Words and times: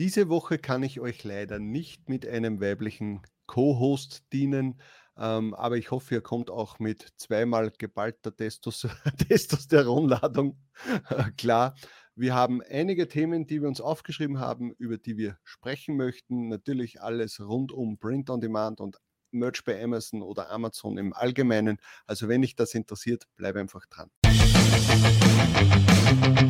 Diese 0.00 0.30
Woche 0.30 0.56
kann 0.56 0.82
ich 0.82 0.98
euch 0.98 1.24
leider 1.24 1.58
nicht 1.58 2.08
mit 2.08 2.26
einem 2.26 2.58
weiblichen 2.58 3.20
Co-Host 3.46 4.32
dienen, 4.32 4.80
ähm, 5.18 5.52
aber 5.52 5.76
ich 5.76 5.90
hoffe, 5.90 6.14
ihr 6.14 6.22
kommt 6.22 6.48
auch 6.48 6.78
mit 6.78 7.06
zweimal 7.18 7.70
geballter 7.70 8.34
Testos 8.34 8.88
Testosteronladung 9.28 10.56
äh, 11.10 11.24
klar. 11.36 11.74
Wir 12.14 12.34
haben 12.34 12.62
einige 12.62 13.08
Themen, 13.08 13.46
die 13.46 13.60
wir 13.60 13.68
uns 13.68 13.82
aufgeschrieben 13.82 14.40
haben, 14.40 14.72
über 14.78 14.96
die 14.96 15.18
wir 15.18 15.36
sprechen 15.44 15.98
möchten. 15.98 16.48
Natürlich 16.48 17.02
alles 17.02 17.38
rund 17.38 17.70
um 17.70 17.98
Print 17.98 18.30
on 18.30 18.40
Demand 18.40 18.80
und 18.80 18.96
Merch 19.32 19.62
bei 19.66 19.84
Amazon 19.84 20.22
oder 20.22 20.48
Amazon 20.48 20.96
im 20.96 21.12
Allgemeinen. 21.12 21.76
Also 22.06 22.26
wenn 22.26 22.40
dich 22.40 22.56
das 22.56 22.72
interessiert, 22.72 23.24
bleib 23.36 23.54
einfach 23.54 23.84
dran. 23.84 24.08
Hallo 26.06 26.49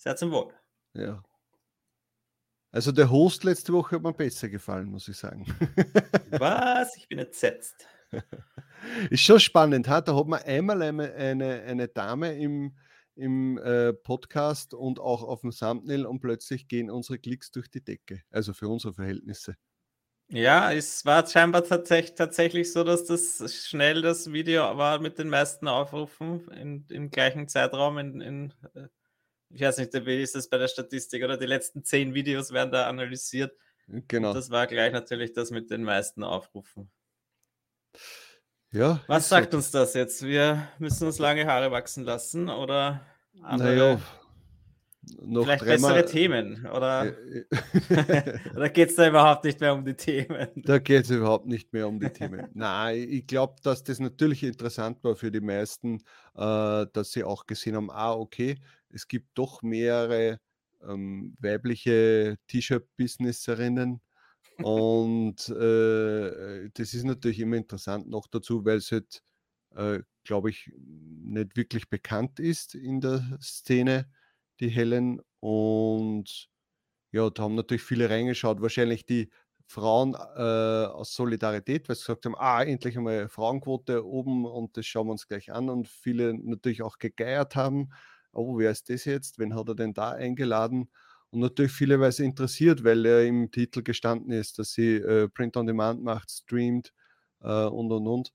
Sehr 0.00 0.16
zum 0.16 0.30
Wohl. 0.30 0.54
Ja. 0.94 1.22
Also 2.72 2.90
der 2.90 3.10
Host 3.10 3.44
letzte 3.44 3.74
Woche 3.74 3.96
hat 3.96 4.02
mir 4.02 4.14
besser 4.14 4.48
gefallen, 4.48 4.86
muss 4.86 5.08
ich 5.08 5.18
sagen. 5.18 5.44
Was? 6.30 6.96
Ich 6.96 7.06
bin 7.06 7.18
entsetzt. 7.18 7.86
Ist 9.10 9.20
schon 9.20 9.38
spannend. 9.38 9.88
Ha? 9.88 10.00
Da 10.00 10.16
hat 10.16 10.26
man 10.26 10.40
einmal 10.42 10.80
eine, 10.80 11.12
eine, 11.12 11.60
eine 11.64 11.88
Dame 11.88 12.32
im, 12.38 12.78
im 13.14 13.58
äh, 13.58 13.92
Podcast 13.92 14.72
und 14.72 14.98
auch 14.98 15.22
auf 15.22 15.42
dem 15.42 15.50
Thumbnail 15.50 16.06
und 16.06 16.20
plötzlich 16.20 16.66
gehen 16.66 16.90
unsere 16.90 17.18
Klicks 17.18 17.50
durch 17.50 17.68
die 17.68 17.84
Decke. 17.84 18.22
Also 18.30 18.54
für 18.54 18.68
unsere 18.68 18.94
Verhältnisse. 18.94 19.56
Ja, 20.28 20.72
es 20.72 21.04
war 21.04 21.26
scheinbar 21.26 21.64
tatsächlich, 21.64 22.14
tatsächlich 22.14 22.72
so, 22.72 22.84
dass 22.84 23.04
das 23.04 23.54
schnell 23.54 24.00
das 24.00 24.32
Video 24.32 24.62
war 24.78 24.98
mit 24.98 25.18
den 25.18 25.28
meisten 25.28 25.68
Aufrufen 25.68 26.48
in, 26.52 26.86
im 26.88 27.10
gleichen 27.10 27.48
Zeitraum 27.48 27.98
in, 27.98 28.20
in 28.22 28.54
äh, 28.74 28.88
ich 29.50 29.60
weiß 29.60 29.78
nicht, 29.78 29.92
wie 30.06 30.22
ist 30.22 30.34
das 30.34 30.48
bei 30.48 30.58
der 30.58 30.68
Statistik, 30.68 31.24
oder 31.24 31.36
die 31.36 31.46
letzten 31.46 31.84
zehn 31.84 32.14
Videos 32.14 32.52
werden 32.52 32.70
da 32.70 32.88
analysiert. 32.88 33.52
Genau. 34.08 34.28
Und 34.28 34.36
das 34.36 34.50
war 34.50 34.66
gleich 34.66 34.92
natürlich 34.92 35.32
das 35.32 35.50
mit 35.50 35.70
den 35.70 35.82
meisten 35.82 36.22
Aufrufen. 36.22 36.90
Ja. 38.72 39.00
Was 39.08 39.28
sagt 39.28 39.50
so. 39.50 39.56
uns 39.56 39.72
das 39.72 39.94
jetzt? 39.94 40.22
Wir 40.22 40.68
müssen 40.78 41.06
uns 41.06 41.18
lange 41.18 41.46
Haare 41.46 41.72
wachsen 41.72 42.04
lassen 42.04 42.48
oder 42.48 43.04
andere, 43.42 43.74
naja, 43.74 44.00
noch 45.22 45.44
vielleicht 45.44 45.64
bessere 45.64 46.04
Themen? 46.04 46.66
Oder, 46.66 47.14
oder 48.54 48.68
geht 48.68 48.90
es 48.90 48.96
da 48.96 49.08
überhaupt 49.08 49.44
nicht 49.44 49.60
mehr 49.60 49.74
um 49.74 49.84
die 49.84 49.94
Themen? 49.94 50.48
Da 50.54 50.78
geht 50.78 51.04
es 51.04 51.10
überhaupt 51.10 51.46
nicht 51.46 51.72
mehr 51.72 51.88
um 51.88 51.98
die 51.98 52.10
Themen. 52.10 52.48
Nein, 52.54 53.06
ich 53.10 53.26
glaube, 53.26 53.56
dass 53.62 53.82
das 53.82 53.98
natürlich 53.98 54.42
interessant 54.42 55.02
war 55.02 55.16
für 55.16 55.30
die 55.30 55.40
meisten, 55.40 56.02
äh, 56.36 56.86
dass 56.92 57.12
sie 57.12 57.24
auch 57.24 57.46
gesehen 57.46 57.76
haben, 57.76 57.90
ah, 57.90 58.12
okay, 58.12 58.56
es 58.92 59.08
gibt 59.08 59.28
doch 59.34 59.62
mehrere 59.62 60.40
ähm, 60.82 61.36
weibliche 61.40 62.38
T-Shirt-Businesserinnen. 62.48 64.00
Und 64.62 65.48
äh, 65.48 66.68
das 66.74 66.94
ist 66.94 67.04
natürlich 67.04 67.40
immer 67.40 67.56
interessant 67.56 68.08
noch 68.08 68.26
dazu, 68.26 68.64
weil 68.64 68.78
es 68.78 68.92
halt, 68.92 69.22
äh, 69.74 70.00
glaube 70.24 70.50
ich, 70.50 70.70
nicht 70.76 71.56
wirklich 71.56 71.88
bekannt 71.88 72.40
ist 72.40 72.74
in 72.74 73.00
der 73.00 73.38
Szene, 73.40 74.10
die 74.60 74.68
Helen. 74.68 75.20
Und 75.40 76.48
ja, 77.12 77.30
da 77.30 77.42
haben 77.44 77.54
natürlich 77.54 77.82
viele 77.82 78.10
reingeschaut. 78.10 78.60
Wahrscheinlich 78.60 79.06
die 79.06 79.30
Frauen 79.66 80.14
äh, 80.14 80.86
aus 80.86 81.14
Solidarität, 81.14 81.88
weil 81.88 81.96
sie 81.96 82.02
gesagt 82.02 82.26
haben, 82.26 82.36
ah, 82.36 82.62
endlich 82.62 82.98
einmal 82.98 83.28
Frauenquote 83.28 84.04
oben 84.04 84.44
und 84.44 84.76
das 84.76 84.84
schauen 84.86 85.06
wir 85.06 85.12
uns 85.12 85.26
gleich 85.28 85.52
an. 85.52 85.70
Und 85.70 85.88
viele 85.88 86.34
natürlich 86.34 86.82
auch 86.82 86.98
gegeiert 86.98 87.56
haben 87.56 87.90
oh, 88.32 88.58
wer 88.58 88.70
ist 88.70 88.90
das 88.90 89.04
jetzt? 89.04 89.38
Wen 89.38 89.54
hat 89.54 89.68
er 89.68 89.74
denn 89.74 89.94
da 89.94 90.10
eingeladen? 90.10 90.90
Und 91.30 91.40
natürlich 91.40 91.72
viele, 91.72 92.00
weil 92.00 92.08
es 92.08 92.18
interessiert, 92.18 92.82
weil 92.82 93.06
er 93.06 93.24
im 93.24 93.50
Titel 93.50 93.82
gestanden 93.82 94.32
ist, 94.32 94.58
dass 94.58 94.72
sie 94.72 94.96
äh, 94.96 95.28
Print 95.28 95.56
on 95.56 95.66
Demand 95.66 96.02
macht, 96.02 96.30
streamt 96.30 96.92
äh, 97.40 97.66
und 97.66 97.92
und 97.92 98.06
und. 98.06 98.32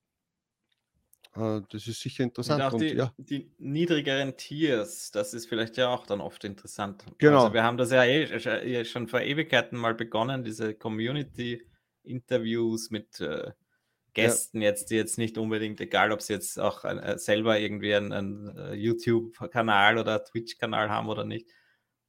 Äh, 1.35 1.61
das 1.69 1.87
ist 1.87 1.99
sicher 1.99 2.23
interessant. 2.23 2.61
Und 2.61 2.67
auch 2.67 2.77
die, 2.77 2.91
und, 2.91 2.97
ja. 2.97 3.11
die, 3.17 3.51
niedrigeren 3.57 4.37
Tiers, 4.37 5.09
das 5.11 5.33
ist 5.33 5.47
vielleicht 5.47 5.75
ja 5.77 5.89
auch 5.89 6.05
dann 6.05 6.21
oft 6.21 6.45
interessant. 6.45 7.03
Genau. 7.17 7.43
Also 7.43 7.53
wir 7.53 7.63
haben 7.63 7.77
das 7.77 7.91
ja 7.91 8.05
eh, 8.05 8.23
eh 8.23 8.85
schon 8.85 9.07
vor 9.07 9.21
Ewigkeiten 9.21 9.77
mal 9.77 9.93
begonnen, 9.93 10.45
diese 10.45 10.73
Community-Interviews 10.73 12.91
mit 12.91 13.19
äh, 13.19 13.51
Gästen 14.15 14.61
ja. 14.61 14.69
jetzt, 14.69 14.89
die 14.89 14.95
jetzt 14.95 15.19
nicht 15.19 15.37
unbedingt, 15.37 15.79
egal 15.79 16.11
ob 16.11 16.21
sie 16.21 16.33
jetzt 16.33 16.59
auch 16.59 16.83
äh, 16.83 17.19
selber 17.19 17.59
irgendwie 17.59 17.93
einen, 17.93 18.11
einen 18.11 18.57
äh, 18.57 18.73
YouTube-Kanal 18.73 19.99
oder 19.99 20.23
Twitch-Kanal 20.23 20.89
haben 20.89 21.07
oder 21.09 21.25
nicht, 21.25 21.47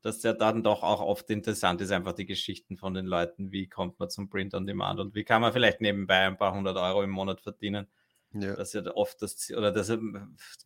dass 0.01 0.21
der 0.21 0.33
dann 0.33 0.63
doch 0.63 0.83
auch 0.83 1.01
oft 1.03 1.29
interessant 1.31 1.81
ist, 1.83 1.91
einfach 1.91 2.15
die 2.15 2.25
Geschichten 2.25 2.79
von 2.79 2.95
im 8.37 8.49
Monat 8.49 8.57
verdienen. 8.57 8.75
Ja. 8.75 8.81
Ja 8.81 8.97
oft 8.97 9.23
das 9.23 9.37
Ziel, 9.37 9.57
oder 9.57 9.73
dass 9.73 9.91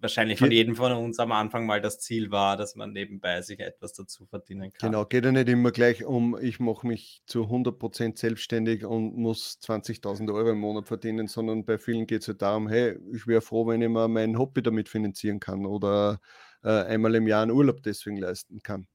wahrscheinlich 0.01 0.39
von 0.39 0.51
jedem 0.51 0.77
von 0.77 0.93
uns 0.93 1.19
am 1.19 1.33
Anfang 1.33 1.67
mal 1.67 1.81
das 1.81 2.01
Ziel 2.01 2.31
war, 2.31 2.57
dass 2.57 2.77
man 2.77 2.93
nebenbei 2.93 3.43
sich 3.43 3.61
etwas 3.61 3.93
dazu 3.93 4.27
verdienen 4.27 4.73
kann. 4.73 4.91
Genau, 4.91 5.05
geht 5.05 5.25
ja 5.25 5.33
nicht 5.33 5.49
immer 5.49 5.71
gleich 5.71 6.05
um, 6.05 6.39
ich 6.41 6.61
mache 6.61 6.87
mich 6.87 7.23
zu 7.27 7.45
100% 7.45 8.19
selbstständig 8.19 8.85
und 8.85 9.17
muss 9.17 9.59
20.000 9.63 10.33
Euro 10.33 10.51
im 10.51 10.59
Monat 10.59 10.87
verdienen, 10.87 11.29
sondern 11.29 11.65
bei 11.65 11.79
vielen 11.79 12.07
geht 12.07 12.23
es 12.23 12.27
ja 12.27 12.35
darum, 12.35 12.69
hey, 12.69 12.99
ich 13.13 13.27
wäre 13.27 13.41
froh, 13.41 13.67
wenn 13.67 13.83
ich 13.83 13.89
mir 13.89 14.09
mein 14.09 14.39
Hobby 14.39 14.63
damit 14.63 14.89
finanzieren 14.89 15.41
kann 15.41 15.67
oder 15.67 16.21
äh, 16.63 16.69
einmal 16.69 17.15
im 17.15 17.27
Jahr 17.27 17.43
einen 17.43 17.53
Urlaub 17.53 17.83
deswegen 17.83 18.17
leisten 18.17 18.63
kann. 18.63 18.87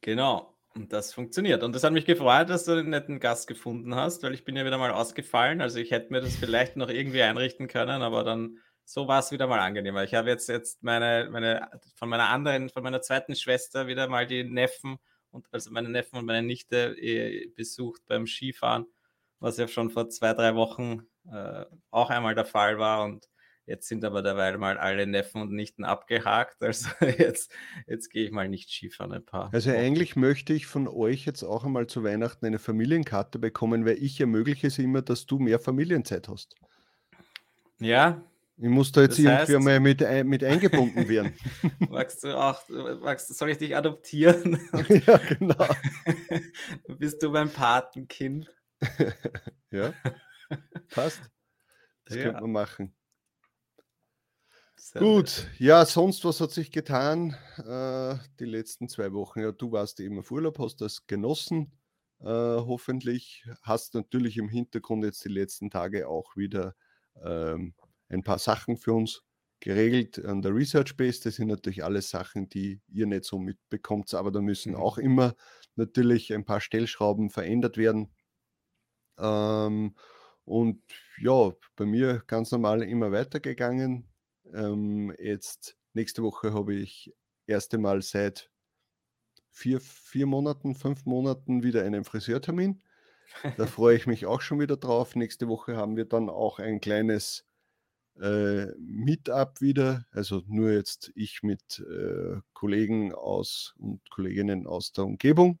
Genau. 0.00 0.53
Und 0.74 0.92
das 0.92 1.12
funktioniert. 1.12 1.62
Und 1.62 1.74
das 1.74 1.84
hat 1.84 1.92
mich 1.92 2.04
gefreut, 2.04 2.50
dass 2.50 2.64
du 2.64 2.72
einen 2.72 2.90
netten 2.90 3.20
Gast 3.20 3.46
gefunden 3.46 3.94
hast, 3.94 4.24
weil 4.24 4.34
ich 4.34 4.44
bin 4.44 4.56
ja 4.56 4.64
wieder 4.64 4.78
mal 4.78 4.90
ausgefallen. 4.90 5.60
Also 5.60 5.78
ich 5.78 5.92
hätte 5.92 6.12
mir 6.12 6.20
das 6.20 6.34
vielleicht 6.36 6.76
noch 6.76 6.88
irgendwie 6.88 7.22
einrichten 7.22 7.68
können, 7.68 8.02
aber 8.02 8.24
dann 8.24 8.58
so 8.84 9.08
war 9.08 9.20
es 9.20 9.30
wieder 9.30 9.46
mal 9.46 9.60
angenehmer. 9.60 10.04
Ich 10.04 10.14
habe 10.14 10.28
jetzt, 10.28 10.48
jetzt 10.48 10.82
meine, 10.82 11.28
meine, 11.30 11.68
von 11.94 12.08
meiner 12.08 12.28
anderen, 12.28 12.68
von 12.68 12.82
meiner 12.82 13.00
zweiten 13.00 13.34
Schwester 13.34 13.86
wieder 13.86 14.08
mal 14.08 14.26
die 14.26 14.44
Neffen 14.44 14.98
und 15.30 15.46
also 15.52 15.70
meine 15.70 15.88
Neffen 15.88 16.18
und 16.18 16.26
meine 16.26 16.46
Nichte 16.46 16.96
eh, 16.98 17.46
besucht 17.54 18.02
beim 18.06 18.26
Skifahren, 18.26 18.86
was 19.38 19.56
ja 19.56 19.68
schon 19.68 19.90
vor 19.90 20.08
zwei, 20.10 20.34
drei 20.34 20.54
Wochen 20.54 21.06
äh, 21.30 21.64
auch 21.90 22.10
einmal 22.10 22.34
der 22.34 22.44
Fall 22.44 22.78
war. 22.78 23.04
Und 23.04 23.28
Jetzt 23.66 23.88
sind 23.88 24.04
aber 24.04 24.22
derweil 24.22 24.58
mal 24.58 24.76
alle 24.76 25.06
Neffen 25.06 25.40
und 25.40 25.52
Nichten 25.52 25.84
abgehakt. 25.84 26.62
Also 26.62 26.88
jetzt, 27.18 27.50
jetzt 27.86 28.10
gehe 28.10 28.26
ich 28.26 28.30
mal 28.30 28.48
nicht 28.48 28.70
Skifahren 28.70 29.12
ein 29.12 29.24
paar. 29.24 29.52
Also 29.54 29.70
eigentlich 29.70 30.16
möchte 30.16 30.52
ich 30.52 30.66
von 30.66 30.86
euch 30.86 31.24
jetzt 31.24 31.42
auch 31.42 31.64
einmal 31.64 31.86
zu 31.86 32.04
Weihnachten 32.04 32.44
eine 32.44 32.58
Familienkarte 32.58 33.38
bekommen, 33.38 33.86
weil 33.86 34.02
ich 34.02 34.20
ermögliche 34.20 34.66
es 34.66 34.78
immer, 34.78 35.00
dass 35.00 35.24
du 35.24 35.38
mehr 35.38 35.58
Familienzeit 35.58 36.28
hast. 36.28 36.56
Ja. 37.78 38.22
Ich 38.56 38.68
muss 38.68 38.92
da 38.92 39.02
jetzt 39.02 39.18
irgendwie 39.18 39.54
heißt, 39.54 39.64
mal 39.64 39.80
mit, 39.80 40.00
mit 40.26 40.44
eingebunden 40.44 41.08
werden. 41.08 41.34
magst 41.90 42.22
du 42.22 42.38
auch, 42.38 42.62
magst, 43.00 43.34
soll 43.34 43.50
ich 43.50 43.58
dich 43.58 43.74
adoptieren? 43.74 44.60
ja, 45.06 45.16
genau. 45.16 45.66
Bist 46.98 47.20
du 47.22 47.30
mein 47.30 47.50
Patenkind? 47.50 48.54
ja, 49.70 49.92
passt. 50.90 51.22
Das 52.04 52.16
ja. 52.16 52.24
könnte 52.24 52.42
man 52.42 52.52
machen. 52.52 52.94
Sehr 54.86 55.00
Gut, 55.00 55.48
ja, 55.58 55.86
sonst 55.86 56.26
was 56.26 56.42
hat 56.42 56.50
sich 56.50 56.70
getan 56.70 57.34
äh, 57.56 58.16
die 58.38 58.44
letzten 58.44 58.86
zwei 58.86 59.14
Wochen? 59.14 59.40
Ja, 59.40 59.50
du 59.50 59.72
warst 59.72 59.98
eben 59.98 60.18
auf 60.18 60.30
Urlaub, 60.30 60.58
hast 60.58 60.82
das 60.82 61.06
genossen, 61.06 61.72
äh, 62.20 62.26
hoffentlich. 62.26 63.46
Hast 63.62 63.94
natürlich 63.94 64.36
im 64.36 64.50
Hintergrund 64.50 65.06
jetzt 65.06 65.24
die 65.24 65.30
letzten 65.30 65.70
Tage 65.70 66.06
auch 66.06 66.36
wieder 66.36 66.74
ähm, 67.24 67.72
ein 68.10 68.22
paar 68.24 68.38
Sachen 68.38 68.76
für 68.76 68.92
uns 68.92 69.22
geregelt 69.58 70.22
an 70.22 70.42
der 70.42 70.54
Research 70.54 70.98
Base. 70.98 71.22
Das 71.24 71.36
sind 71.36 71.48
natürlich 71.48 71.82
alles 71.82 72.10
Sachen, 72.10 72.50
die 72.50 72.82
ihr 72.88 73.06
nicht 73.06 73.24
so 73.24 73.38
mitbekommt, 73.38 74.12
aber 74.12 74.30
da 74.30 74.42
müssen 74.42 74.72
mhm. 74.72 74.80
auch 74.80 74.98
immer 74.98 75.34
natürlich 75.76 76.34
ein 76.34 76.44
paar 76.44 76.60
Stellschrauben 76.60 77.30
verändert 77.30 77.78
werden. 77.78 78.14
Ähm, 79.18 79.96
und 80.44 80.82
ja, 81.22 81.52
bei 81.74 81.86
mir 81.86 82.22
ganz 82.26 82.52
normal 82.52 82.82
immer 82.82 83.12
weitergegangen 83.12 84.10
ähm, 84.52 85.14
jetzt 85.18 85.76
nächste 85.92 86.22
Woche 86.22 86.52
habe 86.52 86.74
ich 86.74 87.14
erste 87.46 87.78
Mal 87.78 88.02
seit 88.02 88.50
vier, 89.50 89.80
vier 89.80 90.26
Monaten, 90.26 90.74
fünf 90.74 91.06
Monaten 91.06 91.62
wieder 91.62 91.84
einen 91.84 92.04
Friseurtermin. 92.04 92.82
Da 93.56 93.66
freue 93.66 93.96
ich 93.96 94.06
mich 94.06 94.26
auch 94.26 94.40
schon 94.40 94.60
wieder 94.60 94.76
drauf. 94.76 95.16
Nächste 95.16 95.48
Woche 95.48 95.76
haben 95.76 95.96
wir 95.96 96.04
dann 96.04 96.28
auch 96.28 96.58
ein 96.58 96.80
kleines 96.80 97.44
äh, 98.20 98.66
Meetup 98.78 99.60
wieder. 99.60 100.06
Also 100.10 100.42
nur 100.46 100.72
jetzt 100.72 101.12
ich 101.14 101.42
mit 101.42 101.80
äh, 101.80 102.40
Kollegen 102.52 103.14
aus 103.14 103.74
und 103.78 104.08
Kolleginnen 104.10 104.66
aus 104.66 104.92
der 104.92 105.04
Umgebung. 105.04 105.58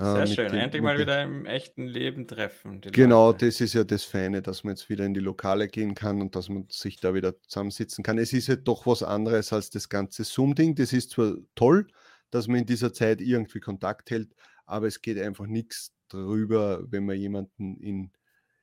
Sehr 0.00 0.22
äh, 0.22 0.26
schön, 0.28 0.52
den, 0.52 0.60
endlich 0.60 0.80
mal 0.80 0.96
wieder 0.96 1.20
im 1.24 1.44
echten 1.44 1.86
Leben 1.86 2.28
treffen. 2.28 2.80
Genau, 2.80 3.32
Leute. 3.32 3.46
das 3.46 3.60
ist 3.60 3.74
ja 3.74 3.82
das 3.82 4.04
Feine, 4.04 4.42
dass 4.42 4.62
man 4.62 4.74
jetzt 4.76 4.88
wieder 4.88 5.04
in 5.04 5.12
die 5.12 5.20
Lokale 5.20 5.66
gehen 5.66 5.96
kann 5.96 6.20
und 6.20 6.36
dass 6.36 6.48
man 6.48 6.66
sich 6.70 7.00
da 7.00 7.14
wieder 7.14 7.40
zusammensitzen 7.42 8.04
kann. 8.04 8.16
Es 8.16 8.32
ist 8.32 8.46
ja 8.46 8.54
doch 8.54 8.86
was 8.86 9.02
anderes 9.02 9.52
als 9.52 9.70
das 9.70 9.88
ganze 9.88 10.22
Zoom-Ding. 10.22 10.76
Das 10.76 10.92
ist 10.92 11.10
zwar 11.10 11.34
toll, 11.56 11.88
dass 12.30 12.46
man 12.46 12.60
in 12.60 12.66
dieser 12.66 12.92
Zeit 12.92 13.20
irgendwie 13.20 13.58
Kontakt 13.58 14.10
hält, 14.10 14.36
aber 14.66 14.86
es 14.86 15.02
geht 15.02 15.18
einfach 15.18 15.46
nichts 15.46 15.92
drüber, 16.08 16.84
wenn 16.88 17.04
man 17.04 17.16
jemanden 17.16 17.76
in, 17.80 18.12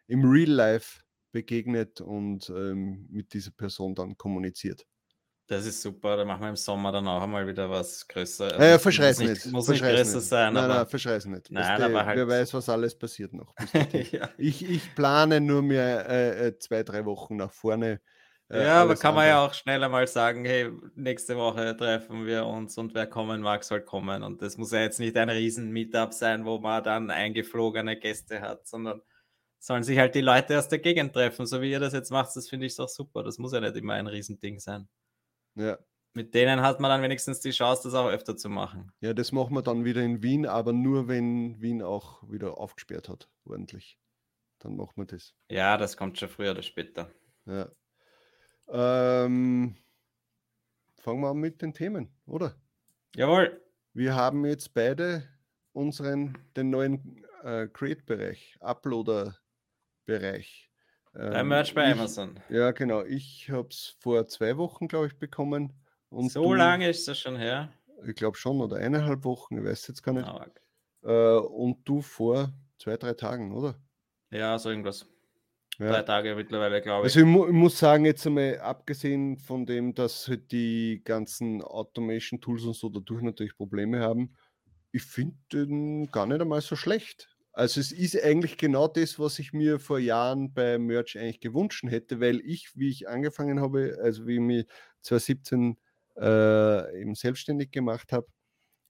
im 0.07 0.23
Real 0.23 0.49
Life 0.49 1.01
begegnet 1.33 1.99
und 1.99 2.49
ähm, 2.49 3.07
mit 3.09 3.33
dieser 3.33 3.51
Person 3.51 3.93
dann 3.93 4.15
kommuniziert. 4.15 4.85
Das 5.47 5.65
ist 5.67 5.81
super, 5.81 6.17
da 6.17 6.25
machen 6.25 6.41
wir 6.41 6.49
im 6.49 6.55
Sommer 6.55 6.91
dann 6.91 7.07
auch 7.07 7.21
einmal 7.21 7.47
wieder 7.47 7.69
was 7.69 8.07
größer. 8.07 8.45
Also 8.45 8.63
ja, 8.63 8.79
verschreiß 8.79 9.19
nicht. 9.19 9.45
Muss 9.47 9.67
nicht 9.67 9.83
größer 9.83 10.17
nicht. 10.17 10.27
sein. 10.27 10.53
Nein, 10.53 10.63
aber, 10.63 10.73
nein, 10.73 10.87
verschreiß 10.87 11.25
nicht. 11.25 11.51
Nein, 11.51 11.83
aber 11.83 12.05
halt, 12.05 12.17
wer 12.17 12.27
weiß, 12.27 12.53
was 12.55 12.67
alles 12.67 12.97
passiert 12.97 13.31
noch. 13.33 13.53
ja. 14.11 14.29
ich, 14.39 14.67
ich 14.67 14.95
plane 14.95 15.39
nur 15.41 15.61
mehr 15.61 16.09
äh, 16.09 16.47
äh, 16.47 16.57
zwei, 16.57 16.81
drei 16.81 17.05
Wochen 17.05 17.35
nach 17.35 17.51
vorne. 17.51 18.01
Äh, 18.49 18.63
ja, 18.63 18.81
aber 18.81 18.95
kann 18.95 19.13
man 19.13 19.27
ja 19.27 19.45
auch 19.45 19.53
schneller 19.53 19.87
mal 19.87 20.07
sagen, 20.07 20.45
hey, 20.45 20.71
nächste 20.95 21.35
Woche 21.35 21.77
treffen 21.77 22.25
wir 22.25 22.45
uns 22.47 22.77
und 22.79 22.95
wer 22.95 23.05
kommen 23.05 23.41
mag, 23.41 23.63
soll 23.63 23.81
kommen. 23.81 24.23
Und 24.23 24.41
das 24.41 24.57
muss 24.57 24.71
ja 24.71 24.81
jetzt 24.81 24.99
nicht 24.99 25.15
ein 25.15 25.29
riesen 25.29 25.71
Meetup 25.71 26.13
sein, 26.13 26.45
wo 26.45 26.57
man 26.57 26.83
dann 26.83 27.11
eingeflogene 27.11 27.97
Gäste 27.97 28.41
hat, 28.41 28.67
sondern 28.67 29.01
sollen 29.59 29.83
sich 29.83 29.97
halt 29.97 30.15
die 30.15 30.21
Leute 30.21 30.57
aus 30.57 30.67
der 30.67 30.79
Gegend 30.79 31.13
treffen, 31.13 31.45
so 31.45 31.61
wie 31.61 31.71
ihr 31.71 31.79
das 31.79 31.93
jetzt 31.93 32.11
macht, 32.11 32.35
das 32.35 32.47
finde 32.49 32.67
ich 32.67 32.75
doch 32.75 32.89
super. 32.89 33.23
Das 33.23 33.37
muss 33.37 33.53
ja 33.53 33.59
nicht 33.59 33.75
immer 33.75 33.93
ein 33.93 34.07
Riesending 34.07 34.59
sein. 34.59 34.87
Ja. 35.55 35.77
Mit 36.13 36.33
denen 36.33 36.61
hat 36.61 36.79
man 36.79 36.89
dann 36.89 37.01
wenigstens 37.01 37.41
die 37.41 37.51
Chance, 37.51 37.83
das 37.83 37.93
auch 37.93 38.07
öfter 38.07 38.37
zu 38.37 38.47
machen. 38.47 38.93
Ja, 39.01 39.13
das 39.13 39.33
machen 39.33 39.53
wir 39.53 39.61
dann 39.61 39.83
wieder 39.83 40.01
in 40.01 40.23
Wien, 40.23 40.45
aber 40.45 40.71
nur 40.71 41.09
wenn 41.09 41.61
Wien 41.61 41.81
auch 41.81 42.23
wieder 42.29 42.57
aufgesperrt 42.57 43.09
hat, 43.09 43.29
ordentlich. 43.43 43.99
Dann 44.59 44.77
machen 44.77 44.93
wir 44.95 45.05
das. 45.05 45.35
Ja, 45.49 45.75
das 45.75 45.97
kommt 45.97 46.17
schon 46.17 46.29
früher 46.29 46.51
oder 46.51 46.61
später. 46.61 47.11
Ja. 47.45 47.69
Ähm, 48.69 49.75
fangen 50.99 51.21
wir 51.21 51.29
an 51.29 51.37
mit 51.37 51.61
den 51.61 51.73
Themen, 51.73 52.09
oder? 52.25 52.55
Jawohl. 53.15 53.61
Wir 53.93 54.15
haben 54.15 54.45
jetzt 54.45 54.73
beide 54.73 55.29
unseren, 55.73 56.37
den 56.55 56.69
neuen 56.69 57.25
äh, 57.43 57.67
Create-Bereich, 57.67 58.57
Uploader-Bereich. 58.61 60.71
Ähm, 61.17 61.47
Merch 61.47 61.73
bei 61.73 61.87
ich, 61.87 61.93
Amazon. 61.93 62.39
Ja, 62.49 62.71
genau. 62.71 63.03
Ich 63.03 63.49
habe 63.49 63.69
es 63.69 63.95
vor 63.99 64.27
zwei 64.27 64.57
Wochen, 64.57 64.87
glaube 64.87 65.07
ich, 65.07 65.17
bekommen. 65.17 65.73
Und 66.09 66.31
so 66.31 66.43
du, 66.43 66.53
lange 66.53 66.89
ist 66.89 67.07
das 67.07 67.19
schon 67.19 67.37
her? 67.37 67.71
Ich 68.05 68.15
glaube 68.15 68.37
schon, 68.37 68.59
oder 68.61 68.77
eineinhalb 68.77 69.23
Wochen, 69.23 69.57
ich 69.57 69.63
weiß 69.63 69.87
jetzt 69.87 70.03
gar 70.03 70.13
nicht. 70.13 70.27
Okay. 70.27 70.49
äh, 71.03 71.37
und 71.39 71.87
du 71.87 72.01
vor 72.01 72.53
zwei, 72.77 72.97
drei 72.97 73.13
Tagen, 73.13 73.53
oder? 73.53 73.75
Ja, 74.31 74.59
so 74.59 74.69
irgendwas. 74.69 75.07
Ja. 75.79 75.89
Drei 75.89 76.01
Tage 76.03 76.35
mittlerweile, 76.35 76.81
glaube 76.81 77.07
ich. 77.07 77.15
Also 77.15 77.19
ich, 77.21 77.25
mu 77.25 77.47
ich, 77.47 77.53
muss 77.53 77.77
sagen, 77.77 78.05
jetzt 78.05 78.25
einmal 78.25 78.59
abgesehen 78.59 79.37
von 79.37 79.65
dem, 79.65 79.93
dass 79.93 80.27
halt 80.27 80.51
die 80.51 81.01
ganzen 81.03 81.61
Automation-Tools 81.61 82.63
und 82.63 82.75
so 82.75 82.89
dadurch 82.89 83.21
natürlich 83.21 83.57
Probleme 83.57 83.99
haben, 83.99 84.35
ich 84.91 85.03
finde 85.03 85.35
den 85.51 86.09
gar 86.11 86.25
nicht 86.25 86.39
einmal 86.39 86.61
so 86.61 86.77
schlecht. 86.77 87.34
Also 87.55 87.79
es 87.79 87.93
ist 87.93 88.21
eigentlich 88.21 88.57
genau 88.57 88.89
das, 88.89 89.17
was 89.17 89.39
ich 89.39 89.53
mir 89.53 89.79
vor 89.79 89.97
Jahren 89.97 90.53
bei 90.53 90.77
Merch 90.77 91.17
eigentlich 91.17 91.39
gewünscht 91.39 91.85
hätte, 91.87 92.19
weil 92.19 92.41
ich, 92.41 92.75
wie 92.75 92.89
ich 92.89 93.07
angefangen 93.07 93.61
habe, 93.61 93.97
also 94.03 94.27
wie 94.27 94.35
ich 94.35 94.41
mich 94.41 94.65
2017 95.03 95.77
äh, 96.17 97.01
eben 97.01 97.15
selbstständig 97.15 97.71
gemacht 97.71 98.11
habe, 98.11 98.27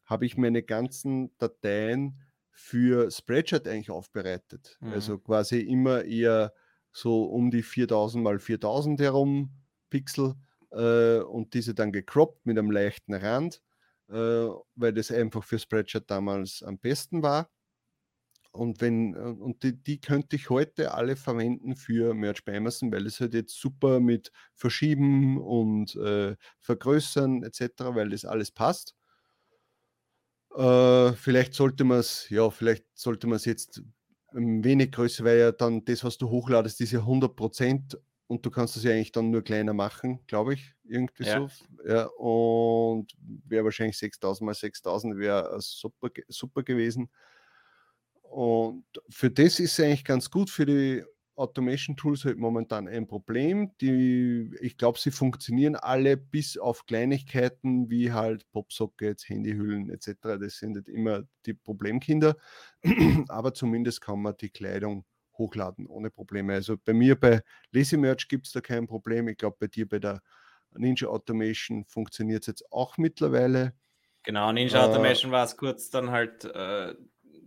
habe 0.06 0.26
ich 0.26 0.36
meine 0.36 0.64
ganzen 0.64 1.38
Dateien 1.38 2.20
für 2.50 3.12
Spreadshirt 3.12 3.68
eigentlich 3.68 3.92
aufbereitet. 3.92 4.78
Mhm. 4.80 4.94
Also 4.94 5.20
quasi 5.20 5.60
immer 5.60 6.04
eher 6.04 6.52
so 6.92 7.26
um 7.26 7.52
die 7.52 7.62
4000 7.62 8.24
mal 8.24 8.40
4000 8.40 9.00
herum 9.00 9.52
Pixel 9.92 10.34
äh, 10.72 11.20
und 11.20 11.54
diese 11.54 11.76
dann 11.76 11.92
gecroppt 11.92 12.48
mit 12.48 12.58
einem 12.58 12.72
leichten 12.72 13.14
Rand, 13.14 13.62
äh, 14.10 14.14
weil 14.14 14.94
das 14.94 15.12
einfach 15.12 15.44
für 15.44 15.60
Spreadshirt 15.60 16.10
damals 16.10 16.64
am 16.64 16.80
besten 16.80 17.22
war. 17.22 17.52
Und 18.56 18.81
wenn, 18.81 19.13
äh, 19.16 19.18
und 19.19 19.63
die, 19.63 19.81
die, 19.81 20.00
könnte 20.00 20.36
ich 20.36 20.50
heute 20.50 20.94
alle 20.94 21.16
verwenden 21.16 21.75
für 21.75 22.13
Merch 22.13 22.44
bei 22.46 22.57
Amazon, 22.57 22.92
weil 22.92 23.06
es 23.06 23.19
halt 23.19 23.34
jetzt 23.34 23.60
super 23.60 24.00
mit 24.00 24.31
Verschieben 24.54 25.42
und 25.42 25.96
äh, 25.96 26.36
Vergrößern 26.60 27.44
etc., 27.44 27.96
weil 27.96 28.10
das 28.10 28.25
alles 28.25 28.52
passt. 28.52 28.96
Äh, 30.56 31.13
vielleicht 31.13 31.54
sollte 31.54 31.84
man 31.84 32.00
es, 32.00 32.30
ja, 32.30 32.50
vielleicht 32.50 32.86
sollte 32.94 33.28
man 33.28 33.36
es 33.36 33.46
jetzt 33.46 33.84
ein 34.34 34.63
wenig 34.63 34.92
größer, 34.92 35.24
weil 35.24 35.40
ja 35.40 35.52
dann 35.52 35.84
das, 35.86 36.04
was 36.04 36.18
du 36.18 36.30
hochladest, 36.30 36.80
ist 36.81 36.92
ja 36.92 37.00
100 37.00 37.36
Prozent 37.36 37.98
und 38.28 38.46
du 38.46 38.52
kannst 38.52 38.78
es 38.78 38.84
ja 38.84 38.92
eigentlich 38.92 39.12
dann 39.12 39.31
nur 39.31 39.44
kleiner 39.44 39.74
machen, 39.74 40.19
glaube 40.28 40.54
ich, 40.56 40.74
irgendwie 40.84 41.24
ja. 41.24 41.48
so. 41.48 41.50
Ja, 41.88 42.06
und 42.18 43.13
wäre 43.19 43.66
wahrscheinlich 43.66 43.98
6000 43.98 44.46
mal 44.46 44.54
6000 44.54 45.18
wäre 45.18 45.56
super, 45.60 46.10
super 46.28 46.63
gewesen. 46.63 47.10
Und 48.36 48.84
für 49.08 49.32
das 49.32 49.62
ist 49.62 49.80
es 49.80 49.80
eigentlich 49.80 50.04
ganz 50.04 50.30
gut. 50.30 50.50
Für 50.50 50.66
die 50.66 51.06
Automation 51.38 51.96
Tools 51.96 52.26
halt 52.26 52.38
momentan 52.38 52.86
ein 52.90 53.08
Problem. 53.08 53.72
Die, 53.80 54.52
ich 54.60 54.78
glaube, 54.78 55.00
sie 55.00 55.12
funktionieren 55.12 55.78
alle 55.78 56.18
bis 56.18 56.58
auf 56.58 56.86
Kleinigkeiten 56.86 57.90
wie 57.90 58.12
halt 58.12 58.46
Popsockets, 58.52 59.30
Handyhüllen 59.30 59.90
etc. 59.90 60.38
Das 60.38 60.58
sind 60.58 60.76
halt 60.76 60.90
immer 60.90 61.24
die 61.46 61.54
Problemkinder. 61.54 62.36
Aber 63.30 63.54
zumindest 63.54 64.02
kann 64.02 64.22
man 64.22 64.36
die 64.36 64.50
Kleidung 64.50 65.06
hochladen 65.38 65.88
ohne 65.88 66.12
Probleme. 66.12 66.56
Also 66.56 66.76
bei 66.76 66.92
mir 66.92 67.18
bei 67.18 67.42
Lazy 67.72 67.96
Merch 67.96 68.28
gibt 68.28 68.48
es 68.48 68.52
da 68.52 68.60
kein 68.60 68.86
Problem. 68.86 69.30
Ich 69.30 69.38
glaube, 69.38 69.56
bei 69.62 69.68
dir 69.68 69.88
bei 69.88 70.00
der 70.00 70.22
Ninja 70.74 71.08
Automation 71.08 71.86
funktioniert 71.86 72.44
es 72.44 72.48
jetzt 72.48 72.70
auch 72.70 72.98
mittlerweile. 72.98 73.71
Genau, 74.24 74.52
Ninja 74.52 74.81
äh, 74.81 74.90
Automation 74.90 75.31
war 75.31 75.45
es 75.45 75.56
kurz 75.56 75.90
dann 75.90 76.12
halt. 76.12 76.44
Äh 76.44 76.95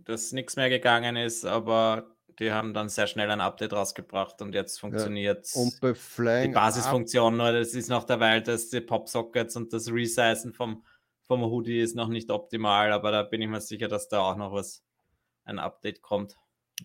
dass 0.09 0.31
nichts 0.31 0.55
mehr 0.55 0.69
gegangen 0.69 1.15
ist, 1.15 1.45
aber 1.45 2.15
die 2.39 2.51
haben 2.51 2.73
dann 2.73 2.89
sehr 2.89 3.07
schnell 3.07 3.29
ein 3.29 3.41
Update 3.41 3.73
rausgebracht 3.73 4.41
und 4.41 4.55
jetzt 4.55 4.79
funktioniert 4.79 5.47
ja. 5.53 5.61
Und 5.61 5.79
bei 5.81 5.93
Flying 5.93 6.49
die 6.49 6.53
Basisfunktion, 6.53 7.37
nur 7.37 7.51
das 7.51 7.73
ist 7.73 7.89
noch 7.89 8.05
derweil, 8.05 8.41
dass 8.41 8.69
die 8.69 8.81
Popsockets 8.81 9.55
und 9.55 9.73
das 9.73 9.91
Resizen 9.91 10.53
vom, 10.53 10.83
vom 11.27 11.43
Hoodie 11.43 11.81
ist 11.81 11.95
noch 11.95 12.07
nicht 12.07 12.31
optimal, 12.31 12.91
aber 12.91 13.11
da 13.11 13.23
bin 13.23 13.41
ich 13.41 13.49
mir 13.49 13.61
sicher, 13.61 13.87
dass 13.87 14.07
da 14.07 14.19
auch 14.19 14.37
noch 14.37 14.53
was 14.53 14.83
ein 15.43 15.59
Update 15.59 16.01
kommt. 16.01 16.37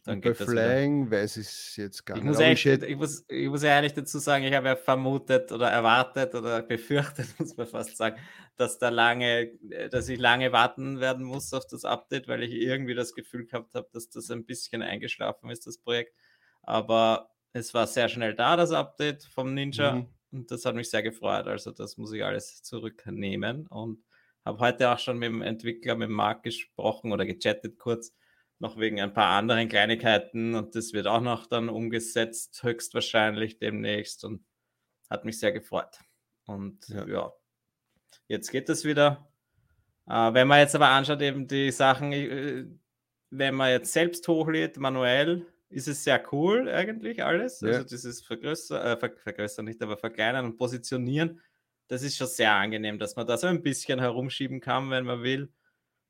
Dann 0.02 0.20
bei 0.20 0.34
Flying 0.34 1.10
weiß 1.10 1.36
ich 1.36 1.46
es 1.46 1.76
jetzt 1.76 2.04
gar 2.04 2.16
ich 2.16 2.24
nicht. 2.24 2.32
Muss 2.32 2.40
ich, 2.40 2.66
ich, 2.66 2.96
muss, 2.96 3.24
ich 3.28 3.48
muss 3.48 3.62
ehrlich 3.62 3.92
dazu 3.92 4.18
sagen, 4.18 4.44
ich 4.44 4.54
habe 4.54 4.68
ja 4.68 4.76
vermutet 4.76 5.52
oder 5.52 5.70
erwartet 5.70 6.34
oder 6.34 6.62
befürchtet, 6.68 7.28
muss 7.38 7.56
man 7.56 7.66
fast 7.66 7.96
sagen, 7.96 8.16
dass 8.56 8.78
da 8.78 8.88
lange, 8.88 9.52
äh, 9.70 9.88
dass 9.88 10.08
ich 10.08 10.18
lange 10.18 10.52
warten 10.52 11.00
werden 11.00 11.24
muss 11.24 11.52
auf 11.52 11.66
das 11.66 11.84
Update, 11.84 12.28
weil 12.28 12.42
ich 12.42 12.52
irgendwie 12.52 12.94
das 12.94 13.14
Gefühl 13.14 13.46
gehabt 13.46 13.74
habe, 13.74 13.88
dass 13.92 14.10
das 14.10 14.30
ein 14.30 14.44
bisschen 14.44 14.82
eingeschlafen 14.82 15.50
ist, 15.50 15.66
das 15.66 15.78
Projekt. 15.78 16.14
Aber 16.62 17.30
es 17.52 17.72
war 17.74 17.86
sehr 17.86 18.08
schnell 18.08 18.34
da, 18.34 18.56
das 18.56 18.72
Update 18.72 19.24
vom 19.24 19.54
Ninja. 19.54 19.92
Mhm. 19.92 20.08
Und 20.32 20.50
das 20.50 20.64
hat 20.64 20.74
mich 20.74 20.90
sehr 20.90 21.02
gefreut. 21.02 21.46
Also 21.46 21.70
das 21.70 21.96
muss 21.96 22.12
ich 22.12 22.24
alles 22.24 22.62
zurücknehmen. 22.62 23.66
Und 23.68 24.02
habe 24.44 24.58
heute 24.58 24.90
auch 24.90 24.98
schon 24.98 25.18
mit 25.18 25.28
dem 25.28 25.42
Entwickler, 25.42 25.94
mit 25.94 26.10
Marc 26.10 26.42
gesprochen 26.42 27.12
oder 27.12 27.24
gechattet 27.24 27.78
kurz 27.78 28.12
noch 28.58 28.78
wegen 28.78 29.00
ein 29.00 29.12
paar 29.12 29.36
anderen 29.36 29.68
Kleinigkeiten 29.68 30.54
und 30.54 30.74
das 30.74 30.92
wird 30.92 31.06
auch 31.06 31.20
noch 31.20 31.46
dann 31.46 31.68
umgesetzt, 31.68 32.62
höchstwahrscheinlich 32.62 33.58
demnächst 33.58 34.24
und 34.24 34.44
hat 35.10 35.24
mich 35.24 35.38
sehr 35.38 35.52
gefreut. 35.52 35.98
Und 36.46 36.88
ja, 36.88 37.06
ja 37.06 37.32
jetzt 38.28 38.50
geht 38.50 38.68
es 38.68 38.84
wieder. 38.84 39.28
Äh, 40.08 40.34
wenn 40.34 40.48
man 40.48 40.60
jetzt 40.60 40.74
aber 40.74 40.88
anschaut, 40.88 41.22
eben 41.22 41.46
die 41.46 41.70
Sachen, 41.70 42.12
äh, 42.12 42.66
wenn 43.30 43.54
man 43.54 43.70
jetzt 43.70 43.92
selbst 43.92 44.26
hochlädt, 44.28 44.76
manuell, 44.76 45.46
ist 45.68 45.88
es 45.88 46.04
sehr 46.04 46.22
cool 46.32 46.68
eigentlich 46.68 47.24
alles. 47.24 47.60
Ja. 47.60 47.68
Also 47.68 47.84
dieses 47.84 48.20
Vergrößern, 48.20 48.86
äh, 48.86 48.96
ver 48.96 49.10
vergrößern 49.16 49.64
nicht, 49.64 49.82
aber 49.82 49.96
verkleinern 49.96 50.44
und 50.44 50.56
positionieren, 50.56 51.40
das 51.88 52.02
ist 52.02 52.16
schon 52.16 52.28
sehr 52.28 52.52
angenehm, 52.52 52.98
dass 52.98 53.16
man 53.16 53.26
da 53.26 53.36
so 53.36 53.46
ein 53.46 53.62
bisschen 53.62 53.98
herumschieben 53.98 54.60
kann, 54.60 54.90
wenn 54.90 55.04
man 55.04 55.22
will 55.22 55.52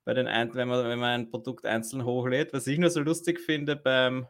bei 0.05 0.13
den 0.13 0.27
ein 0.27 0.53
wenn 0.53 0.67
man, 0.67 0.85
wenn 0.85 0.99
man 0.99 1.21
ein 1.21 1.29
Produkt 1.29 1.65
einzeln 1.65 2.05
hochlädt. 2.05 2.53
Was 2.53 2.67
ich 2.67 2.77
nur 2.77 2.91
so 2.91 3.01
lustig 3.01 3.39
finde 3.39 3.75
beim, 3.75 4.27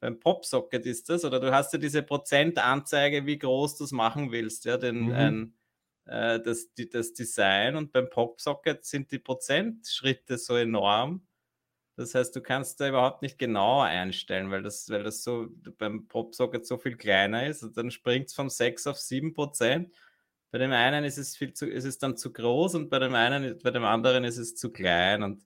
beim 0.00 0.20
Popsocket 0.20 0.84
ist 0.84 1.08
das, 1.08 1.24
oder 1.24 1.40
du 1.40 1.52
hast 1.52 1.72
ja 1.72 1.78
diese 1.78 2.02
Prozentanzeige, 2.02 3.24
wie 3.24 3.38
groß 3.38 3.78
du 3.78 3.84
es 3.84 3.92
machen 3.92 4.32
willst, 4.32 4.64
ja, 4.64 4.76
den, 4.76 5.06
mhm. 5.06 5.12
ein, 5.12 5.54
äh, 6.06 6.40
das, 6.40 6.74
die, 6.74 6.90
das 6.90 7.14
Design 7.14 7.76
und 7.76 7.92
beim 7.92 8.10
Popsocket 8.10 8.84
sind 8.84 9.12
die 9.12 9.20
Prozentschritte 9.20 10.36
so 10.36 10.56
enorm. 10.56 11.26
Das 11.96 12.16
heißt, 12.16 12.34
du 12.34 12.40
kannst 12.40 12.80
da 12.80 12.88
überhaupt 12.88 13.22
nicht 13.22 13.38
genau 13.38 13.80
einstellen, 13.80 14.50
weil 14.50 14.62
das, 14.62 14.90
weil 14.90 15.04
das 15.04 15.22
so 15.22 15.46
beim 15.78 16.08
Popsocket 16.08 16.66
so 16.66 16.76
viel 16.76 16.96
kleiner 16.96 17.46
ist. 17.46 17.62
Und 17.62 17.76
dann 17.76 17.92
springt 17.92 18.26
es 18.26 18.34
von 18.34 18.50
6 18.50 18.88
auf 18.88 18.98
7 18.98 19.32
Prozent. 19.32 19.94
Bei 20.54 20.58
dem 20.58 20.70
einen 20.70 21.02
ist 21.02 21.18
es 21.18 21.36
viel 21.36 21.52
zu, 21.52 21.66
ist 21.66 21.84
es 21.84 21.98
dann 21.98 22.16
zu 22.16 22.32
groß 22.32 22.76
und 22.76 22.88
bei 22.88 23.00
dem 23.00 23.16
einen, 23.16 23.58
bei 23.58 23.72
dem 23.72 23.82
anderen 23.82 24.22
ist 24.22 24.38
es 24.38 24.54
zu 24.54 24.70
klein. 24.70 25.24
Und 25.24 25.44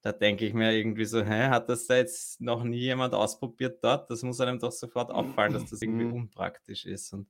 da 0.00 0.12
denke 0.12 0.46
ich 0.46 0.54
mir 0.54 0.70
irgendwie 0.70 1.06
so, 1.06 1.24
hä, 1.24 1.48
hat 1.48 1.68
das 1.68 1.88
da 1.88 1.96
jetzt 1.96 2.40
noch 2.40 2.62
nie 2.62 2.78
jemand 2.78 3.14
ausprobiert 3.14 3.82
dort? 3.82 4.08
Das 4.10 4.22
muss 4.22 4.40
einem 4.40 4.60
doch 4.60 4.70
sofort 4.70 5.10
auffallen, 5.10 5.54
dass 5.54 5.68
das 5.70 5.82
irgendwie 5.82 6.04
mhm. 6.04 6.12
unpraktisch 6.12 6.86
ist. 6.86 7.12
Und 7.12 7.26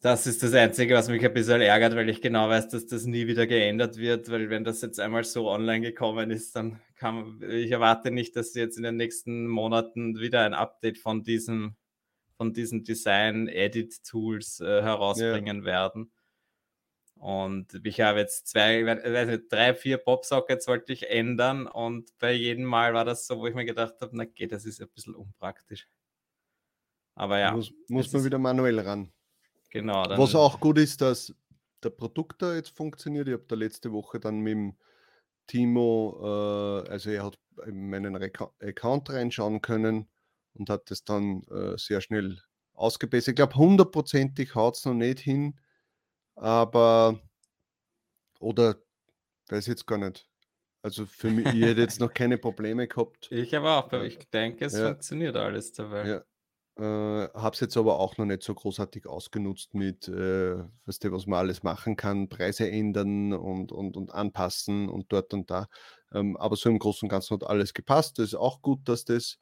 das 0.00 0.26
ist 0.26 0.42
das 0.42 0.54
Einzige, 0.54 0.94
was 0.94 1.10
mich 1.10 1.22
ein 1.22 1.34
bisschen 1.34 1.60
ärgert, 1.60 1.94
weil 1.94 2.08
ich 2.08 2.22
genau 2.22 2.48
weiß, 2.48 2.68
dass 2.68 2.86
das 2.86 3.04
nie 3.04 3.26
wieder 3.26 3.46
geändert 3.46 3.98
wird, 3.98 4.30
weil 4.30 4.48
wenn 4.48 4.64
das 4.64 4.80
jetzt 4.80 4.98
einmal 4.98 5.24
so 5.24 5.50
online 5.50 5.82
gekommen 5.82 6.30
ist, 6.30 6.56
dann 6.56 6.80
kann 6.94 7.38
ich 7.50 7.70
erwarte 7.70 8.10
nicht, 8.10 8.34
dass 8.34 8.54
jetzt 8.54 8.78
in 8.78 8.84
den 8.84 8.96
nächsten 8.96 9.46
Monaten 9.46 10.18
wieder 10.20 10.40
ein 10.40 10.54
Update 10.54 10.96
von 10.96 11.22
diesem 11.22 11.76
von 12.36 12.52
diesen 12.52 12.84
Design-Edit-Tools 12.84 14.60
äh, 14.60 14.82
herausbringen 14.82 15.58
ja. 15.60 15.64
werden. 15.64 16.12
Und 17.14 17.80
ich 17.82 18.00
habe 18.02 18.18
jetzt 18.18 18.46
zwei, 18.48 18.82
nicht, 18.82 19.50
drei, 19.50 19.74
vier 19.74 19.96
Popsockets 19.96 20.68
wollte 20.68 20.92
ich 20.92 21.08
ändern 21.08 21.66
und 21.66 22.10
bei 22.18 22.32
jedem 22.32 22.64
Mal 22.64 22.92
war 22.92 23.06
das 23.06 23.26
so, 23.26 23.38
wo 23.38 23.46
ich 23.46 23.54
mir 23.54 23.64
gedacht 23.64 23.94
habe, 24.00 24.14
na 24.14 24.26
geht, 24.26 24.52
das 24.52 24.66
ist 24.66 24.82
ein 24.82 24.88
bisschen 24.94 25.14
unpraktisch. 25.14 25.88
Aber 27.14 27.38
ja. 27.38 27.52
Muss, 27.52 27.72
muss 27.88 28.12
man 28.12 28.24
wieder 28.24 28.38
manuell 28.38 28.78
ran. 28.80 29.10
Genau. 29.70 30.04
Was 30.10 30.34
auch 30.34 30.60
gut 30.60 30.78
ist, 30.78 31.00
dass 31.00 31.34
der 31.82 31.90
Produkt 31.90 32.42
da 32.42 32.54
jetzt 32.54 32.76
funktioniert. 32.76 33.28
Ich 33.28 33.34
habe 33.34 33.46
da 33.48 33.56
letzte 33.56 33.92
Woche 33.92 34.20
dann 34.20 34.40
mit 34.40 34.52
dem 34.52 34.76
Timo, 35.46 36.18
äh, 36.84 36.90
also 36.90 37.10
er 37.10 37.24
hat 37.24 37.38
in 37.66 37.88
meinen 37.88 38.14
Account 38.16 39.08
reinschauen 39.08 39.62
können 39.62 40.06
und 40.58 40.70
hat 40.70 40.90
das 40.90 41.04
dann 41.04 41.42
äh, 41.50 41.76
sehr 41.76 42.00
schnell 42.00 42.38
ausgebessert. 42.74 43.32
Ich 43.32 43.36
glaube, 43.36 43.54
hundertprozentig 43.54 44.54
haut 44.54 44.76
es 44.76 44.84
noch 44.84 44.94
nicht 44.94 45.20
hin 45.20 45.58
aber 46.36 47.18
oder 48.38 48.76
weiß 49.48 49.66
jetzt 49.66 49.86
gar 49.86 49.98
nicht. 49.98 50.28
Also 50.82 51.06
für 51.06 51.30
mich, 51.30 51.46
ich 51.46 51.62
hätte 51.62 51.80
jetzt 51.80 51.98
noch 51.98 52.12
keine 52.14 52.38
Probleme 52.38 52.86
gehabt. 52.86 53.28
Ich 53.32 53.56
aber 53.56 53.78
auch, 53.78 53.92
ich 54.02 54.18
denke, 54.30 54.66
es 54.66 54.78
ja. 54.78 54.88
funktioniert 54.88 55.36
alles 55.36 55.72
dabei. 55.72 56.06
Ja. 56.06 56.22
Äh, 56.78 57.30
habe 57.32 57.54
es 57.54 57.60
jetzt 57.60 57.76
aber 57.78 57.98
auch 57.98 58.18
noch 58.18 58.26
nicht 58.26 58.42
so 58.42 58.54
großartig 58.54 59.06
ausgenutzt 59.06 59.72
mit, 59.72 60.08
äh, 60.08 60.58
weißt 60.84 61.04
du, 61.04 61.12
was 61.12 61.26
man 61.26 61.38
alles 61.38 61.62
machen 61.62 61.96
kann, 61.96 62.28
Preise 62.28 62.70
ändern 62.70 63.32
und, 63.32 63.72
und, 63.72 63.96
und 63.96 64.12
anpassen 64.12 64.90
und 64.90 65.10
dort 65.10 65.32
und 65.32 65.50
da. 65.50 65.68
Ähm, 66.12 66.36
aber 66.36 66.54
so 66.54 66.68
im 66.68 66.78
Großen 66.78 67.06
und 67.06 67.10
Ganzen 67.10 67.34
hat 67.34 67.48
alles 67.48 67.72
gepasst. 67.72 68.18
Das 68.18 68.26
ist 68.26 68.34
auch 68.34 68.60
gut, 68.60 68.86
dass 68.86 69.06
das 69.06 69.38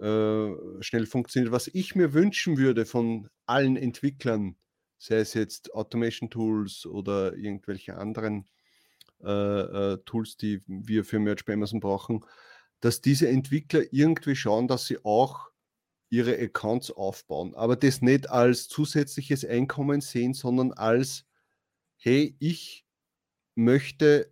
äh, 0.00 0.82
schnell 0.82 1.06
funktioniert. 1.06 1.52
Was 1.52 1.68
ich 1.68 1.94
mir 1.94 2.12
wünschen 2.12 2.58
würde 2.58 2.86
von 2.86 3.28
allen 3.46 3.76
Entwicklern, 3.76 4.56
sei 4.98 5.16
es 5.16 5.34
jetzt 5.34 5.72
Automation 5.74 6.30
Tools 6.30 6.86
oder 6.86 7.34
irgendwelche 7.36 7.96
anderen 7.96 8.46
äh, 9.24 9.30
äh, 9.30 9.98
Tools, 10.04 10.36
die 10.36 10.62
wir 10.66 11.04
für 11.04 11.18
Merch 11.18 11.44
bei 11.44 11.54
Amazon 11.54 11.80
brauchen, 11.80 12.24
dass 12.80 13.00
diese 13.00 13.28
Entwickler 13.28 13.82
irgendwie 13.90 14.36
schauen, 14.36 14.68
dass 14.68 14.86
sie 14.86 14.98
auch 15.04 15.50
ihre 16.10 16.38
Accounts 16.38 16.90
aufbauen, 16.90 17.54
aber 17.54 17.76
das 17.76 18.00
nicht 18.02 18.30
als 18.30 18.68
zusätzliches 18.68 19.44
Einkommen 19.44 20.00
sehen, 20.00 20.34
sondern 20.34 20.72
als, 20.72 21.24
hey, 21.96 22.36
ich 22.38 22.86
möchte 23.54 24.30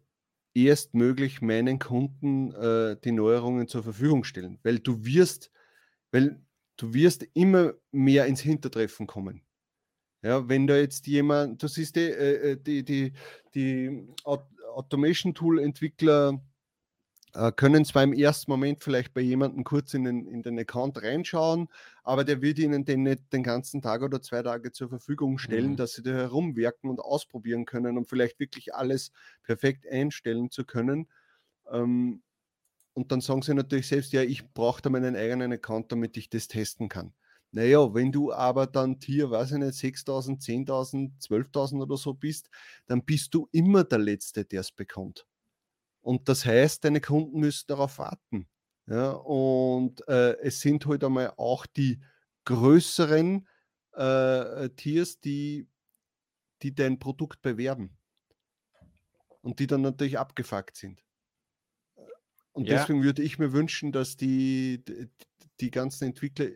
erstmöglich 0.55 1.43
meinen 1.43 1.79
Kunden 1.79 2.53
äh, 2.53 2.97
die 3.03 3.13
Neuerungen 3.13 3.69
zur 3.69 3.83
Verfügung 3.83 4.25
stellen, 4.25 4.59
weil 4.63 4.79
du 4.79 5.05
wirst, 5.05 5.51
weil 6.13 6.41
du 6.77 6.95
wirst 6.95 7.27
immer 7.35 7.75
mehr 7.91 8.27
ins 8.27 8.41
Hintertreffen 8.41 9.07
kommen. 9.07 9.43
Ja, 10.23 10.49
wenn 10.49 10.67
da 10.67 10.77
jetzt 10.77 11.07
jemand, 11.07 11.63
du 11.63 11.69
siehst 11.69 11.97
die, 11.97 12.01
äh, 12.01 12.53
äh 12.53 12.57
die, 12.57 12.83
die, 12.85 13.13
die 13.55 14.09
Automation-Tool-Entwickler 14.25 16.43
können 17.57 17.85
zwar 17.85 18.05
im 18.05 18.13
ersten 18.13 18.51
Moment 18.51 18.81
vielleicht 18.81 19.13
bei 19.13 19.21
jemandem 19.21 19.65
kurz 19.65 19.93
in 19.93 20.05
den, 20.05 20.27
in 20.29 20.43
den 20.43 20.59
Account 20.59 21.03
reinschauen, 21.03 21.69
aber 22.05 22.23
der 22.25 22.41
wird 22.43 22.61
ihnen 22.61 22.85
den 22.85 23.03
nicht 23.03 23.33
den 23.33 23.43
ganzen 23.43 23.83
Tag 23.83 24.03
oder 24.03 24.23
zwei 24.23 24.43
Tage 24.43 24.71
zur 24.71 24.89
Verfügung 24.89 25.39
stellen, 25.39 25.73
mhm. 25.73 25.77
dass 25.77 25.95
sie 25.95 26.03
da 26.03 26.13
herumwerken 26.13 26.89
und 26.89 27.01
ausprobieren 27.01 27.65
können, 27.65 27.99
um 27.99 28.05
vielleicht 28.05 28.39
wirklich 28.39 28.75
alles 28.75 29.11
perfekt 29.43 29.85
einstellen 29.91 30.51
zu 30.51 30.65
können. 30.65 31.09
Ähm, 31.71 32.23
und 32.93 33.11
dann 33.11 33.21
sagen 33.21 33.43
sie 33.43 33.55
natürlich 33.55 33.89
selbst, 33.89 34.13
ja, 34.13 34.23
ich 34.23 34.53
brauche 34.53 34.81
da 34.81 34.89
meinen 34.89 35.17
eigenen 35.17 35.53
Account, 35.53 35.91
damit 35.91 36.17
ich 36.17 36.31
das 36.31 36.47
testen 36.47 36.89
kann. 36.89 37.13
Naja, 37.51 37.95
wenn 37.95 38.13
du 38.13 38.33
aber 38.33 38.69
dann 38.69 39.01
Tier, 39.01 39.31
weiß 39.31 39.53
ich 39.53 39.59
nicht, 39.59 39.75
6.000, 39.75 40.41
10.000, 40.41 41.21
12.000 41.21 41.83
oder 41.83 41.97
so 41.97 42.15
bist, 42.15 42.49
dann 42.87 43.05
bist 43.05 43.35
du 43.35 43.49
immer 43.51 43.83
der 43.83 43.99
Letzte, 43.99 44.45
der 44.45 44.61
es 44.61 44.71
bekommt. 44.71 45.27
Und 46.05 46.29
das 46.29 46.45
heißt, 46.45 46.85
deine 46.85 47.01
Kunden 47.01 47.41
müssen 47.41 47.65
darauf 47.67 47.99
warten. 47.99 48.47
Ja, 48.87 49.13
und 49.13 50.07
äh, 50.07 50.37
es 50.41 50.61
sind 50.61 50.85
halt 50.85 51.03
einmal 51.03 51.33
auch 51.39 51.65
die 51.65 52.03
größeren 52.45 53.49
äh, 53.93 54.69
Tiers, 54.77 55.19
die, 55.21 55.67
die 56.61 56.75
dein 56.75 56.99
Produkt 56.99 57.41
bewerben. 57.41 57.97
Und 59.41 59.61
die 59.61 59.67
dann 59.67 59.81
natürlich 59.81 60.19
abgefuckt 60.19 60.77
sind. 60.77 61.03
Und 62.53 62.69
ja. 62.69 62.77
deswegen 62.77 63.03
würde 63.03 63.23
ich 63.23 63.39
mir 63.39 63.55
wünschen, 63.55 63.91
dass 63.91 64.19
die, 64.19 64.85
die, 64.85 65.09
die 65.61 65.71
ganzen 65.71 66.05
Entwickler 66.05 66.49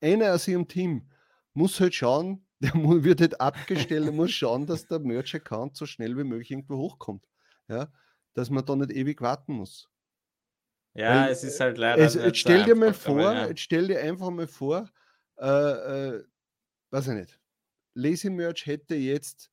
einer 0.00 0.32
aus 0.32 0.48
ihrem 0.48 0.66
Team 0.66 1.10
muss 1.52 1.78
halt 1.78 1.94
schauen, 1.94 2.46
der 2.60 2.72
wird 2.74 3.20
halt 3.20 3.38
abgestellt, 3.38 4.14
muss 4.14 4.32
schauen, 4.32 4.66
dass 4.66 4.86
der 4.86 4.98
Merch-Account 4.98 5.76
so 5.76 5.84
schnell 5.84 6.16
wie 6.16 6.24
möglich 6.24 6.50
irgendwo 6.50 6.78
hochkommt. 6.78 7.28
Ja, 7.68 7.92
dass 8.38 8.50
man 8.50 8.64
da 8.64 8.76
nicht 8.76 8.92
ewig 8.92 9.20
warten 9.20 9.52
muss. 9.52 9.88
Ja, 10.94 11.24
Weil, 11.24 11.32
es 11.32 11.44
ist 11.44 11.60
halt 11.60 11.78
leider. 11.78 12.02
Es, 12.02 12.14
jetzt 12.14 12.38
stell 12.38 12.64
dir 12.64 12.74
mal 12.74 12.94
vor, 12.94 13.20
ja. 13.20 13.48
jetzt 13.48 13.60
stell 13.60 13.88
dir 13.88 14.00
einfach 14.00 14.30
mal 14.30 14.46
vor, 14.46 14.88
äh, 15.38 15.46
äh, 15.46 16.24
weiß 16.90 17.08
ich 17.08 17.14
nicht, 17.14 17.40
Lazy 17.94 18.30
Merch 18.30 18.66
hätte 18.66 18.94
jetzt 18.94 19.50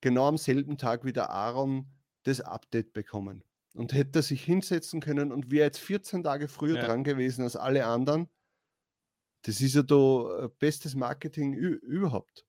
genau 0.00 0.28
am 0.28 0.38
selben 0.38 0.78
Tag 0.78 1.04
wie 1.04 1.12
der 1.12 1.30
Aaron 1.30 1.86
das 2.22 2.40
Update 2.40 2.92
bekommen 2.92 3.44
und 3.74 3.92
hätte 3.92 4.22
sich 4.22 4.44
hinsetzen 4.44 5.00
können 5.00 5.32
und 5.32 5.50
wäre 5.50 5.66
jetzt 5.66 5.80
14 5.80 6.22
Tage 6.22 6.48
früher 6.48 6.76
ja. 6.76 6.86
dran 6.86 7.04
gewesen 7.04 7.42
als 7.42 7.56
alle 7.56 7.86
anderen 7.86 8.28
das 9.42 9.60
ist 9.60 9.74
ja 9.74 9.82
da 9.82 10.44
äh, 10.44 10.48
bestes 10.58 10.94
Marketing 10.94 11.54
überhaupt. 11.54 12.44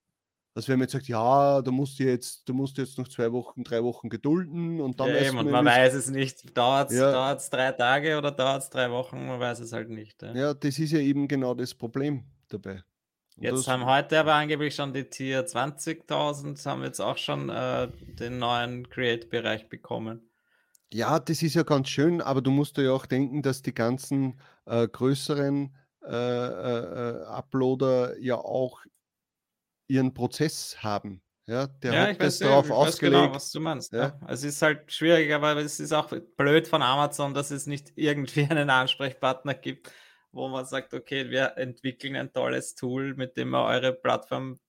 Also 0.54 0.68
wenn 0.68 0.80
man 0.80 0.86
jetzt 0.86 0.92
sagt, 0.92 1.08
ja, 1.08 1.62
da 1.62 1.72
musst 1.72 1.98
du 1.98 2.04
jetzt, 2.04 2.48
du 2.48 2.54
musst 2.54 2.78
jetzt 2.78 2.98
noch 2.98 3.08
zwei 3.08 3.32
Wochen, 3.32 3.64
drei 3.64 3.82
Wochen 3.84 4.10
gedulden 4.10 4.82
und 4.82 5.00
dann 5.00 5.08
ja, 5.08 5.22
eben, 5.22 5.38
und 5.38 5.50
man 5.50 5.66
weiß 5.66 5.94
es 5.94 6.10
nicht, 6.10 6.58
dauert 6.58 6.92
es 6.92 6.98
ja. 6.98 7.36
drei 7.36 7.72
Tage 7.72 8.18
oder 8.18 8.32
dauert 8.32 8.64
es 8.64 8.70
drei 8.70 8.92
Wochen, 8.92 9.28
man 9.28 9.40
weiß 9.40 9.62
es 9.62 9.72
halt 9.72 9.90
nicht. 9.90 10.22
Ja. 10.22 10.34
ja. 10.34 10.54
das 10.54 10.78
ist 10.78 10.92
ja 10.92 11.00
eben 11.00 11.30
genau 11.30 11.54
das 11.54 11.74
Problem 11.74 12.26
dabei. 12.50 12.84
Und 13.38 13.44
jetzt 13.44 13.68
haben 13.70 13.86
heute 13.86 14.20
aber 14.20 14.34
angeblich 14.34 14.76
schon 14.76 14.94
die 14.94 15.06
Tier 15.06 15.48
20.000, 15.48 16.66
haben 16.66 16.84
jetzt 16.84 17.00
auch 17.00 17.18
schon 17.18 17.50
äh, 17.50 17.88
den 18.20 18.38
neuen 18.38 18.90
Create-Bereich 18.90 19.70
bekommen. 19.70 20.30
Ja, 20.94 21.20
das 21.20 21.42
ist 21.42 21.54
ja 21.54 21.64
ganz 21.64 21.88
schön, 21.88 22.22
aber 22.22 22.42
du 22.42 22.52
musst 22.52 22.78
ja 22.78 22.92
auch 22.92 23.06
denken, 23.06 23.42
dass 23.42 23.62
die 23.62 23.74
ganzen 23.74 24.40
äh, 24.66 24.86
größeren 24.86 25.74
äh, 26.04 26.14
äh, 26.14 27.24
Uploader 27.24 28.20
ja 28.20 28.36
auch 28.36 28.82
ihren 29.92 30.14
Prozess 30.14 30.78
haben. 30.82 31.22
Ja, 31.48 31.68
der 31.68 31.94
ja, 31.94 32.08
hat 32.08 32.22
das 32.22 32.40
darauf 32.40 32.68
ich 32.68 32.72
ausgelegt. 32.72 33.14
Weiß 33.16 33.24
genau, 33.24 33.36
was 33.36 33.52
du 33.52 33.60
meinst. 33.60 33.92
Ja. 33.92 34.00
ja. 34.00 34.28
Es 34.30 34.44
ist 34.44 34.62
halt 34.62 34.92
schwierig, 34.92 35.34
aber 35.34 35.58
es 35.58 35.80
ist 35.80 35.92
auch 35.92 36.14
blöd 36.38 36.68
von 36.68 36.82
Amazon, 36.82 37.34
dass 37.34 37.52
es 37.52 37.68
nicht 37.68 37.92
irgendwie 37.96 38.46
einen 38.50 38.70
Ansprechpartner 38.70 39.56
gibt, 39.56 39.92
wo 40.32 40.48
man 40.48 40.66
sagt, 40.66 40.94
okay, 40.94 41.30
wir 41.30 41.58
entwickeln 41.58 42.16
ein 42.16 42.32
tolles 42.32 42.76
Tool, 42.76 43.16
mit 43.16 43.36
dem 43.36 43.50
man 43.50 43.66
eure 43.66 43.92
Plattform 43.92 44.60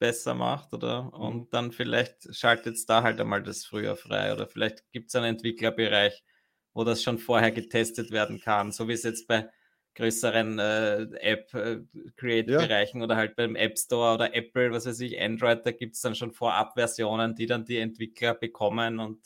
besser 0.00 0.34
macht, 0.34 0.72
oder? 0.72 1.04
Mhm. 1.04 1.10
Und 1.10 1.54
dann 1.54 1.70
vielleicht 1.70 2.34
schaltet 2.34 2.74
es 2.74 2.86
da 2.86 3.04
halt 3.04 3.20
einmal 3.20 3.42
das 3.42 3.64
früher 3.64 3.94
frei, 3.94 4.32
oder 4.32 4.48
vielleicht 4.48 4.90
gibt 4.90 5.10
es 5.10 5.14
einen 5.14 5.36
Entwicklerbereich, 5.36 6.24
wo 6.74 6.82
das 6.82 7.04
schon 7.04 7.18
vorher 7.18 7.52
getestet 7.52 8.10
werden 8.10 8.40
kann, 8.40 8.72
so 8.72 8.88
wie 8.88 8.94
es 8.94 9.04
jetzt 9.04 9.28
bei 9.28 9.48
größeren 9.94 10.58
äh, 10.58 11.02
App-Create-Bereichen 11.20 12.98
äh, 12.98 13.00
ja. 13.00 13.04
oder 13.04 13.16
halt 13.16 13.36
beim 13.36 13.56
App 13.56 13.78
Store 13.78 14.14
oder 14.14 14.34
Apple, 14.34 14.72
was 14.72 14.86
weiß 14.86 15.00
ich, 15.00 15.20
Android, 15.20 15.64
da 15.64 15.70
gibt 15.70 15.94
es 15.94 16.00
dann 16.00 16.14
schon 16.14 16.32
Vorab-Versionen, 16.32 17.34
die 17.34 17.46
dann 17.46 17.64
die 17.64 17.78
Entwickler 17.78 18.34
bekommen 18.34 18.98
und, 18.98 19.20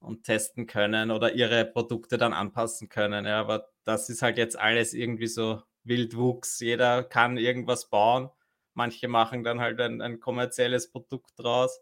und 0.00 0.24
testen 0.24 0.66
können 0.66 1.10
oder 1.10 1.34
ihre 1.34 1.64
Produkte 1.64 2.16
dann 2.18 2.32
anpassen 2.32 2.88
können. 2.88 3.26
Ja, 3.26 3.40
aber 3.40 3.68
das 3.84 4.08
ist 4.08 4.22
halt 4.22 4.38
jetzt 4.38 4.58
alles 4.58 4.94
irgendwie 4.94 5.26
so 5.26 5.62
Wildwuchs. 5.84 6.60
Jeder 6.60 7.02
kann 7.04 7.36
irgendwas 7.36 7.90
bauen. 7.90 8.30
Manche 8.74 9.08
machen 9.08 9.44
dann 9.44 9.60
halt 9.60 9.80
ein, 9.80 10.00
ein 10.00 10.20
kommerzielles 10.20 10.90
Produkt 10.90 11.32
draus. 11.36 11.80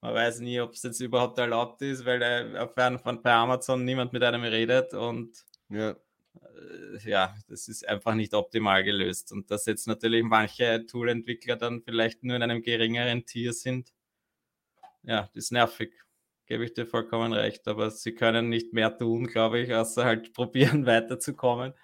Man 0.00 0.14
weiß 0.14 0.40
nie, 0.40 0.60
ob 0.60 0.72
es 0.72 0.82
jetzt 0.82 1.00
überhaupt 1.00 1.38
erlaubt 1.38 1.82
ist, 1.82 2.04
weil 2.04 2.22
äh, 2.22 2.98
von, 2.98 3.22
bei 3.22 3.32
Amazon 3.32 3.84
niemand 3.84 4.12
mit 4.12 4.22
einem 4.22 4.42
redet 4.42 4.94
und 4.94 5.44
Ja. 5.68 5.96
Äh, 6.44 7.08
ja, 7.08 7.34
das 7.48 7.68
ist 7.68 7.88
einfach 7.88 8.14
nicht 8.14 8.34
optimal 8.34 8.84
gelöst. 8.84 9.32
Und 9.32 9.50
dass 9.50 9.66
jetzt 9.66 9.86
natürlich 9.86 10.22
manche 10.24 10.86
Tool-Entwickler 10.86 11.56
dann 11.56 11.82
vielleicht 11.82 12.22
nur 12.24 12.36
in 12.36 12.42
einem 12.42 12.62
geringeren 12.62 13.26
Tier 13.26 13.52
sind, 13.52 13.92
ja, 15.02 15.22
das 15.34 15.44
ist 15.46 15.52
nervig. 15.52 15.92
Gebe 16.46 16.64
ich 16.64 16.74
dir 16.74 16.86
vollkommen 16.86 17.32
recht. 17.32 17.66
Aber 17.68 17.90
sie 17.90 18.12
können 18.14 18.48
nicht 18.48 18.72
mehr 18.72 18.96
tun, 18.96 19.26
glaube 19.26 19.60
ich, 19.60 19.74
außer 19.74 20.04
halt 20.04 20.32
probieren 20.34 20.86
weiterzukommen, 20.86 21.74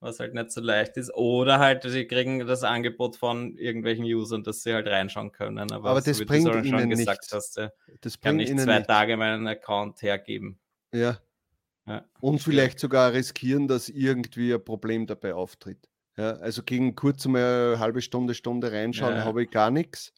was 0.00 0.20
halt 0.20 0.34
nicht 0.34 0.50
so 0.52 0.60
leicht 0.60 0.96
ist. 0.96 1.12
Oder 1.14 1.58
halt, 1.58 1.82
sie 1.84 2.06
kriegen 2.06 2.46
das 2.46 2.62
Angebot 2.64 3.16
von 3.16 3.56
irgendwelchen 3.58 4.04
Usern, 4.04 4.42
dass 4.44 4.62
sie 4.62 4.74
halt 4.74 4.86
reinschauen 4.88 5.32
können. 5.32 5.70
Aber, 5.72 5.90
Aber 5.90 6.00
das 6.00 6.18
wie 6.20 6.24
du 6.24 6.26
bringt 6.26 6.48
schon 6.48 6.64
ihnen 6.64 6.90
gesagt 6.90 7.28
hast, 7.32 7.58
äh, 7.58 7.70
Das 8.00 8.14
ich 8.14 8.20
kann 8.20 8.36
bringt 8.36 8.36
nicht 8.36 8.50
ihnen 8.50 8.64
zwei 8.64 8.76
nichts. 8.78 8.86
Tage 8.88 9.16
meinen 9.16 9.46
Account 9.46 10.02
hergeben. 10.02 10.58
Ja. 10.92 11.20
Ja, 11.88 12.04
Und 12.20 12.40
vielleicht 12.40 12.78
sogar 12.78 13.12
riskieren, 13.12 13.68
dass 13.68 13.88
irgendwie 13.88 14.52
ein 14.54 14.64
Problem 14.64 15.06
dabei 15.06 15.34
auftritt. 15.34 15.88
Ja, 16.16 16.32
also 16.36 16.62
gegen 16.62 16.94
kurz 16.96 17.26
mal 17.26 17.70
eine 17.72 17.78
halbe 17.78 18.02
Stunde, 18.02 18.34
Stunde 18.34 18.72
reinschauen, 18.72 19.16
Ja. 19.16 19.24
habe 19.24 19.44
ich 19.44 19.50
gar 19.50 19.70
nichts. 19.70 20.12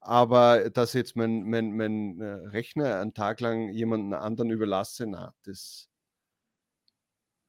Aber 0.00 0.70
dass 0.70 0.92
jetzt 0.92 1.16
mein, 1.16 1.44
mein, 1.44 1.72
mein 1.76 2.20
äh, 2.20 2.26
Rechner 2.48 3.00
einen 3.00 3.14
Tag 3.14 3.40
lang 3.40 3.70
jemanden 3.70 4.14
anderen 4.14 4.50
überlasse, 4.50 5.06
na, 5.06 5.34
das 5.44 5.88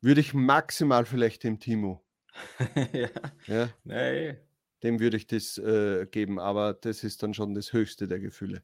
würde 0.02 0.22
ich 0.22 0.34
maximal 0.34 1.06
vielleicht 1.06 1.44
dem 1.44 1.60
Timo, 1.60 2.04
ja, 2.94 3.10
ja, 3.48 3.70
nee. 3.84 4.38
dem 4.84 5.00
würde 5.00 5.18
ich 5.18 5.28
das 5.28 5.58
äh, 5.58 6.06
geben, 6.08 6.40
aber 6.40 6.74
das 6.74 7.04
ist 7.04 7.24
dann 7.24 7.34
schon 7.34 7.54
das 7.54 7.74
höchste 7.74 8.08
der 8.08 8.20
Gefühle. 8.20 8.64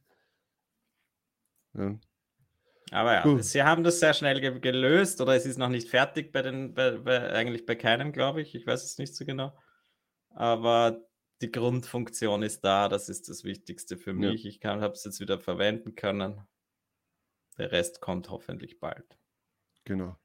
Ja. 1.74 1.98
Aber 2.94 3.14
ja, 3.14 3.24
Gut. 3.24 3.44
sie 3.44 3.64
haben 3.64 3.84
das 3.84 4.00
sehr 4.00 4.14
schnell 4.14 4.40
ge 4.40 4.60
gelöst 4.60 5.20
oder 5.20 5.36
es 5.36 5.48
ist 5.48 5.58
noch 5.58 5.70
nicht 5.70 5.90
fertig 5.90 6.32
bei 6.32 6.44
den, 6.44 6.76
bei, 6.76 6.92
bei, 6.98 7.32
eigentlich 7.34 7.66
bei 7.66 7.76
keinem, 7.76 8.14
glaube 8.14 8.42
ich. 8.42 8.54
Ich 8.54 8.68
weiß 8.68 8.84
es 8.84 9.00
nicht 9.00 9.16
so 9.16 9.26
genau. 9.26 9.58
Aber 10.30 11.02
die 11.42 11.52
Grundfunktion 11.52 12.44
ist 12.44 12.62
da, 12.64 12.90
das 12.90 13.10
ist 13.10 13.30
das 13.30 13.44
Wichtigste 13.44 13.98
für 13.98 14.12
Ja. 14.12 14.16
mich. 14.32 14.46
Ich 14.46 14.60
habe 14.64 14.94
es 14.94 15.04
jetzt 15.04 15.20
wieder 15.20 15.40
verwenden 15.40 15.96
können. 15.96 16.42
Der 17.58 17.72
Rest 17.72 18.00
kommt 18.00 18.30
hoffentlich 18.30 18.80
bald. 18.80 19.18
Genau. 19.86 20.16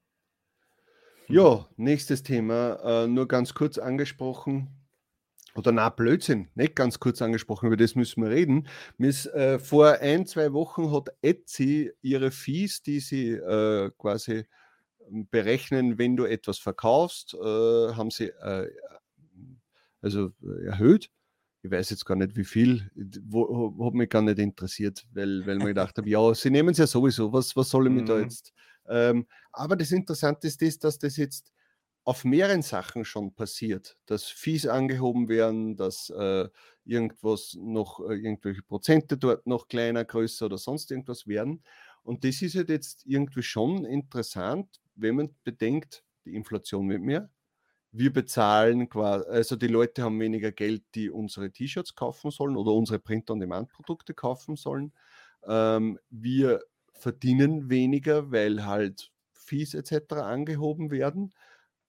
Hm. 1.27 1.37
Ja, 1.37 1.67
nächstes 1.77 2.23
Thema, 2.23 3.05
äh, 3.05 3.07
nur 3.07 3.29
ganz 3.29 3.55
kurz 3.55 3.79
angesprochen. 3.79 4.78
Oder 5.59 5.73
na, 5.73 5.89
Blödsinn, 5.89 6.49
nicht 6.55 6.77
ganz 6.77 7.01
kurz 7.01 7.21
angesprochen, 7.21 7.67
über 7.67 7.77
das 7.77 7.97
müssen 7.97 8.23
wir 8.23 8.31
reden. 8.31 8.69
Mir 8.97 9.09
ist, 9.09 9.27
äh, 9.27 9.59
vor 9.59 9.99
ein, 10.01 10.25
zwei 10.25 10.53
Wochen 10.53 10.93
hat 10.93 11.09
Etsy 11.21 11.91
ihre 12.01 12.31
Fees, 12.31 12.83
die 12.83 13.01
sie 13.01 13.33
äh, 13.33 13.91
quasi 13.99 14.45
berechnen, 15.11 15.99
wenn 15.99 16.17
du 16.17 16.25
etwas 16.27 16.59
verkaufst, 16.59 17.35
äh, 17.35 17.39
haben 17.39 18.11
sie 18.11 18.27
äh, 18.29 18.71
also 20.01 20.33
äh, 20.43 20.67
erhöht. 20.67 21.11
Ich 21.63 21.71
weiß 21.73 21.91
jetzt 21.91 22.05
gar 22.07 22.15
nicht, 22.15 22.37
wie 22.37 22.45
viel, 22.45 22.89
wo, 23.25 23.85
hat 23.85 23.95
mich 23.95 24.11
gar 24.11 24.23
nicht 24.23 24.39
interessiert, 24.39 25.07
weil, 25.13 25.45
weil 25.45 25.59
mir 25.59 25.69
gedacht 25.69 25.99
habe, 25.99 26.09
ja, 26.09 26.35
sie 26.35 26.51
nehmen 26.51 26.69
es 26.69 26.79
ja 26.79 26.87
sowieso, 26.87 27.33
was, 27.33 27.57
was 27.57 27.69
soll 27.71 27.89
ich 27.89 27.93
mir 27.93 28.05
da 28.05 28.17
Mhm. 28.17 28.23
jetzt? 28.23 28.53
Ähm, 28.89 29.27
aber 29.51 29.75
das 29.75 29.91
Interessante 29.91 30.47
ist 30.47 30.63
das, 30.63 30.79
dass 30.79 30.99
das 30.99 31.17
jetzt 31.17 31.53
auf 32.09 32.25
mehreren 32.25 32.63
Sachen 32.63 33.05
schon 33.05 33.35
passiert, 33.35 33.99
dass 34.07 34.25
Fees 34.25 34.67
angehoben 34.67 35.29
werden, 35.29 35.77
dass 35.77 36.09
äh, 36.09 36.49
irgendwas 36.87 37.55
noch, 37.61 38.01
äh, 38.01 38.15
irgendwelche 38.15 38.63
Prozente 38.63 39.19
dort 39.19 39.47
noch 39.47 39.69
kleiner, 39.69 40.07
größer 40.07 40.47
oder 40.47 40.57
sonst 40.57 40.91
irgendwas 40.91 41.27
werden. 41.27 41.63
Und 42.03 42.25
das 42.25 42.41
ist 42.41 42.55
halt 42.55 42.71
jetzt 42.71 43.05
irgendwie 43.05 43.43
schon 43.43 43.85
interessant, 43.85 44.81
wenn 44.95 45.17
man 45.17 45.35
bedenkt, 45.45 46.03
die 46.25 46.35
Inflation 46.35 46.89
wird 46.89 47.03
mehr. 47.03 47.29
Wir 47.93 48.11
bezahlen 48.11 48.89
quasi, 48.89 49.29
also 49.29 49.57
die 49.57 49.67
Leute 49.67 50.03
haben 50.03 50.19
weniger 50.19 50.51
Geld, 50.51 50.85
die 50.95 51.11
unsere 51.11 51.53
T-Shirts 51.53 51.95
kaufen 51.95 52.31
sollen 52.31 52.57
oder 52.57 52.73
unsere 52.73 53.01
Print-on-Demand-Produkte 53.01 54.15
kaufen 54.15 54.57
sollen. 54.57 54.95
Ähm, 55.47 55.99
wir 56.09 56.61
verdienen 56.95 57.69
weniger, 57.69 58.33
weil 58.33 58.65
halt 58.65 59.13
Fees 59.31 59.75
etc. 59.75 60.23
angehoben 60.23 60.91
werden, 60.91 61.35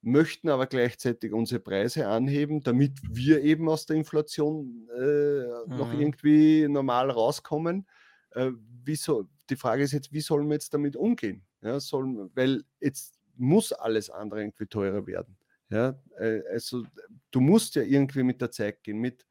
möchten 0.02 0.50
aber 0.50 0.68
gleichzeitig 0.68 1.34
unsere 1.34 1.60
Preise 1.60 2.08
anheben, 2.08 2.62
damit 2.62 2.94
wir 3.10 3.42
eben 3.44 3.68
aus 3.70 3.86
der 3.86 3.98
Inflation 3.98 4.88
äh, 4.98 5.44
noch 5.68 5.94
Mhm. 5.94 6.00
irgendwie 6.00 6.68
normal 6.68 7.12
rauskommen. 7.12 7.88
Äh, 8.32 8.52
soll- 8.96 9.28
die 9.50 9.56
Frage 9.56 9.84
ist 9.84 9.92
jetzt, 9.94 10.14
wie 10.14 10.22
sollen 10.22 10.48
wir 10.48 10.54
jetzt 10.54 10.74
damit 10.74 10.96
umgehen? 10.96 11.46
Ja, 11.62 11.80
sollen, 11.80 12.30
weil 12.36 12.64
jetzt 12.80 13.20
muss 13.36 13.72
alles 13.74 14.10
andere 14.10 14.42
irgendwie 14.42 14.68
teurer 14.68 15.06
werden. 15.08 15.38
Ja, 15.70 16.02
äh, 16.18 16.42
also 16.52 16.84
du 17.32 17.42
musst 17.42 17.76
ja 17.76 17.84
irgendwie 17.84 18.24
mit 18.24 18.42
der 18.42 18.52
Zeit 18.52 18.84
gehen, 18.84 19.00
mit, 19.00 19.26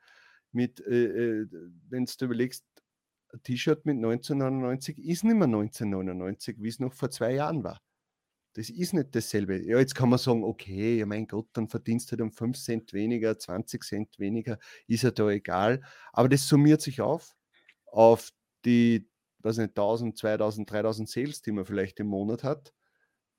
mit 0.53 0.81
äh, 0.81 1.47
wenn 1.89 2.05
du 2.07 2.25
überlegst, 2.25 2.65
ein 3.33 3.43
T-Shirt 3.43 3.85
mit 3.87 3.99
1999 3.99 4.99
ist 4.99 5.25
nicht 5.25 5.37
mehr 5.37 5.47
1999, 5.49 6.57
wie 6.61 6.69
es 6.69 6.81
noch 6.81 6.93
vor 6.95 7.11
zwei 7.11 7.35
Jahren 7.35 7.65
war. 7.65 7.81
Das 8.59 8.71
ist 8.71 8.93
nicht 8.93 9.15
dasselbe. 9.15 9.63
Ja, 9.65 9.79
jetzt 9.79 9.95
kann 9.95 10.09
man 10.09 10.19
sagen, 10.19 10.43
okay, 10.45 10.99
ja 10.99 11.07
mein 11.07 11.27
Gott, 11.29 11.49
dann 11.53 11.69
verdienst 11.69 12.09
du 12.09 12.13
halt 12.13 12.23
um 12.23 12.33
5 12.33 12.59
Cent 12.59 12.93
weniger, 12.93 13.39
20 13.39 13.85
Cent 13.85 14.19
weniger, 14.19 14.59
ist 14.89 15.03
ja 15.05 15.11
da 15.13 15.29
egal. 15.31 15.83
Aber 16.13 16.29
das 16.29 16.49
summiert 16.49 16.81
sich 16.83 17.01
auf, 17.01 17.37
auf 17.87 18.31
die, 18.65 19.09
weiß 19.41 19.59
nicht, 19.59 19.77
1000, 19.77 20.19
2000, 20.19 20.71
3000 20.71 21.09
Sales, 21.09 21.43
die 21.43 21.53
man 21.53 21.65
vielleicht 21.67 22.01
im 22.01 22.09
Monat 22.09 22.45
hat. 22.45 22.75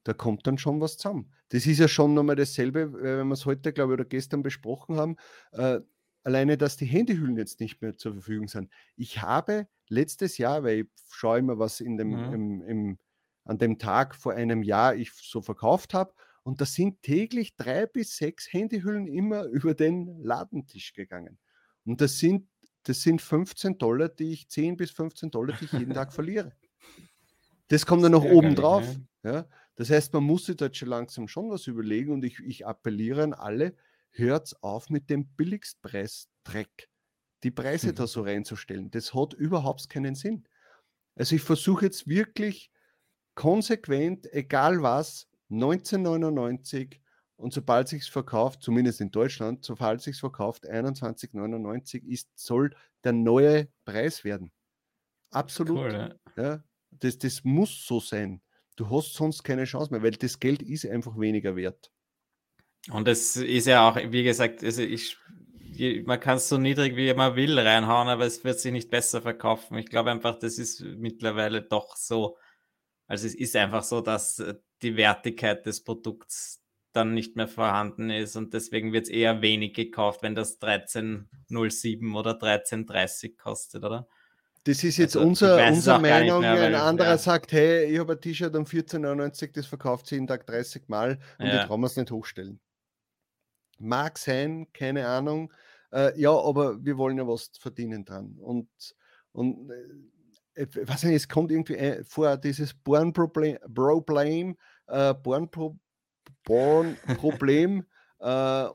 Da 0.06 0.14
kommt 0.14 0.48
dann 0.48 0.58
schon 0.58 0.82
was 0.82 0.98
zusammen. 0.98 1.34
Das 1.50 1.66
ist 1.66 1.80
ja 1.80 1.88
schon 1.88 2.14
nochmal 2.14 2.36
dasselbe, 2.36 2.82
äh, 2.82 3.18
wenn 3.20 3.28
wir 3.28 3.34
es 3.34 3.46
heute, 3.46 3.74
glaube 3.74 3.94
ich, 3.94 4.00
oder 4.00 4.06
gestern 4.10 4.44
besprochen 4.44 4.96
haben. 4.98 5.18
Äh, 5.52 5.82
alleine, 6.24 6.58
dass 6.58 6.78
die 6.78 6.86
Handyhüllen 6.86 7.38
jetzt 7.38 7.60
nicht 7.60 7.82
mehr 7.82 7.98
zur 7.98 8.14
Verfügung 8.14 8.48
sind. 8.48 8.72
Ich 8.96 9.22
habe 9.22 9.68
letztes 9.90 10.38
Jahr, 10.38 10.64
weil 10.64 10.80
ich 10.82 10.88
schaue 11.12 11.40
immer, 11.40 11.60
was 11.60 11.82
in 11.82 11.98
dem, 11.98 12.12
Mhm. 12.14 12.34
im, 12.34 12.62
im, 12.62 13.00
an 13.50 13.58
dem 13.58 13.80
Tag 13.80 14.16
vor 14.16 14.34
einem 14.34 14.62
Jahr 14.62 14.96
ich 14.96 15.12
so 15.12 15.42
verkauft 15.42 15.96
habe. 15.96 16.14
Und 16.44 16.62
da 16.62 16.66
sind 16.66 17.02
täglich 17.02 17.56
drei 17.56 17.88
bis 17.88 18.16
sechs 18.16 18.52
Handyhüllen 18.54 19.08
immer 19.08 19.44
über 19.46 19.74
den 19.74 20.22
Ladentisch 20.24 20.94
gegangen. 20.94 21.40
Und 21.84 22.00
das 22.00 22.20
sind, 22.20 22.48
das 22.84 23.02
sind 23.02 23.22
15 23.22 23.78
Dollar, 23.80 24.08
die 24.08 24.34
ich, 24.34 24.50
10 24.50 24.78
bis 24.78 24.92
15 24.92 25.32
Dollar, 25.32 25.58
die 25.60 25.66
ich 25.66 25.72
jeden 25.74 25.94
Tag 25.94 26.14
verliere. 26.14 26.54
Das 27.70 27.86
kommt 27.86 28.04
dann 28.04 28.12
noch 28.12 28.24
oben 28.24 28.56
drauf. 28.56 28.86
Ja? 29.24 29.48
Das 29.76 29.90
heißt, 29.90 30.14
man 30.14 30.24
muss 30.24 30.46
sich 30.46 30.56
dort 30.56 30.78
schon 30.78 30.90
langsam 30.90 31.28
schon 31.28 31.50
was 31.50 31.66
überlegen 31.66 32.14
und 32.14 32.24
ich, 32.24 32.40
ich 32.40 32.68
appelliere 32.68 33.24
an 33.24 33.34
alle, 33.34 33.76
hört 34.12 34.56
auf 34.62 34.90
mit 34.90 35.10
dem 35.10 35.26
Billigstpreis-Dreck, 35.26 36.90
die 37.44 37.52
Preise 37.52 37.94
da 37.94 38.06
so 38.06 38.22
reinzustellen. 38.22 38.92
Das 38.92 39.14
hat 39.14 39.34
überhaupt 39.34 39.90
keinen 39.90 40.14
Sinn. 40.14 40.48
Also 41.16 41.36
ich 41.36 41.42
versuche 41.42 41.86
jetzt 41.86 42.08
wirklich 42.08 42.72
konsequent, 43.40 44.28
egal 44.34 44.82
was, 44.82 45.30
1999 45.50 47.00
und 47.38 47.54
sobald 47.54 47.88
sich 47.88 48.12
verkauft, 48.12 48.62
zumindest 48.62 49.00
in 49.00 49.12
Deutschland, 49.12 49.64
sobald 49.64 50.02
sich 50.02 50.20
verkauft, 50.20 50.70
21,99 50.70 52.06
ist, 52.06 52.28
soll 52.36 52.76
der 53.06 53.14
neue 53.14 53.70
Preis 53.86 54.26
werden. 54.26 54.52
Absolut. 55.32 55.78
Cool, 55.78 56.16
ja. 56.36 56.44
Ja, 56.44 56.64
das, 56.92 57.18
das 57.18 57.46
muss 57.46 57.86
so 57.86 58.02
sein. 58.02 58.42
Du 58.76 58.90
hast 58.90 59.14
sonst 59.14 59.42
keine 59.44 59.64
Chance 59.64 59.94
mehr, 59.94 60.04
weil 60.04 60.12
das 60.12 60.42
Geld 60.42 60.62
ist 60.62 60.86
einfach 60.86 61.18
weniger 61.18 61.56
wert. 61.56 61.94
Und 62.92 63.08
es 63.08 63.38
ist 63.38 63.68
ja 63.68 63.88
auch, 63.88 63.96
wie 63.96 64.24
gesagt, 64.24 64.66
also 64.66 64.82
ich, 64.82 65.16
man 66.04 66.20
kann 66.20 66.36
es 66.38 66.50
so 66.50 66.58
niedrig 66.58 66.98
wie 66.98 67.14
man 67.14 67.38
will 67.38 67.58
reinhauen, 67.58 68.10
aber 68.10 68.26
es 68.26 68.44
wird 68.44 68.60
sich 68.60 68.74
nicht 68.74 68.90
besser 68.90 69.22
verkaufen. 69.22 69.78
Ich 69.78 69.86
glaube 69.86 70.12
einfach, 70.12 70.38
das 70.40 70.58
ist 70.58 70.82
mittlerweile 70.82 71.62
doch 71.62 71.96
so. 71.96 72.38
Also 73.10 73.28
es 73.28 73.36
ist 73.36 73.56
einfach 73.56 73.84
so, 73.84 74.02
dass 74.02 74.40
äh, 74.40 74.54
die 74.82 74.96
Wertigkeit 74.96 75.66
des 75.66 75.84
Produkts 75.84 76.62
dann 76.94 77.14
nicht 77.14 77.36
mehr 77.36 77.48
vorhanden 77.48 78.10
ist 78.10 78.36
und 78.36 78.54
deswegen 78.54 78.94
wird 78.94 79.06
es 79.06 79.10
eher 79.10 79.42
wenig 79.42 79.74
gekauft, 79.74 80.22
wenn 80.24 80.36
das 80.36 80.60
13,07 80.62 82.16
oder 82.18 82.32
13,30 82.32 83.36
kostet, 83.38 83.84
oder? 83.84 84.08
Das 84.64 84.84
ist 84.84 84.98
jetzt 84.98 85.16
Also, 85.16 85.28
unser, 85.28 85.68
unsere 85.68 86.00
Meinung. 86.00 86.42
mehr, 86.42 86.54
ein 86.62 86.76
anderer 86.76 87.10
ja. 87.10 87.18
sagt, 87.18 87.52
hey, 87.52 87.86
ich 87.86 88.00
habe 88.00 88.14
ein 88.14 88.22
T-Shirt 88.22 88.56
um 88.56 88.66
14,99, 88.66 89.54
das 89.54 89.66
verkauft 89.66 90.08
sich 90.08 90.18
jeden 90.18 90.28
Tag 90.28 90.46
30 90.48 90.88
Mal 90.88 91.20
und 91.40 91.48
Ja. 91.48 91.62
ich 91.62 91.66
traue 91.68 91.80
mir 91.80 91.88
es 91.88 91.96
nicht 91.96 92.12
hochstellen. 92.12 92.60
Mag 93.80 94.18
sein, 94.18 94.68
keine 94.74 95.08
Ahnung. 95.08 95.52
Äh, 95.92 96.20
ja, 96.20 96.32
aber 96.32 96.84
wir 96.84 96.98
wollen 96.98 97.18
ja 97.18 97.28
was 97.28 97.50
verdienen 97.60 98.04
dran. 98.06 98.36
Und, 98.40 98.68
und 99.32 99.72
äh, 100.60 100.86
nicht, 101.04 101.16
es 101.16 101.28
kommt 101.28 101.52
irgendwie 101.52 101.78
ein- 101.78 102.04
vor, 102.06 102.38
dieses 102.38 102.74
Born-Problem, 102.74 103.58
Problem, 103.74 104.58
äh, 104.88 105.14
Born-Pro- 105.14 105.80
Born-Problem, 106.46 107.86
äh, 108.20 108.70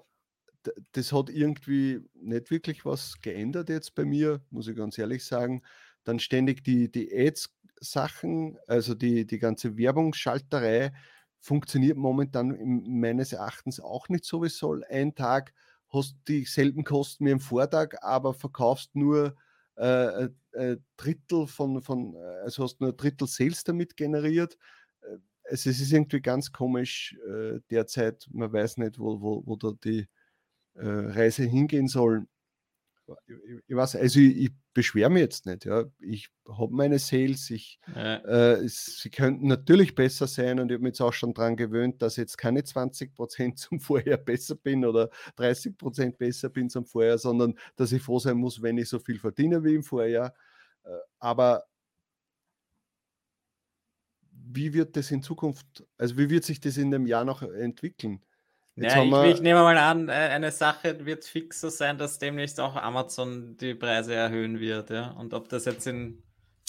d- 0.66 0.72
das 0.92 1.12
hat 1.12 1.30
irgendwie 1.30 2.00
nicht 2.14 2.50
wirklich 2.50 2.84
was 2.84 3.20
geändert 3.22 3.68
jetzt 3.70 3.94
bei 3.94 4.04
mir, 4.04 4.42
muss 4.50 4.68
ich 4.68 4.76
ganz 4.76 4.98
ehrlich 4.98 5.24
sagen. 5.24 5.62
dann 6.04 6.18
ständig 6.18 6.62
die, 6.64 6.90
die 6.92 7.10
Ads-Sachen, 7.16 8.58
also 8.66 8.94
die, 8.94 9.26
die 9.26 9.38
ganze 9.38 9.78
Werbungsschalterei 9.78 10.92
funktioniert 11.40 11.96
momentan 11.96 12.82
meines 12.86 13.32
Erachtens 13.32 13.80
auch 13.80 14.08
nicht 14.10 14.24
so, 14.24 14.42
wie 14.42 14.48
es 14.48 14.58
soll. 14.58 14.84
Ein 14.84 15.14
Tag 15.14 15.54
hast 15.90 16.16
dieselben 16.28 16.84
Kosten 16.84 17.26
wie 17.26 17.30
im 17.30 17.40
Vortag, 17.40 17.94
aber 18.02 18.34
verkaufst 18.34 18.94
nur 18.96 19.34
äh, 19.76 20.28
äh, 20.52 20.76
Drittel 20.96 21.46
von, 21.46 21.82
von, 21.82 22.16
also 22.44 22.64
hast 22.64 22.80
nur 22.80 22.90
ein 22.90 22.96
Drittel 22.96 23.28
Sales 23.28 23.64
damit 23.64 23.96
generiert. 23.96 24.56
Äh, 25.02 25.18
also 25.50 25.70
es 25.70 25.80
ist 25.80 25.92
irgendwie 25.92 26.20
ganz 26.20 26.52
komisch 26.52 27.16
äh, 27.28 27.60
derzeit. 27.70 28.26
Man 28.32 28.52
weiß 28.52 28.78
nicht, 28.78 28.98
wo, 28.98 29.20
wo, 29.20 29.42
wo 29.46 29.56
da 29.56 29.72
die 29.84 30.08
äh, 30.74 30.86
Reise 30.86 31.44
hingehen 31.44 31.88
soll 31.88 32.26
ich, 33.66 33.76
weiß, 33.76 33.96
also 33.96 34.20
ich, 34.20 34.36
ich 34.36 34.50
beschwere 34.72 35.10
mich 35.10 35.20
jetzt 35.20 35.46
nicht. 35.46 35.64
Ja. 35.64 35.84
Ich 36.00 36.28
habe 36.48 36.72
meine 36.72 36.98
Sales, 36.98 37.50
ich, 37.50 37.78
ja. 37.94 38.16
äh, 38.24 38.68
sie 38.68 39.10
könnten 39.10 39.46
natürlich 39.46 39.94
besser 39.94 40.26
sein 40.26 40.58
und 40.58 40.70
ich 40.70 40.74
habe 40.74 40.82
mich 40.82 40.90
jetzt 40.90 41.00
auch 41.02 41.12
schon 41.12 41.34
daran 41.34 41.56
gewöhnt, 41.56 42.00
dass 42.02 42.14
ich 42.14 42.22
jetzt 42.22 42.38
keine 42.38 42.60
20% 42.60 43.56
zum 43.56 43.80
Vorher 43.80 44.16
besser 44.16 44.56
bin 44.56 44.84
oder 44.84 45.10
30% 45.36 46.16
besser 46.16 46.48
bin 46.48 46.70
zum 46.70 46.86
Vorher, 46.86 47.18
sondern 47.18 47.54
dass 47.76 47.92
ich 47.92 48.02
froh 48.02 48.18
sein 48.18 48.38
muss, 48.38 48.62
wenn 48.62 48.78
ich 48.78 48.88
so 48.88 48.98
viel 48.98 49.18
verdiene 49.18 49.62
wie 49.64 49.74
im 49.74 49.82
Vorjahr. 49.82 50.34
Äh, 50.84 50.90
aber 51.18 51.64
wie 54.30 54.72
wird 54.72 54.96
das 54.96 55.10
in 55.10 55.22
Zukunft, 55.22 55.84
also 55.98 56.16
wie 56.16 56.30
wird 56.30 56.44
sich 56.44 56.60
das 56.60 56.76
in 56.76 56.90
dem 56.90 57.06
Jahr 57.06 57.24
noch 57.24 57.42
entwickeln? 57.42 58.24
Ja, 58.76 59.02
ich, 59.04 59.34
ich, 59.34 59.40
nehme 59.40 59.60
mal 59.60 59.78
an, 59.78 60.08
äh, 60.08 60.12
eine 60.12 60.50
Sache 60.50 61.04
wird 61.06 61.24
fix 61.24 61.60
so 61.60 61.68
sein, 61.68 61.96
dass 61.96 62.18
demnächst 62.18 62.58
auch 62.58 62.74
Amazon 62.74 63.56
die 63.56 63.74
Preise 63.74 64.14
erhöhen 64.14 64.58
wird. 64.58 64.90
Ja? 64.90 65.10
Und 65.10 65.32
ob 65.32 65.48
das 65.48 65.64
jetzt 65.64 65.86
in 65.86 66.22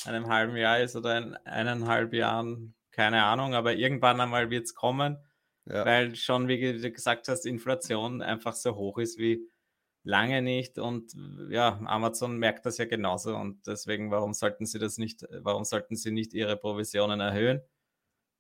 einem 0.05 0.27
halben 0.27 0.55
Jahr 0.55 0.79
ist 0.79 0.95
oder 0.95 1.17
in 1.17 1.35
eineinhalb 1.45 2.13
Jahren, 2.13 2.75
keine 2.91 3.23
Ahnung, 3.23 3.55
aber 3.55 3.73
irgendwann 3.73 4.21
einmal 4.21 4.51
wird 4.51 4.65
es 4.65 4.75
kommen, 4.75 5.17
ja. 5.65 5.83
weil 5.83 6.15
schon, 6.15 6.47
wie 6.47 6.79
du 6.79 6.91
gesagt 6.91 7.27
hast, 7.27 7.45
Inflation 7.45 8.21
einfach 8.21 8.53
so 8.53 8.75
hoch 8.75 8.99
ist 8.99 9.17
wie 9.17 9.49
lange 10.03 10.43
nicht. 10.43 10.77
Und 10.77 11.13
ja, 11.49 11.79
Amazon 11.85 12.37
merkt 12.37 12.67
das 12.67 12.77
ja 12.77 12.85
genauso. 12.85 13.35
Und 13.35 13.65
deswegen, 13.65 14.11
warum 14.11 14.33
sollten 14.33 14.67
sie 14.67 14.77
das 14.77 14.97
nicht, 14.97 15.25
warum 15.39 15.65
sollten 15.65 15.95
sie 15.95 16.11
nicht 16.11 16.33
ihre 16.33 16.55
Provisionen 16.55 17.19
erhöhen? 17.19 17.61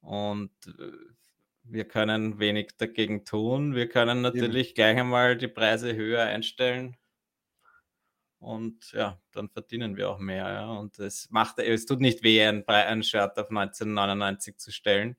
Und 0.01 0.51
äh, 0.67 0.91
wir 1.67 1.85
können 1.85 2.39
wenig 2.39 2.77
dagegen 2.77 3.25
tun. 3.25 3.75
Wir 3.75 3.89
können 3.89 4.21
natürlich 4.21 4.69
Eben. 4.69 4.75
gleich 4.75 4.97
einmal 4.97 5.37
die 5.37 5.47
Preise 5.47 5.95
höher 5.95 6.23
einstellen. 6.23 6.95
Und 8.39 8.91
ja, 8.91 9.19
dann 9.31 9.49
verdienen 9.49 9.97
wir 9.97 10.09
auch 10.09 10.19
mehr. 10.19 10.47
Ja. 10.47 10.71
Und 10.71 10.99
es 10.99 11.29
macht, 11.31 11.57
es 11.59 11.85
tut 11.85 11.99
nicht 11.99 12.23
weh, 12.23 12.45
ein, 12.45 12.67
ein 12.67 13.01
Shirt 13.01 13.37
auf 13.39 13.49
1999 13.49 14.57
zu 14.57 14.71
stellen. 14.71 15.17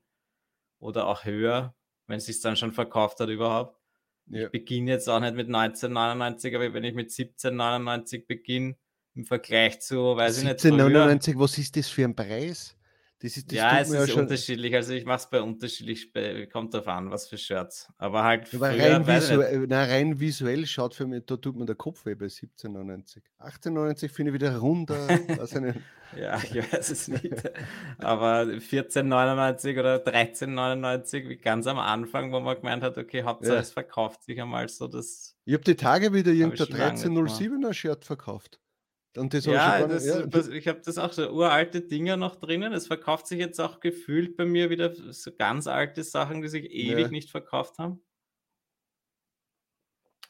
Oder 0.78 1.06
auch 1.06 1.24
höher, 1.24 1.74
wenn 2.06 2.18
es 2.18 2.26
sich 2.26 2.40
dann 2.40 2.56
schon 2.56 2.72
verkauft 2.72 3.18
hat 3.18 3.28
überhaupt. 3.28 3.80
Ja. 4.26 4.44
Ich 4.44 4.50
beginne 4.50 4.92
jetzt 4.92 5.08
auch 5.08 5.20
nicht 5.20 5.34
mit 5.34 5.46
1999, 5.46 6.54
aber 6.54 6.72
wenn 6.72 6.84
ich 6.84 6.94
mit 6.94 7.06
1799 7.06 8.26
beginne, 8.26 8.76
im 9.14 9.24
Vergleich 9.24 9.80
zu, 9.80 10.16
weiß 10.16 10.36
17, 10.36 10.48
ich 10.48 10.52
nicht. 10.52 10.64
1799, 10.64 11.38
was 11.38 11.58
ist 11.58 11.76
das 11.76 11.88
für 11.88 12.04
ein 12.04 12.14
Preis? 12.14 12.75
Das 13.20 13.34
ist, 13.34 13.50
das 13.50 13.56
ja, 13.56 13.80
es 13.80 13.90
ist 13.90 14.08
ja 14.08 14.20
unterschiedlich. 14.20 14.74
Also 14.74 14.92
ich 14.92 15.06
mache 15.06 15.16
es 15.16 15.30
bei 15.30 15.40
unterschiedlich, 15.40 16.12
kommt 16.52 16.74
darauf 16.74 16.88
an, 16.88 17.10
was 17.10 17.26
für 17.28 17.38
Shirts. 17.38 17.88
Aber 17.96 18.22
halt. 18.22 18.54
Aber 18.54 18.70
früher, 18.70 18.94
rein, 18.94 19.06
visuell, 19.06 19.66
na, 19.66 19.84
rein 19.84 20.20
visuell 20.20 20.66
schaut 20.66 20.94
für 20.94 21.06
mich, 21.06 21.24
da 21.24 21.36
tut 21.36 21.56
mir 21.56 21.64
der 21.64 21.76
Kopf 21.76 22.04
weh 22.04 22.14
bei 22.14 22.26
17,99. 22.26 23.22
18,99 23.40 24.10
finde 24.10 24.30
ich 24.30 24.34
wieder 24.34 24.58
runder. 24.58 25.08
ja, 26.16 26.38
ich 26.42 26.72
weiß 26.72 26.90
es 26.90 27.08
nicht. 27.08 27.50
Aber 27.98 28.42
14,99 28.42 29.80
oder 29.80 29.96
13,99, 29.96 31.28
wie 31.30 31.36
ganz 31.36 31.66
am 31.66 31.78
Anfang, 31.78 32.32
wo 32.32 32.40
man 32.40 32.56
gemeint 32.56 32.82
hat, 32.82 32.98
okay, 32.98 33.22
Hauptsache 33.22 33.54
ja. 33.54 33.60
es 33.60 33.72
verkauft 33.72 34.24
sich 34.24 34.38
einmal 34.38 34.68
so 34.68 34.88
das. 34.88 35.38
Ich 35.46 35.54
habe 35.54 35.64
die 35.64 35.76
Tage 35.76 36.12
wieder 36.12 36.32
irgendein 36.32 36.96
13,07er 36.96 37.72
Shirt 37.72 38.04
verkauft. 38.04 38.60
Und 39.16 39.32
das 39.32 39.46
ja, 39.46 39.86
das, 39.86 40.04
ja, 40.04 40.26
das, 40.26 40.48
ich 40.48 40.68
habe 40.68 40.80
das 40.84 40.98
auch 40.98 41.12
so 41.12 41.30
uralte 41.30 41.80
Dinger 41.80 42.16
noch 42.16 42.36
drinnen. 42.36 42.72
Es 42.72 42.86
verkauft 42.86 43.26
sich 43.26 43.38
jetzt 43.38 43.60
auch 43.60 43.80
gefühlt 43.80 44.36
bei 44.36 44.44
mir 44.44 44.68
wieder 44.68 44.94
so 44.94 45.30
ganz 45.34 45.66
alte 45.66 46.02
Sachen, 46.02 46.42
die 46.42 46.48
sich 46.48 46.70
ewig 46.70 47.06
ja. 47.06 47.08
nicht 47.08 47.30
verkauft 47.30 47.78
haben. 47.78 48.02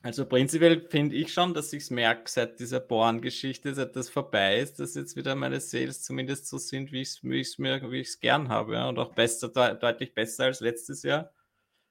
Also 0.03 0.25
prinzipiell 0.25 0.87
finde 0.89 1.17
ich 1.17 1.33
schon, 1.33 1.53
dass 1.53 1.73
ich 1.73 1.85
es 1.85 1.91
merke, 1.91 2.31
seit 2.31 2.61
dieser 2.61 2.79
Born-Geschichte, 2.79 3.75
seit 3.75 3.97
das 3.97 4.09
vorbei 4.09 4.61
ist, 4.61 4.79
dass 4.79 4.95
jetzt 4.95 5.17
wieder 5.17 5.35
meine 5.35 5.59
Sales 5.59 6.03
zumindest 6.03 6.47
so 6.47 6.59
sind, 6.59 6.93
wie 6.93 7.01
ich 7.01 7.09
es 7.09 7.25
wie 7.25 7.63
mir, 7.63 7.91
wie 7.91 8.01
ich 8.01 8.09
es 8.09 8.21
gern 8.21 8.49
habe. 8.49 8.75
Ja? 8.75 8.89
Und 8.89 8.99
auch 9.01 9.15
besser, 9.15 9.49
de 9.49 9.77
deutlich 9.79 10.15
besser 10.15 10.45
als 10.45 10.61
letztes 10.61 11.03
Jahr. 11.03 11.33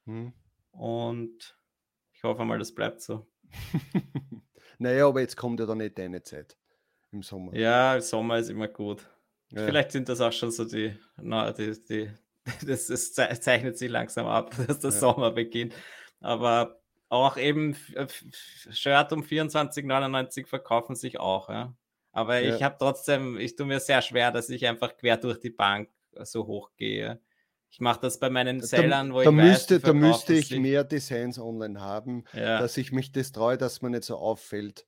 Hm. 0.05 0.31
Und 0.71 1.57
ich 2.13 2.23
hoffe 2.23 2.45
mal, 2.45 2.59
das 2.59 2.73
bleibt 2.73 3.01
so. 3.01 3.27
naja, 4.77 5.07
aber 5.07 5.19
jetzt 5.19 5.35
kommt 5.35 5.59
ja 5.59 5.65
dann 5.65 5.79
nicht 5.79 5.97
deine 5.97 6.23
Zeit 6.23 6.57
im 7.11 7.23
Sommer. 7.23 7.55
Ja, 7.55 7.99
Sommer 8.01 8.37
ist 8.37 8.49
immer 8.49 8.67
gut. 8.67 9.07
Ja. 9.51 9.65
Vielleicht 9.65 9.91
sind 9.91 10.09
das 10.09 10.21
auch 10.21 10.31
schon 10.31 10.51
so 10.51 10.65
die, 10.65 10.97
na, 11.17 11.51
die, 11.51 11.73
die 11.83 12.11
das, 12.65 12.87
das, 12.87 13.13
zeichnet 13.13 13.77
sich 13.77 13.89
langsam 13.89 14.27
ab, 14.27 14.55
dass 14.67 14.79
der 14.79 14.91
ja. 14.91 14.97
Sommer 14.97 15.31
beginnt. 15.31 15.73
Aber 16.19 16.79
auch 17.09 17.37
eben 17.37 17.75
Shirt 18.71 19.11
um 19.13 19.21
24,99 19.21 20.47
verkaufen 20.47 20.95
sich 20.95 21.19
auch. 21.19 21.49
Ja. 21.49 21.73
Aber 22.11 22.39
ja. 22.39 22.55
ich 22.55 22.63
habe 22.63 22.75
trotzdem, 22.79 23.37
ich 23.37 23.55
tue 23.55 23.65
mir 23.65 23.79
sehr 23.79 24.01
schwer, 24.01 24.31
dass 24.31 24.49
ich 24.49 24.65
einfach 24.67 24.95
quer 24.97 25.17
durch 25.17 25.39
die 25.39 25.49
Bank 25.49 25.89
so 26.23 26.47
hoch 26.47 26.71
gehe. 26.77 27.19
Ich 27.69 27.81
mache 27.81 27.99
das 27.99 28.19
bei 28.19 28.29
meinen 28.29 28.61
Sellern, 28.61 29.13
wo 29.13 29.21
da 29.21 29.29
ich 29.29 29.35
müsste, 29.35 29.75
weiß, 29.75 29.81
Da 29.81 29.93
müsste 29.93 30.33
ich 30.33 30.51
mehr 30.51 30.85
Designs 30.85 31.37
online 31.37 31.81
haben, 31.81 32.23
dass 32.31 32.77
ich 32.77 32.93
mich 32.93 33.11
das 33.11 33.33
traue, 33.33 33.57
dass 33.57 33.81
man 33.81 33.91
nicht 33.91 34.05
so 34.05 34.15
auffällt. 34.15 34.85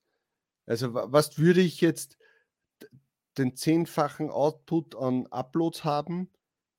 Also 0.67 0.93
was 0.93 1.39
würde 1.39 1.61
ich 1.61 1.81
jetzt 1.81 2.17
den 3.37 3.55
zehnfachen 3.55 4.29
Output 4.29 4.95
an 4.95 5.25
Uploads 5.27 5.83
haben 5.83 6.29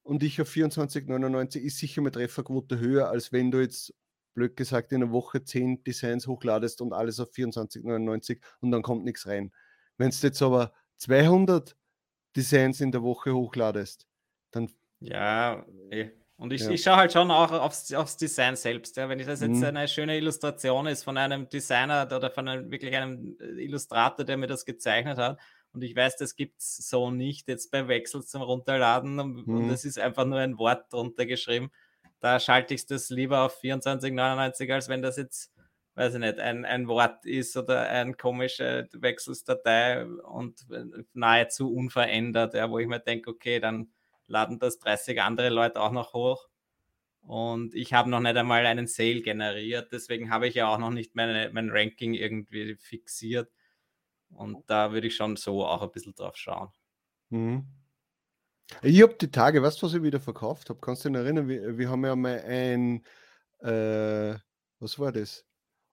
und 0.03 0.23
ich 0.23 0.41
auf 0.41 0.51
24,99 0.51 1.59
ist 1.61 1.79
sicher 1.79 2.03
mit 2.03 2.15
Trefferquote 2.15 2.79
höher, 2.79 3.09
als 3.09 3.33
wenn 3.33 3.51
du 3.51 3.61
jetzt, 3.61 3.95
blöd 4.35 4.57
gesagt, 4.57 4.93
in 4.93 5.03
einer 5.03 5.11
Woche 5.11 5.43
zehn 5.43 5.83
Designs 5.83 6.29
hochladest 6.29 6.81
und 6.81 6.93
alles 6.93 7.19
auf 7.19 7.31
24,99 7.33 8.41
und 8.61 8.71
dann 8.71 8.83
kommt 8.83 9.05
nichts 9.05 9.27
rein. 9.27 9.53
Wenn 9.97 10.11
du 10.11 10.17
jetzt 10.17 10.43
aber 10.43 10.73
200 10.99 11.77
Designs 12.37 12.81
in 12.81 12.93
der 12.93 13.03
Woche 13.03 13.35
hochladest, 13.35 14.07
dann... 14.53 14.71
Ja, 15.01 15.67
eh. 15.91 16.11
Und 16.39 16.53
ich, 16.53 16.63
ja. 16.63 16.71
ich 16.71 16.83
schaue 16.83 16.97
halt 16.97 17.13
schon 17.13 17.33
auch 17.33 17.51
aufs, 17.51 17.93
aufs 17.93 18.17
Design 18.17 18.55
selbst. 18.55 18.97
Ja. 18.97 19.09
Wenn 19.09 19.19
das 19.19 19.41
jetzt 19.41 19.57
mhm. 19.57 19.65
eine 19.65 19.89
schöne 19.89 20.17
Illustration 20.17 20.87
ist 20.87 21.03
von 21.03 21.17
einem 21.19 21.49
Designer 21.49 22.05
oder 22.05 22.31
von 22.31 22.47
einem 22.47 22.71
wirklich 22.71 22.95
einem 22.95 23.37
äh, 23.41 23.65
Illustrator, 23.65 24.25
der 24.25 24.37
mir 24.37 24.47
das 24.47 24.65
gezeichnet 24.65 25.19
hat, 25.19 25.39
und 25.73 25.83
ich 25.83 25.95
weiß, 25.95 26.17
das 26.17 26.37
gibt 26.37 26.61
es 26.61 26.77
so 26.89 27.11
nicht 27.11 27.49
jetzt 27.49 27.71
beim 27.71 27.89
Wechsel 27.89 28.23
zum 28.23 28.43
Runterladen 28.43 29.19
und, 29.19 29.47
mhm. 29.47 29.57
und 29.57 29.71
es 29.71 29.85
ist 29.85 29.99
einfach 29.99 30.25
nur 30.25 30.39
ein 30.39 30.59
Wort 30.59 30.93
drunter 30.93 31.27
geschrieben. 31.27 31.71
Da 32.21 32.41
schalte 32.41 32.73
ich 32.73 32.87
das 32.87 33.11
lieber 33.11 33.43
auf 33.43 33.61
24,99, 33.61 34.73
als 34.73 34.89
wenn 34.89 35.03
das 35.03 35.17
jetzt, 35.17 35.53
weiß 35.95 36.15
ich 36.15 36.21
nicht, 36.21 36.39
ein, 36.39 36.65
ein 36.65 36.89
Wort 36.89 37.27
ist 37.27 37.57
oder 37.57 37.83
eine 37.89 38.15
komische 38.15 38.89
Wechselsdatei 38.93 40.07
und 40.07 40.67
äh, 40.71 40.85
nahezu 41.13 41.73
unverändert, 41.73 42.55
ja, 42.55 42.71
wo 42.71 42.79
ich 42.79 42.87
mir 42.87 43.01
denke, 43.01 43.31
okay, 43.31 43.61
dann 43.61 43.91
laden 44.29 44.59
das 44.59 44.79
30 44.79 45.21
andere 45.21 45.49
Leute 45.49 45.81
auch 45.81 45.93
noch 45.93 46.13
hoch. 46.13 46.49
Und 47.23 47.75
ich 47.75 47.93
habe 47.93 48.09
noch 48.09 48.21
nicht 48.21 48.37
einmal 48.37 48.65
einen 48.65 48.87
Sale 48.87 49.21
generiert, 49.21 49.93
deswegen 49.93 50.31
habe 50.31 50.49
ich 50.49 50.55
ja 50.55 50.69
auch 50.69 50.79
noch 50.79 50.91
nicht 50.91 51.15
meine, 51.15 51.51
mein 51.53 51.71
Ranking 51.71 52.15
irgendwie 52.15 52.77
fixiert. 52.77 53.51
Und 54.31 54.69
da 54.71 54.93
würde 54.93 55.09
ich 55.09 55.17
schon 55.17 55.37
so 55.37 55.65
auch 55.67 55.83
ein 55.83 55.91
bisschen 55.91 56.15
drauf 56.15 56.37
schauen. 56.37 56.71
Mhm. 57.31 57.67
Ich 58.83 59.03
habe 59.03 59.15
die 59.15 59.31
Tage, 59.31 59.63
weißt 59.63 59.81
du, 59.81 59.87
was 59.87 59.95
ich 59.95 60.03
wieder 60.03 60.21
verkauft 60.21 60.69
habe? 60.69 60.81
Kannst 60.81 61.05
du 61.05 61.09
dich 61.09 61.19
erinnern? 61.19 61.49
Wir, 61.49 61.79
wir 61.79 61.89
haben 61.89 62.05
ja 62.05 62.15
mal 62.15 62.41
ein, 62.41 63.05
äh, 63.61 64.39
was 64.79 64.99
war 64.99 65.13
das? 65.13 65.48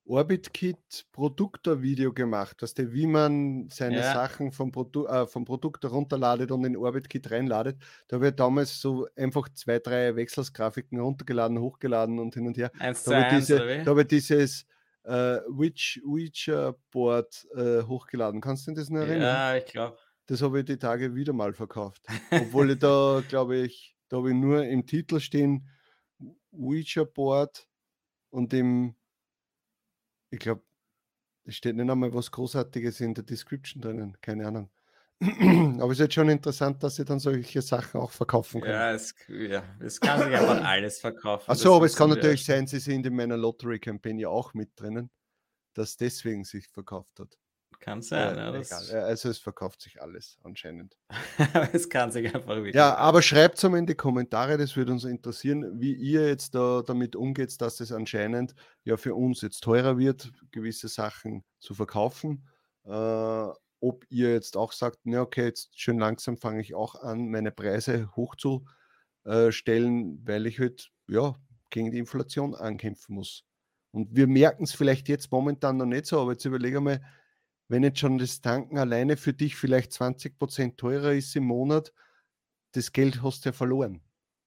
Orbitkit 0.08 1.08
Produktor-Video 1.12 2.14
gemacht, 2.14 2.62
dass 2.62 2.74
der, 2.76 2.94
wie 2.94 3.08
man 3.08 3.68
seine 3.70 3.98
ja. 3.98 4.14
Sachen 4.14 4.52
vom, 4.52 4.72
Produ 4.72 5.08
äh, 5.08 5.26
vom 5.26 5.46
Produkt 5.46 5.84
herunterladet 5.84 6.52
und 6.52 6.64
in 6.64 6.78
Orbitkit 6.78 7.32
reinladet. 7.32 7.78
Da 8.08 8.18
habe 8.18 8.28
ich 8.28 8.36
damals 8.36 8.80
so 8.80 9.08
einfach 9.16 9.50
zwei, 9.50 9.80
drei 9.80 10.16
Wechselsgrafiken 10.16 11.00
runtergeladen, 11.00 11.60
hochgeladen 11.60 12.20
und 12.20 12.36
hin 12.36 12.46
und 12.46 12.58
her. 12.58 12.72
Eins 12.80 13.04
da 13.04 13.16
habe 13.16 13.36
ich, 13.38 13.46
diese, 13.46 13.84
da 13.84 13.98
ich 13.98 14.08
dieses 14.08 14.68
äh, 15.06 15.40
Witch, 15.48 16.00
Witcher-Board 16.06 17.48
äh, 17.56 17.84
hochgeladen. 17.84 18.42
Kannst 18.42 18.68
du 18.68 18.72
dich 18.72 18.82
das 18.82 18.90
noch 18.90 19.02
erinnern? 19.02 19.22
Ja, 19.22 19.56
ich 19.56 19.66
glaube. 19.66 19.98
Das 20.28 20.42
habe 20.42 20.60
ich 20.60 20.66
die 20.66 20.78
Tage 20.78 21.16
wieder 21.16 21.34
mal 21.34 21.54
verkauft. 21.54 22.04
Obwohl 22.32 22.72
ich 22.72 22.80
da, 22.80 23.22
glaube 23.28 23.58
ich, 23.58 23.96
da 24.10 24.18
habe 24.18 24.30
ich 24.30 24.36
nur 24.36 24.64
im 24.66 24.86
Titel 24.86 25.20
stehen 25.20 25.68
Witcher-Board 26.52 27.68
und 28.30 28.54
im 28.54 28.96
ich 30.36 30.40
glaube, 30.40 30.62
es 31.46 31.56
steht 31.56 31.76
nicht 31.76 31.90
einmal 31.90 32.14
was 32.14 32.32
Großartiges 32.32 33.00
in 33.02 33.14
der 33.14 33.24
Description 33.24 33.82
drinnen, 33.82 34.18
keine 34.22 34.48
Ahnung. 34.48 34.70
Aber 35.22 35.92
es 35.92 35.94
ist 35.94 36.00
jetzt 36.00 36.14
schon 36.14 36.28
interessant, 36.28 36.84
dass 36.84 36.98
sie 36.98 37.06
dann 37.06 37.20
solche 37.20 37.62
Sachen 37.62 38.02
auch 38.02 38.12
verkaufen 38.12 38.60
können. 38.60 38.74
Ja, 38.74 38.92
es, 38.92 39.16
ja, 39.30 39.64
es 39.80 40.00
kann 40.00 40.20
sich 40.20 40.36
einfach 40.36 40.62
alles 40.66 41.00
verkaufen. 41.00 41.50
Achso, 41.50 41.76
aber 41.76 41.86
es 41.86 41.96
kann 41.96 42.10
natürlich 42.10 42.44
sein, 42.44 42.68
sie 42.68 42.80
sind 42.80 43.06
in 43.06 43.16
meiner 43.16 43.38
Lottery-Kampagne 43.38 44.30
auch 44.30 44.54
mit 44.54 44.72
drinnen, 44.76 45.10
dass 45.74 45.96
deswegen 45.96 46.44
sich 46.44 46.68
verkauft 46.68 47.18
hat. 47.20 47.38
Kann 47.80 48.02
sein, 48.02 48.38
ja. 48.38 48.54
egal. 48.54 49.04
Also 49.04 49.30
es 49.30 49.38
verkauft 49.38 49.82
sich 49.82 50.02
alles 50.02 50.38
anscheinend. 50.44 50.98
es 51.74 51.90
kann 51.90 52.12
sich 52.12 52.34
einfach 52.34 52.64
wieder. 52.64 52.76
Ja, 52.76 52.96
aber 52.96 53.22
schreibt 53.22 53.58
es 53.58 53.64
mal 53.64 53.78
in 53.78 53.86
die 53.86 53.96
Kommentare, 53.96 54.58
das 54.58 54.76
würde 54.76 54.92
uns 54.92 55.04
interessieren, 55.04 55.80
wie 55.80 55.94
ihr 55.94 56.28
jetzt 56.28 56.56
da 56.56 56.82
damit 56.82 57.16
umgeht, 57.16 57.60
dass 57.62 57.80
es 57.80 57.92
anscheinend 57.92 58.56
ja 58.84 58.98
für 58.98 59.16
uns 59.16 59.42
jetzt 59.42 59.62
teurer 59.62 59.98
wird, 59.98 60.32
gewisse 60.52 60.88
Sachen 60.88 61.44
zu 61.60 61.74
verkaufen. 61.74 62.48
Äh, 62.86 63.48
ob 63.82 64.06
ihr 64.10 64.32
jetzt 64.32 64.58
auch 64.58 64.72
sagt, 64.72 65.00
na 65.04 65.22
okay, 65.22 65.46
jetzt 65.46 65.80
schön 65.80 66.00
langsam 66.00 66.38
fange 66.38 66.62
ich 66.62 66.74
auch 66.74 66.96
an, 66.96 67.30
meine 67.30 67.52
Preise 67.52 68.10
hochzustellen, 68.16 70.26
weil 70.26 70.48
ich 70.48 70.60
halt 70.60 70.90
ja 71.08 71.36
gegen 71.70 71.92
die 71.92 72.00
Inflation 72.00 72.56
ankämpfen 72.56 73.16
muss. 73.16 73.44
Und 73.92 74.16
wir 74.16 74.28
merken 74.28 74.64
es 74.64 74.74
vielleicht 74.74 75.08
jetzt 75.08 75.32
momentan 75.32 75.78
noch 75.78 75.86
nicht 75.86 76.06
so, 76.06 76.20
aber 76.20 76.34
jetzt 76.34 76.46
überlege 76.46 76.82
mal, 76.82 77.02
wenn 77.68 77.84
jetzt 77.84 78.00
schon 78.00 78.18
das 78.18 78.42
Tanken 78.42 78.78
alleine 78.78 79.18
für 79.18 79.34
dich 79.34 79.56
vielleicht 79.56 79.92
20 79.94 80.38
Prozent 80.38 80.78
teurer 80.78 81.14
ist 81.14 81.36
im 81.36 81.46
Monat, 81.46 81.94
das 82.74 82.92
Geld 82.92 83.24
hast 83.24 83.46
du 83.46 83.50
ja 83.50 83.54
verloren. 83.54 84.02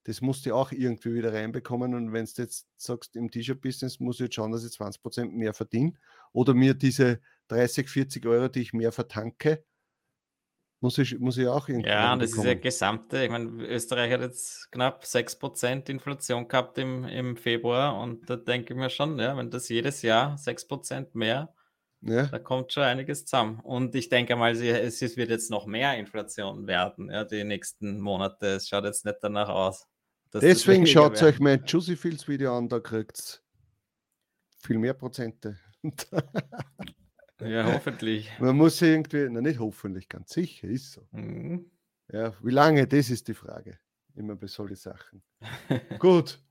Das 0.05 0.21
musst 0.21 0.47
du 0.47 0.55
auch 0.55 0.73
irgendwie 0.73 1.15
wieder 1.15 1.33
reinbekommen. 1.33 1.95
Und 1.95 2.13
wenn 2.13 2.25
du 2.25 2.43
jetzt 2.43 2.67
sagst, 2.77 3.17
im 3.17 3.31
T-Shirt-Business 3.31 4.01
muss 4.01 4.17
ich 4.17 4.21
jetzt 4.27 4.37
schauen, 4.37 4.53
dass 4.53 4.65
ich 4.65 4.73
20 4.73 5.03
Prozent 5.03 5.35
mehr 5.35 5.53
verdiene 5.53 5.95
oder 6.33 6.55
mir 6.55 6.75
diese 6.75 7.21
30, 7.49 7.89
40 7.89 8.27
Euro, 8.27 8.49
die 8.49 8.61
ich 8.61 8.73
mehr 8.73 8.93
vertanke, 8.93 9.65
muss 10.81 10.97
ich, 10.99 11.19
muss 11.19 11.37
ich 11.37 11.49
auch 11.49 11.69
irgendwie. 11.69 11.89
Ja, 11.89 12.13
und 12.13 12.23
das 12.23 12.33
ist 12.33 12.45
ja 12.45 12.55
gesamte. 12.55 13.25
Ich 13.25 13.31
meine, 13.31 13.67
Österreich 13.67 14.13
hat 14.13 14.21
jetzt 14.21 14.71
knapp 14.71 15.03
6% 15.05 15.91
Inflation 15.91 16.47
gehabt 16.47 16.79
im, 16.79 17.05
im 17.05 17.37
Februar 17.37 18.01
und 18.01 18.31
da 18.31 18.37
denke 18.37 18.75
ich 18.75 18.79
mir 18.79 18.89
schon, 18.89 19.19
ja, 19.19 19.37
wenn 19.37 19.51
das 19.51 19.69
jedes 19.69 20.03
Jahr 20.03 20.37
6% 20.37 21.09
mehr 21.15 21.53
ja. 22.03 22.27
Da 22.27 22.39
kommt 22.39 22.73
schon 22.73 22.85
einiges 22.85 23.25
zusammen. 23.25 23.61
Und 23.61 23.95
ich 23.95 24.09
denke 24.09 24.37
mal, 24.37 24.53
es 24.53 25.17
wird 25.17 25.31
jetzt 25.31 25.51
noch 25.51 25.67
mehr 25.67 25.97
Inflation 25.99 26.67
werden, 26.67 27.11
ja, 27.11 27.25
die 27.25 27.45
nächsten 27.45 28.01
Monate. 28.01 28.47
Es 28.57 28.69
schaut 28.69 28.85
jetzt 28.85 29.05
nicht 29.05 29.19
danach 29.21 29.49
aus. 29.49 29.87
Deswegen 30.33 30.87
schaut 30.87 31.23
euch 31.23 31.41
mein 31.41 31.65
Juicy 31.65 31.97
Fields 31.97 32.29
Video 32.29 32.57
an, 32.57 32.69
da 32.69 32.81
kriegt 32.81 33.19
es 33.19 33.43
viel 34.59 34.79
mehr 34.79 34.95
Prozente. 34.95 35.59
ja, 37.41 37.73
hoffentlich. 37.73 38.31
Man 38.39 38.57
muss 38.57 38.81
irgendwie, 38.83 39.29
na 39.31 39.41
nicht 39.41 39.59
hoffentlich, 39.59 40.09
ganz 40.09 40.33
sicher, 40.33 40.69
ist 40.69 40.93
so. 40.93 41.07
Mhm. 41.13 41.71
Ja, 42.13 42.35
wie 42.43 42.51
lange, 42.51 42.87
das 42.87 43.11
ist 43.11 43.29
die 43.29 43.35
Frage. 43.35 43.79
Immer 44.15 44.37
bei 44.37 44.47
solchen 44.47 44.77
Sachen. 44.77 45.23
Gut. 45.99 46.43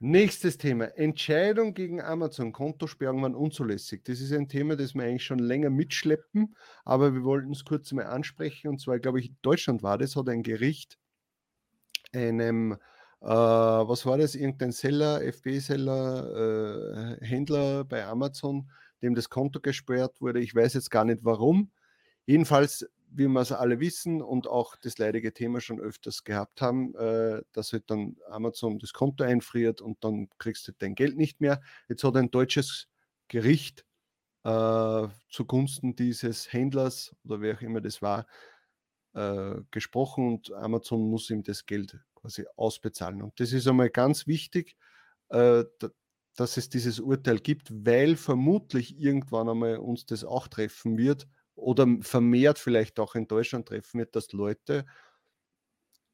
Nächstes 0.00 0.58
Thema. 0.58 0.96
Entscheidung 0.96 1.74
gegen 1.74 2.00
Amazon. 2.00 2.52
Kontosperrung 2.52 3.22
waren 3.22 3.34
unzulässig. 3.34 4.04
Das 4.04 4.20
ist 4.20 4.32
ein 4.32 4.48
Thema, 4.48 4.76
das 4.76 4.94
wir 4.94 5.02
eigentlich 5.02 5.24
schon 5.24 5.40
länger 5.40 5.70
mitschleppen, 5.70 6.54
aber 6.84 7.14
wir 7.14 7.24
wollten 7.24 7.50
es 7.50 7.64
kurz 7.64 7.90
mal 7.90 8.06
ansprechen. 8.06 8.68
Und 8.68 8.80
zwar, 8.80 9.00
glaube 9.00 9.18
ich, 9.18 9.30
in 9.30 9.36
Deutschland 9.42 9.82
war 9.82 9.98
das, 9.98 10.14
hat 10.14 10.28
ein 10.28 10.44
Gericht 10.44 10.98
einem, 12.12 12.72
äh, 13.20 13.26
was 13.26 14.06
war 14.06 14.18
das, 14.18 14.36
irgendein 14.36 14.70
Seller, 14.72 15.20
FB-Seller, 15.22 17.18
äh, 17.20 17.24
Händler 17.26 17.84
bei 17.84 18.06
Amazon, 18.06 18.70
dem 19.02 19.16
das 19.16 19.28
Konto 19.28 19.60
gesperrt 19.60 20.20
wurde. 20.20 20.40
Ich 20.40 20.54
weiß 20.54 20.74
jetzt 20.74 20.90
gar 20.90 21.04
nicht 21.04 21.24
warum. 21.24 21.70
Jedenfalls 22.24 22.88
wie 23.10 23.28
wir 23.28 23.40
es 23.40 23.52
alle 23.52 23.80
wissen 23.80 24.22
und 24.22 24.46
auch 24.46 24.76
das 24.76 24.98
leidige 24.98 25.32
Thema 25.32 25.60
schon 25.60 25.80
öfters 25.80 26.24
gehabt 26.24 26.60
haben, 26.60 26.94
äh, 26.96 27.42
dass 27.52 27.72
halt 27.72 27.84
dann 27.90 28.16
Amazon 28.28 28.78
das 28.78 28.92
Konto 28.92 29.24
einfriert 29.24 29.80
und 29.80 30.02
dann 30.04 30.28
kriegst 30.38 30.68
du 30.68 30.72
dein 30.72 30.94
Geld 30.94 31.16
nicht 31.16 31.40
mehr. 31.40 31.60
Jetzt 31.88 32.04
hat 32.04 32.16
ein 32.16 32.30
deutsches 32.30 32.88
Gericht 33.28 33.84
äh, 34.44 35.08
zugunsten 35.28 35.96
dieses 35.96 36.52
Händlers 36.52 37.14
oder 37.24 37.40
wer 37.40 37.56
auch 37.56 37.62
immer 37.62 37.80
das 37.80 38.02
war, 38.02 38.26
äh, 39.14 39.56
gesprochen 39.70 40.28
und 40.28 40.52
Amazon 40.52 41.08
muss 41.08 41.30
ihm 41.30 41.42
das 41.42 41.66
Geld 41.66 41.98
quasi 42.14 42.46
ausbezahlen. 42.56 43.22
Und 43.22 43.38
das 43.40 43.52
ist 43.52 43.66
einmal 43.66 43.90
ganz 43.90 44.26
wichtig, 44.26 44.76
äh, 45.30 45.64
dass 46.36 46.56
es 46.56 46.68
dieses 46.68 47.00
Urteil 47.00 47.40
gibt, 47.40 47.70
weil 47.84 48.16
vermutlich 48.16 48.98
irgendwann 48.98 49.48
einmal 49.48 49.78
uns 49.78 50.06
das 50.06 50.24
auch 50.24 50.48
treffen 50.48 50.96
wird 50.96 51.26
oder 51.58 51.86
vermehrt 52.00 52.58
vielleicht 52.58 53.00
auch 53.00 53.14
in 53.14 53.26
Deutschland 53.26 53.68
treffen 53.68 53.98
wird, 53.98 54.14
dass 54.16 54.32
Leute 54.32 54.86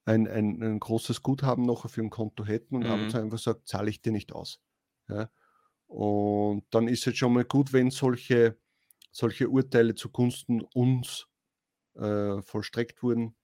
ein, 0.05 0.27
ein, 0.27 0.63
ein 0.63 0.81
großes 0.81 1.23
Guthaben 1.23 1.65
noch 1.65 1.85
auf 1.85 1.97
ihrem 1.97 2.11
Konto 2.11 2.45
hätten 2.45 2.77
und 2.77 2.85
mhm. 2.85 2.89
haben 2.89 3.05
einfach 3.05 3.39
gesagt, 3.39 3.69
zahle 3.69 3.91
ich 3.91 4.03
dir 4.03 4.13
nicht 4.13 4.33
aus. 4.33 4.61
Ja? 5.09 5.31
Und 5.87 6.65
dann 6.71 6.89
ist 6.89 7.07
es 7.07 7.17
schon 7.17 7.33
mal 7.33 7.45
gut, 7.45 7.73
wenn 7.73 7.91
solche, 7.91 8.59
solche 9.11 9.49
Urteile 9.49 9.95
zugunsten 9.95 10.63
uns 10.75 11.27
äh, 11.95 12.43
vollstreckt 12.43 13.03
wurden, 13.03 13.37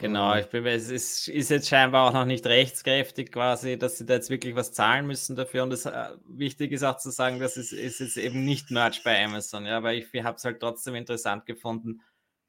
Genau, 0.00 0.34
ich 0.34 0.46
bin, 0.46 0.64
es 0.64 0.88
ist, 0.88 1.28
ist, 1.28 1.50
jetzt 1.50 1.68
scheinbar 1.68 2.08
auch 2.08 2.14
noch 2.14 2.24
nicht 2.24 2.46
rechtskräftig 2.46 3.30
quasi, 3.30 3.76
dass 3.76 3.98
sie 3.98 4.06
da 4.06 4.14
jetzt 4.14 4.30
wirklich 4.30 4.54
was 4.54 4.72
zahlen 4.72 5.06
müssen 5.06 5.36
dafür. 5.36 5.62
Und 5.62 5.72
es 5.74 5.84
äh, 5.84 6.08
wichtig 6.26 6.72
ist 6.72 6.82
auch 6.84 6.96
zu 6.96 7.10
sagen, 7.10 7.38
dass 7.38 7.58
es 7.58 7.70
ist 7.72 8.00
jetzt 8.00 8.16
eben 8.16 8.42
nicht 8.42 8.70
Merch 8.70 9.02
bei 9.04 9.22
Amazon, 9.22 9.66
ja, 9.66 9.82
weil 9.82 9.98
ich, 9.98 10.24
habe 10.24 10.36
es 10.36 10.44
halt 10.44 10.58
trotzdem 10.60 10.94
interessant 10.94 11.44
gefunden, 11.44 12.00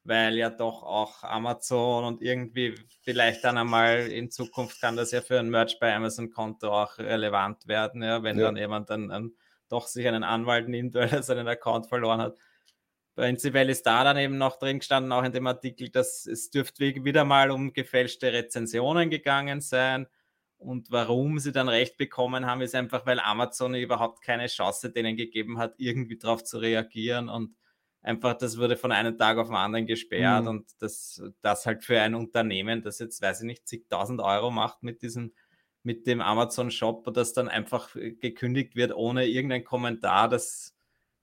weil 0.05 0.37
ja 0.37 0.49
doch 0.49 0.81
auch 0.81 1.23
Amazon 1.23 2.05
und 2.05 2.21
irgendwie 2.21 2.75
vielleicht 3.01 3.43
dann 3.43 3.57
einmal 3.57 4.07
in 4.07 4.31
Zukunft 4.31 4.79
kann 4.79 4.95
das 4.95 5.11
ja 5.11 5.19
für 5.19 5.37
ein 5.37 5.49
Merch 5.49 5.77
bei 5.77 5.93
Amazon 5.93 6.31
Konto 6.31 6.69
auch 6.69 6.99
relevant 6.99 7.67
werden, 7.67 8.01
ja, 8.01 8.23
wenn 8.23 8.39
ja. 8.39 8.45
dann 8.45 8.55
jemand 8.55 8.89
dann, 8.89 9.09
dann 9.09 9.33
doch 9.67 9.87
sich 9.87 10.07
einen 10.07 10.23
Anwalt 10.23 10.69
nimmt, 10.69 10.93
weil 10.95 11.09
er 11.09 11.21
seinen 11.21 11.49
Account 11.49 11.87
verloren 11.87 12.21
hat. 12.21 12.37
Prinzipiell 13.15 13.69
ist 13.69 13.85
da 13.85 14.03
dann 14.03 14.17
eben 14.17 14.37
noch 14.37 14.57
drin 14.57 14.79
gestanden, 14.79 15.11
auch 15.11 15.23
in 15.23 15.33
dem 15.33 15.45
Artikel, 15.45 15.89
dass 15.89 16.25
es 16.25 16.49
dürfte 16.49 17.03
wieder 17.03 17.25
mal 17.25 17.51
um 17.51 17.73
gefälschte 17.73 18.31
Rezensionen 18.31 19.09
gegangen 19.09 19.59
sein. 19.59 20.07
Und 20.57 20.91
warum 20.91 21.39
sie 21.39 21.51
dann 21.51 21.67
recht 21.67 21.97
bekommen 21.97 22.45
haben, 22.45 22.61
ist 22.61 22.75
einfach, 22.75 23.05
weil 23.05 23.19
Amazon 23.19 23.75
überhaupt 23.75 24.21
keine 24.21 24.47
Chance 24.47 24.91
denen 24.91 25.17
gegeben 25.17 25.57
hat, 25.57 25.73
irgendwie 25.77 26.17
darauf 26.17 26.43
zu 26.43 26.59
reagieren. 26.59 27.29
Und 27.29 27.55
einfach, 28.01 28.35
das 28.35 28.57
wurde 28.57 28.77
von 28.77 28.91
einem 28.91 29.17
Tag 29.17 29.37
auf 29.39 29.47
den 29.47 29.55
anderen 29.55 29.87
gesperrt. 29.87 30.43
Mhm. 30.43 30.49
Und 30.49 30.71
das, 30.79 31.21
das 31.41 31.65
halt 31.65 31.83
für 31.83 31.99
ein 31.99 32.15
Unternehmen, 32.15 32.81
das 32.81 32.99
jetzt, 32.99 33.21
weiß 33.21 33.41
ich 33.41 33.47
nicht, 33.47 33.67
zigtausend 33.67 34.21
Euro 34.21 34.51
macht 34.51 34.83
mit 34.83 35.01
diesem, 35.01 35.33
mit 35.83 36.05
dem 36.07 36.21
Amazon-Shop, 36.21 37.11
das 37.13 37.33
dann 37.33 37.49
einfach 37.49 37.93
gekündigt 37.93 38.75
wird 38.75 38.93
ohne 38.93 39.25
irgendeinen 39.25 39.63
Kommentar, 39.63 40.29
das 40.29 40.75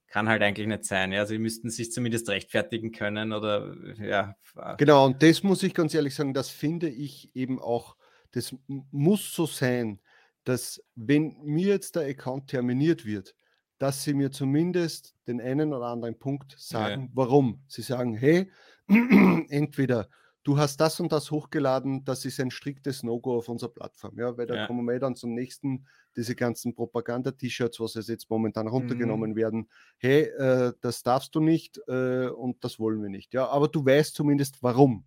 kann 0.09 0.29
halt 0.29 0.43
eigentlich 0.43 0.67
nicht 0.67 0.85
sein. 0.85 1.13
Ja? 1.13 1.27
Sie 1.27 1.39
müssten 1.39 1.71
sich 1.71 1.93
zumindest 1.93 2.29
rechtfertigen 2.29 2.93
können 2.93 3.33
oder 3.33 3.75
ja. 3.99 4.35
Genau, 4.79 5.07
und 5.07 5.23
das 5.23 5.43
muss 5.43 5.63
ich 5.63 5.75
ganz 5.75 5.95
ehrlich 5.95 6.15
sagen, 6.15 6.35
das 6.35 6.49
finde 6.49 6.89
ich 6.89 7.35
eben 7.35 7.61
auch, 7.61 7.97
das 8.33 8.55
muss 8.67 9.33
so 9.33 9.47
sein, 9.47 10.01
dass 10.45 10.83
wenn 10.95 11.37
mir 11.45 11.69
jetzt 11.69 11.97
der 11.97 12.07
Account 12.09 12.49
terminiert 12.49 13.05
wird, 13.05 13.35
dass 13.79 14.03
sie 14.03 14.15
mir 14.15 14.31
zumindest 14.31 15.15
den 15.27 15.41
einen 15.41 15.73
oder 15.73 15.87
anderen 15.87 16.19
Punkt 16.19 16.57
sagen, 16.59 17.03
ja. 17.03 17.09
warum. 17.13 17.63
Sie 17.69 17.83
sagen, 17.83 18.15
hey, 18.15 18.51
entweder 18.89 20.09
du 20.45 20.59
hast 20.59 20.79
das 20.79 20.99
und 21.01 21.13
das 21.13 21.31
hochgeladen, 21.31 22.05
das 22.05 22.25
ist 22.25 22.41
ein 22.41 22.51
striktes 22.51 23.03
No-Go 23.03 23.37
auf 23.37 23.49
unserer 23.49 23.71
Plattform. 23.71 24.19
Ja, 24.19 24.37
weil 24.37 24.47
da 24.47 24.55
ja. 24.55 24.67
kommen 24.67 24.85
wir 24.87 24.99
dann 24.99 25.17
zum 25.17 25.35
nächsten, 25.35 25.87
diese 26.17 26.35
ganzen 26.35 26.75
Propaganda-T-Shirts, 26.75 27.81
was 27.81 27.95
jetzt 27.95 28.31
momentan 28.31 28.67
runtergenommen 28.67 29.33
mhm. 29.33 29.37
werden. 29.37 29.71
Hey, 29.99 30.23
äh, 30.23 30.73
das 30.81 31.03
darfst 31.03 31.35
du 31.35 31.41
nicht 31.41 31.81
äh, 31.89 32.29
und 32.29 32.65
das 32.65 32.79
wollen 32.79 33.03
wir 33.03 33.11
nicht. 33.11 33.35
Ja, 33.35 33.49
aber 33.49 33.69
du 33.69 33.85
weißt 33.85 34.15
zumindest 34.15 34.63
warum. 34.63 35.05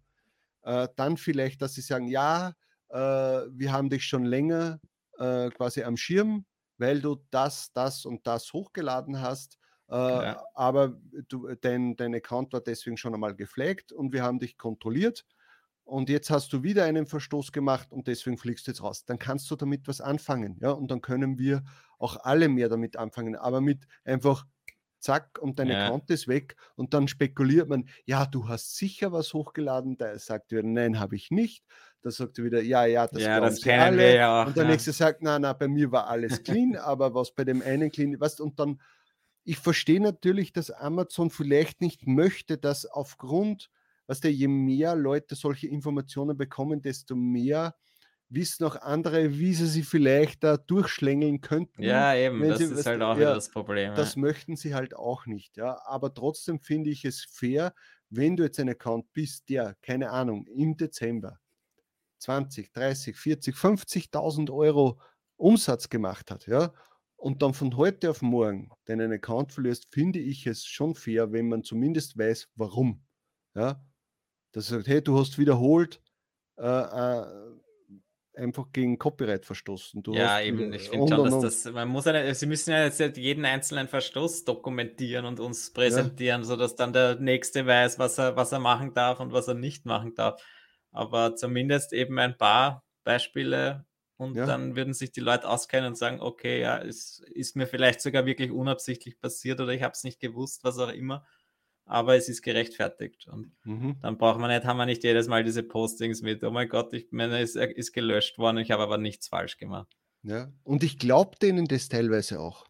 Äh, 0.64 0.88
dann 0.96 1.18
vielleicht, 1.18 1.62
dass 1.62 1.74
sie 1.74 1.82
sagen, 1.82 2.08
ja, 2.08 2.54
äh, 2.90 2.98
wir 2.98 3.72
haben 3.72 3.90
dich 3.90 4.06
schon 4.06 4.26
länger 4.26 4.80
äh, 5.18 5.50
quasi 5.50 5.84
am 5.84 5.98
Schirm, 5.98 6.46
weil 6.78 7.02
du 7.02 7.18
das, 7.32 7.72
das 7.74 8.06
und 8.06 8.26
das 8.28 8.54
hochgeladen 8.54 9.22
hast. 9.22 9.58
Äh, 9.92 10.36
aber 10.54 10.98
du, 11.28 11.54
dein, 11.60 11.98
dein 11.98 12.16
Account 12.16 12.54
war 12.54 12.62
deswegen 12.62 12.96
schon 12.96 13.14
einmal 13.14 13.36
geflaggt 13.36 13.92
und 13.92 14.14
wir 14.14 14.24
haben 14.24 14.40
dich 14.40 14.58
kontrolliert 14.58 15.26
und 15.84 16.10
jetzt 16.10 16.30
hast 16.30 16.54
du 16.54 16.64
wieder 16.64 16.86
einen 16.86 17.06
Verstoß 17.06 17.52
gemacht 17.52 17.92
und 17.92 18.08
deswegen 18.08 18.38
fliegst 18.38 18.66
du 18.66 18.72
jetzt 18.72 18.82
raus. 18.82 19.04
Dann 19.04 19.20
kannst 19.20 19.52
du 19.52 19.58
damit 19.58 19.90
was 19.90 20.00
anfangen, 20.00 20.58
ja, 20.62 20.72
und 20.72 20.90
dann 20.90 21.02
können 21.02 21.38
wir 21.38 21.64
auch 22.00 22.16
alle 22.24 22.48
mehr 22.48 22.70
damit 22.70 22.96
anfangen, 22.96 23.36
aber 23.36 23.60
mit 23.60 23.86
einfach 24.06 24.46
zack 25.02 25.40
und 25.42 25.60
dein 25.60 25.68
ja. 25.68 25.88
Account 25.88 26.10
ist 26.10 26.30
weg 26.30 26.56
und 26.76 26.94
dann 26.94 27.10
spekuliert 27.10 27.68
man, 27.68 27.90
ja, 28.06 28.26
du 28.26 28.48
hast 28.48 28.78
sicher 28.78 29.12
was 29.12 29.34
hochgeladen, 29.34 29.98
da 29.98 30.18
sagt 30.18 30.52
wieder, 30.52 30.64
nein, 30.64 31.02
habe 31.02 31.18
ich 31.18 31.32
nicht. 31.32 31.66
Da 32.02 32.12
sagt 32.12 32.40
er 32.40 32.46
wieder, 32.46 32.62
ja, 32.62 32.86
ja, 32.86 33.08
das, 33.08 33.22
ja, 33.22 33.40
das 33.42 33.62
kennen 33.62 33.82
alle. 33.82 33.98
wir 33.98 34.14
ja 34.14 34.42
auch. 34.42 34.48
Und 34.48 34.56
der 34.56 34.64
ja. 34.64 34.70
nächste 34.70 34.94
sagt, 34.94 35.22
na, 35.22 35.38
na, 35.38 35.52
bei 35.52 35.68
mir 35.68 35.92
war 35.92 36.08
alles 36.08 36.44
clean, 36.44 36.78
aber 36.78 37.14
was 37.14 37.34
bei 37.34 37.44
dem 37.44 37.62
einen 37.62 37.92
clean, 37.92 38.18
weißt 38.18 38.40
und 38.40 38.58
dann 38.58 38.80
ich 39.44 39.58
verstehe 39.58 40.02
natürlich, 40.02 40.54
dass 40.54 40.72
Amazon 40.72 41.30
vielleicht 41.30 41.82
nicht 41.82 42.08
möchte, 42.08 42.58
dass 42.58 42.86
aufgrund, 42.86 43.70
weißt 44.08 44.24
du, 44.24 44.30
je 44.30 44.48
mehr 44.48 44.96
Leute 44.96 45.36
solche 45.36 45.68
Informationen 45.68 46.38
bekommen, 46.38 46.82
desto 46.82 47.16
mehr 47.16 47.76
wissen 48.30 48.64
auch 48.64 48.78
andere, 48.78 49.38
wie 49.38 49.54
sie 49.54 49.68
sie 49.68 49.84
vielleicht 49.84 50.44
da 50.44 50.58
durchschlängeln 50.58 51.42
könnten. 51.42 51.84
Ja, 51.84 52.16
eben, 52.16 52.42
das 52.48 52.60
sie, 52.60 52.66
ist 52.66 52.86
halt 52.86 53.02
auch 53.02 53.16
ja, 53.16 53.20
wieder 53.20 53.36
das 53.36 53.50
Problem. 53.50 53.94
Das 53.96 54.16
ja. 54.16 54.22
möchten 54.22 54.56
sie 54.56 54.74
halt 54.74 54.96
auch 54.96 55.26
nicht, 55.26 55.58
ja. 55.58 55.82
Aber 55.86 56.14
trotzdem 56.14 56.60
finde 56.60 56.90
ich 56.90 57.04
es 57.04 57.26
fair, 57.26 57.74
wenn 58.10 58.38
du 58.38 58.44
jetzt 58.44 58.60
ein 58.60 58.70
Account 58.70 59.12
bist, 59.14 59.50
der, 59.50 59.76
keine 59.82 60.12
Ahnung, 60.12 60.46
im 60.48 60.78
Dezember 60.78 61.40
20, 62.20 62.72
30, 62.72 63.18
40, 63.18 63.56
50.000 63.56 64.52
Euro 64.52 65.00
Umsatz 65.36 65.90
gemacht 65.90 66.32
hat, 66.32 66.48
ja, 66.48 66.72
und 67.22 67.44
dann 67.44 67.54
von 67.54 67.78
heute 67.78 68.10
auf 68.10 68.22
morgen 68.22 68.72
deinen 68.86 69.12
Account 69.12 69.54
verlierst, 69.54 69.88
finde 69.92 70.20
ich 70.20 70.48
es 70.48 70.66
schon 70.66 70.96
fair, 70.96 71.32
wenn 71.32 71.48
man 71.48 71.64
zumindest 71.64 72.18
weiß, 72.18 72.50
warum. 72.56 73.06
Ja, 73.56 73.84
das 74.54 74.68
sagt, 74.68 74.88
hey, 74.88 75.04
du 75.04 75.18
hast 75.18 75.38
wiederholt 75.38 76.02
äh, 76.58 76.66
äh, 76.66 77.26
einfach 78.36 78.72
gegen 78.72 78.98
Copyright 78.98 79.46
verstoßen. 79.46 80.02
Du 80.02 80.14
ja, 80.14 80.42
eben. 80.42 80.74
Ich 80.74 80.90
finde 80.90 81.16
schon, 81.16 81.26
dass 81.26 81.64
das, 81.64 81.74
man 81.74 81.90
muss 81.90 82.08
eine, 82.08 82.34
sie 82.34 82.48
müssen 82.48 82.72
ja 82.72 82.86
jetzt 82.86 83.00
jeden 83.18 83.46
einzelnen 83.46 83.88
Verstoß 83.88 84.46
dokumentieren 84.46 85.26
und 85.26 85.40
uns 85.40 85.72
präsentieren, 85.72 86.42
ja. 86.42 86.46
sodass 86.46 86.76
dann 86.76 86.92
der 86.92 87.20
Nächste 87.20 87.68
weiß, 87.68 88.00
was 88.00 88.18
er, 88.18 88.36
was 88.36 88.52
er 88.52 88.60
machen 88.60 88.94
darf 88.94 89.20
und 89.20 89.32
was 89.32 89.48
er 89.48 89.54
nicht 89.54 89.86
machen 89.86 90.16
darf. 90.16 90.42
Aber 90.92 91.36
zumindest 91.36 91.94
eben 91.94 92.18
ein 92.18 92.38
paar 92.38 92.84
Beispiele 93.04 93.86
und 94.22 94.36
ja. 94.36 94.46
dann 94.46 94.76
würden 94.76 94.94
sich 94.94 95.12
die 95.12 95.20
Leute 95.20 95.50
auskennen 95.50 95.88
und 95.88 95.98
sagen, 95.98 96.22
okay, 96.22 96.62
ja, 96.62 96.78
es 96.78 97.20
ist 97.34 97.56
mir 97.56 97.68
vielleicht 97.68 98.02
sogar 98.02 98.26
wirklich 98.26 98.52
unabsichtlich 98.52 99.20
passiert 99.20 99.60
oder 99.60 99.72
ich 99.72 99.84
habe 99.84 99.94
es 99.94 100.04
nicht 100.04 100.20
gewusst, 100.20 100.64
was 100.64 100.78
auch 100.78 100.90
immer 100.90 101.26
aber 101.92 102.16
es 102.16 102.30
ist 102.30 102.42
gerechtfertigt. 102.42 103.28
Und 103.28 103.52
mhm. 103.66 103.98
dann 104.02 104.18
braucht 104.18 104.40
man 104.40 104.50
nicht, 104.50 104.66
haben 104.66 104.78
wir 104.78 104.86
nicht 104.86 105.04
jedes 105.04 105.28
Mal 105.28 105.44
diese 105.44 105.62
Postings 105.62 106.22
mit, 106.22 106.42
oh 106.44 106.50
mein 106.52 106.70
Gott, 106.70 106.94
ich 106.94 107.08
meine, 107.12 107.40
es 107.40 107.56
ist 107.56 107.92
gelöscht 107.92 108.38
worden, 108.38 108.58
ich 108.58 108.72
habe 108.72 108.84
aber 108.84 108.98
nichts 108.98 109.28
falsch 109.28 109.58
gemacht. 109.58 109.94
Ja, 110.24 110.52
und 110.64 110.84
ich 110.84 111.00
glaube 111.00 111.38
denen 111.42 111.66
das 111.66 111.90
teilweise 111.90 112.40
auch. 112.40 112.66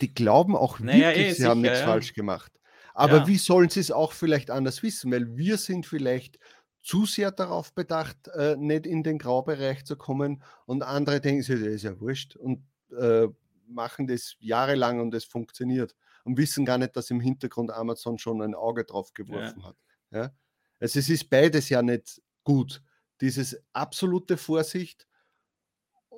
Die 0.00 0.12
glauben 0.12 0.56
auch 0.56 0.80
naja, 0.80 1.08
wirklich, 1.08 1.26
eh, 1.26 1.30
sie 1.30 1.36
sicher, 1.36 1.50
haben 1.50 1.60
nichts 1.60 1.80
ja. 1.80 1.84
falsch 1.84 2.14
gemacht. 2.14 2.52
Aber 2.94 3.18
ja. 3.18 3.26
wie 3.28 3.36
sollen 3.36 3.68
sie 3.68 3.80
es 3.80 3.92
auch 3.92 4.12
vielleicht 4.12 4.50
anders 4.50 4.82
wissen? 4.82 5.12
Weil 5.12 5.36
wir 5.36 5.56
sind 5.56 5.86
vielleicht 5.86 6.38
zu 6.82 7.06
sehr 7.06 7.30
darauf 7.30 7.72
bedacht, 7.74 8.28
äh, 8.28 8.56
nicht 8.56 8.86
in 8.86 9.02
den 9.02 9.18
Graubereich 9.18 9.84
zu 9.84 9.96
kommen 9.96 10.42
und 10.66 10.82
andere 10.82 11.20
denken 11.20 11.42
sich, 11.42 11.60
das 11.60 11.68
ist 11.68 11.84
ja 11.84 12.00
wurscht 12.00 12.36
und 12.36 12.64
äh, 12.90 13.28
machen 13.66 14.06
das 14.06 14.36
jahrelang 14.40 15.00
und 15.00 15.14
es 15.14 15.24
funktioniert 15.24 15.94
und 16.24 16.36
wissen 16.36 16.64
gar 16.64 16.78
nicht, 16.78 16.96
dass 16.96 17.10
im 17.10 17.20
Hintergrund 17.20 17.70
Amazon 17.70 18.18
schon 18.18 18.42
ein 18.42 18.54
Auge 18.54 18.84
drauf 18.84 19.14
geworfen 19.14 19.60
ja. 19.60 19.68
hat. 19.68 19.76
Ja? 20.10 20.34
Also 20.80 20.98
es 20.98 21.08
ist 21.08 21.30
beides 21.30 21.68
ja 21.68 21.82
nicht 21.82 22.20
gut. 22.44 22.82
Dieses 23.20 23.62
absolute 23.72 24.36
Vorsicht 24.36 25.06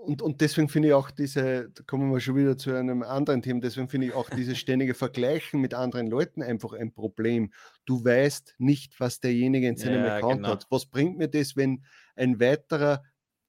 und, 0.05 0.23
und 0.23 0.41
deswegen 0.41 0.69
finde 0.69 0.89
ich 0.89 0.95
auch 0.95 1.11
diese, 1.11 1.71
da 1.71 1.83
kommen 1.85 2.13
wir 2.13 2.21
schon 2.21 2.37
wieder 2.37 2.57
zu 2.57 2.75
einem 2.75 3.03
anderen 3.03 3.43
Thema, 3.43 3.61
deswegen 3.61 3.89
finde 3.89 4.09
ich 4.09 4.15
auch 4.15 4.31
dieses 4.31 4.59
ständige 4.59 4.95
Vergleichen 4.95 5.61
mit 5.61 5.75
anderen 5.75 6.07
Leuten 6.07 6.43
einfach 6.43 6.73
ein 6.73 6.93
Problem. 6.93 7.53
Du 7.85 8.05
weißt 8.05 8.55
nicht, 8.59 8.99
was 9.01 9.21
derjenige 9.21 9.69
in 9.69 9.77
seinem 9.77 10.05
ja, 10.05 10.17
Account 10.17 10.37
genau. 10.37 10.49
hat. 10.49 10.67
Was 10.71 10.87
bringt 10.87 11.19
mir 11.19 11.29
das, 11.29 11.57
wenn 11.57 11.85
ein 12.17 12.41
weiterer, 12.41 13.03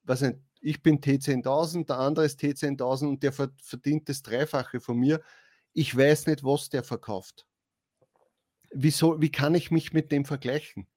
was 0.03 0.21
nicht, 0.21 0.37
ich 0.61 0.81
bin 0.81 0.99
T10.000, 0.99 1.87
der 1.87 1.99
andere 1.99 2.25
ist 2.25 2.39
T10.000 2.39 3.07
und 3.07 3.23
der 3.23 3.33
verdient 3.33 4.09
das 4.09 4.23
Dreifache 4.23 4.79
von 4.79 4.97
mir 4.97 5.21
ich 5.75 5.95
weiß 5.95 6.27
nicht, 6.27 6.43
was 6.43 6.69
der 6.69 6.83
verkauft. 6.83 7.45
Wie, 8.71 8.89
soll, 8.89 9.21
wie 9.21 9.31
kann 9.31 9.53
ich 9.53 9.71
mich 9.71 9.93
mit 9.93 10.11
dem 10.11 10.25
vergleichen? 10.25 10.87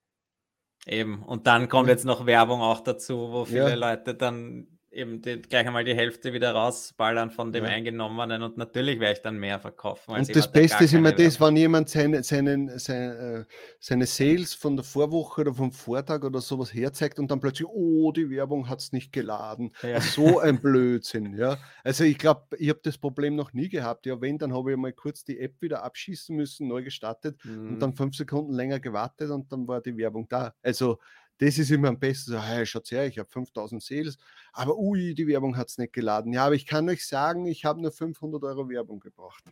Eben, 0.87 1.23
und 1.25 1.47
dann 1.47 1.69
kommt 1.69 1.89
jetzt 1.89 2.05
noch 2.05 2.25
Werbung 2.25 2.63
auch 2.63 2.81
dazu, 2.81 3.31
wo 3.31 3.45
viele 3.45 3.71
ja. 3.71 3.75
Leute 3.75 4.15
dann 4.15 4.78
eben 4.91 5.21
die, 5.21 5.43
gleich 5.43 5.67
einmal 5.67 5.85
die 5.85 5.95
Hälfte 5.95 6.33
wieder 6.33 6.53
rausballern 6.53 7.31
von 7.31 7.53
dem 7.53 7.65
ja. 7.65 7.71
Eingenommenen 7.71 8.43
und 8.43 8.57
natürlich 8.57 9.01
werde 9.01 9.15
ich 9.15 9.23
dann 9.23 9.39
mehr 9.39 9.59
verkaufen. 9.61 10.15
und 10.15 10.35
das 10.35 10.51
Beste 10.51 10.85
ist 10.85 10.95
immer 10.95 11.13
das, 11.13 11.41
wenn 11.41 11.57
jemand 11.57 11.89
seine, 11.89 12.23
seinen, 12.23 12.79
seine, 12.79 13.47
äh, 13.49 13.55
seine 13.79 14.07
Sales 14.07 14.55
von 14.55 14.77
der 14.77 14.85
Vorwoche 14.85 15.43
oder 15.43 15.55
vom 15.55 15.73
Vortag 15.73 16.23
oder 16.25 16.41
sowas 16.41 16.73
herzeigt 16.73 17.19
und 17.19 17.31
dann 17.31 17.41
plötzlich, 17.41 17.69
oh, 17.69 18.13
die 18.13 18.31
Werbung 18.31 18.69
hat 18.69 18.81
es 18.81 18.93
nicht 18.93 19.13
geladen. 19.13 19.73
Ja. 19.83 20.01
So 20.01 20.41
ein 20.41 20.61
Blödsinn. 20.61 21.37
Ja. 21.37 21.59
Also 21.85 22.05
ich 22.05 22.19
glaube, 22.19 22.57
ich 22.59 22.69
habe 22.69 22.81
das 22.83 22.99
Problem 22.99 23.37
noch 23.37 23.53
nie 23.53 23.69
gehabt. 23.69 24.07
Ja, 24.07 24.21
wenn, 24.21 24.39
dann 24.39 24.53
habe 24.53 24.73
ich 24.73 24.77
mal 24.77 24.93
kurz 24.93 25.25
die 25.25 25.39
App 25.39 25.61
wieder 25.61 25.85
abschießen 25.85 26.35
müssen, 26.35 26.69
neu 26.69 26.83
gestartet 26.83 27.39
mhm. 27.45 27.69
und 27.69 27.79
dann 27.81 27.95
fünf 27.95 28.17
Sekunden 28.17 28.53
länger 28.53 28.81
gewartet 28.81 29.31
und 29.31 29.53
dann 29.53 29.69
war 29.69 29.81
die 29.81 29.97
Werbung 29.97 30.29
da. 30.29 30.55
Also 30.63 30.99
das 31.39 31.59
ist 31.59 31.71
immer 31.71 31.89
am 31.89 31.99
besten. 31.99 32.33
So, 32.33 32.43
hey, 32.43 32.67
schaut 32.67 32.91
her, 32.91 33.07
ich 33.07 33.19
habe 33.19 33.29
5000 33.29 33.83
Sales, 33.83 34.19
aber 34.53 34.77
ui, 34.77 35.15
die 35.15 35.27
Werbung 35.27 35.57
hat 35.57 35.69
es 35.69 35.79
nicht 35.79 35.93
geladen. 35.93 36.33
Ja, 36.33 36.47
aber 36.47 36.55
ich 36.55 36.67
kann 36.67 36.89
euch 36.89 37.07
sagen, 37.07 37.47
ich 37.47 37.65
habe 37.65 37.81
nur 37.81 37.93
500 37.93 38.43
Euro 38.45 38.69
Werbung 38.69 39.01
gebraucht. 39.01 39.45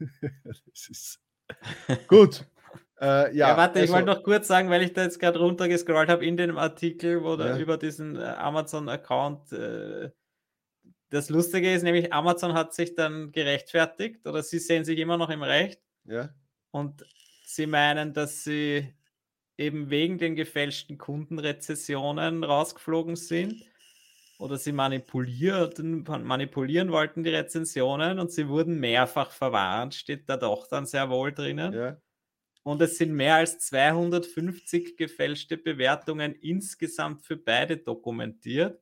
das 0.44 0.88
ist 0.88 1.20
gut. 2.08 2.46
Äh, 3.00 3.36
ja, 3.36 3.48
ja, 3.48 3.56
warte, 3.56 3.80
also, 3.80 3.84
ich 3.84 3.90
wollte 3.90 4.06
noch 4.06 4.22
kurz 4.22 4.46
sagen, 4.46 4.70
weil 4.70 4.82
ich 4.82 4.92
da 4.92 5.02
jetzt 5.02 5.18
gerade 5.18 5.38
runtergescrollt 5.38 6.08
habe 6.08 6.24
in 6.24 6.36
dem 6.36 6.56
Artikel, 6.56 7.22
wo 7.22 7.34
ja. 7.36 7.58
über 7.58 7.76
diesen 7.76 8.16
äh, 8.16 8.22
Amazon-Account. 8.22 9.52
Äh, 9.52 10.10
das 11.10 11.28
Lustige 11.28 11.72
ist 11.72 11.82
nämlich, 11.82 12.12
Amazon 12.12 12.54
hat 12.54 12.74
sich 12.74 12.94
dann 12.94 13.30
gerechtfertigt 13.32 14.26
oder 14.26 14.42
sie 14.42 14.58
sehen 14.58 14.84
sich 14.84 14.98
immer 14.98 15.16
noch 15.16 15.30
im 15.30 15.42
Recht. 15.42 15.80
Ja. 16.04 16.30
Und 16.70 17.04
sie 17.44 17.66
meinen, 17.66 18.12
dass 18.12 18.44
sie 18.44 18.94
eben 19.56 19.90
wegen 19.90 20.18
den 20.18 20.34
gefälschten 20.34 20.98
Kundenrezessionen 20.98 22.44
rausgeflogen 22.44 23.16
sind 23.16 23.64
oder 24.38 24.58
sie 24.58 24.72
manipulierten, 24.72 26.04
manipulieren 26.24 26.90
wollten 26.90 27.22
die 27.22 27.30
Rezensionen 27.30 28.18
und 28.18 28.32
sie 28.32 28.48
wurden 28.48 28.80
mehrfach 28.80 29.30
verwarnt, 29.30 29.94
steht 29.94 30.28
da 30.28 30.36
doch 30.36 30.66
dann 30.66 30.86
sehr 30.86 31.08
wohl 31.08 31.32
drinnen. 31.32 31.72
Ja. 31.72 31.96
Und 32.64 32.80
es 32.80 32.96
sind 32.96 33.12
mehr 33.12 33.36
als 33.36 33.58
250 33.58 34.96
gefälschte 34.96 35.56
Bewertungen 35.56 36.34
insgesamt 36.34 37.22
für 37.22 37.36
beide 37.36 37.76
dokumentiert, 37.76 38.80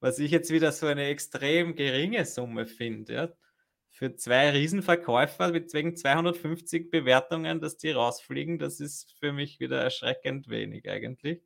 was 0.00 0.18
ich 0.18 0.30
jetzt 0.30 0.50
wieder 0.50 0.72
so 0.72 0.86
eine 0.86 1.06
extrem 1.06 1.74
geringe 1.74 2.24
Summe 2.24 2.66
finde. 2.66 3.12
Ja 3.12 3.28
für 3.96 4.14
zwei 4.14 4.50
Riesenverkäufer 4.50 5.52
mit 5.52 5.72
wegen 5.72 5.96
250 5.96 6.90
Bewertungen, 6.90 7.62
dass 7.62 7.78
die 7.78 7.92
rausfliegen, 7.92 8.58
das 8.58 8.78
ist 8.78 9.14
für 9.18 9.32
mich 9.32 9.58
wieder 9.58 9.80
erschreckend 9.80 10.50
wenig 10.50 10.86
eigentlich. 10.90 11.42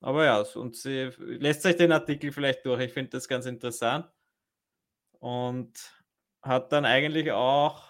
Aber 0.00 0.24
ja, 0.26 0.40
und 0.54 0.76
sie 0.76 1.10
lässt 1.18 1.62
sich 1.62 1.74
den 1.74 1.90
Artikel 1.90 2.30
vielleicht 2.30 2.64
durch. 2.64 2.80
Ich 2.82 2.92
finde 2.92 3.10
das 3.10 3.26
ganz 3.26 3.46
interessant. 3.46 4.08
Und 5.18 6.04
hat 6.40 6.70
dann 6.70 6.84
eigentlich 6.84 7.32
auch, 7.32 7.82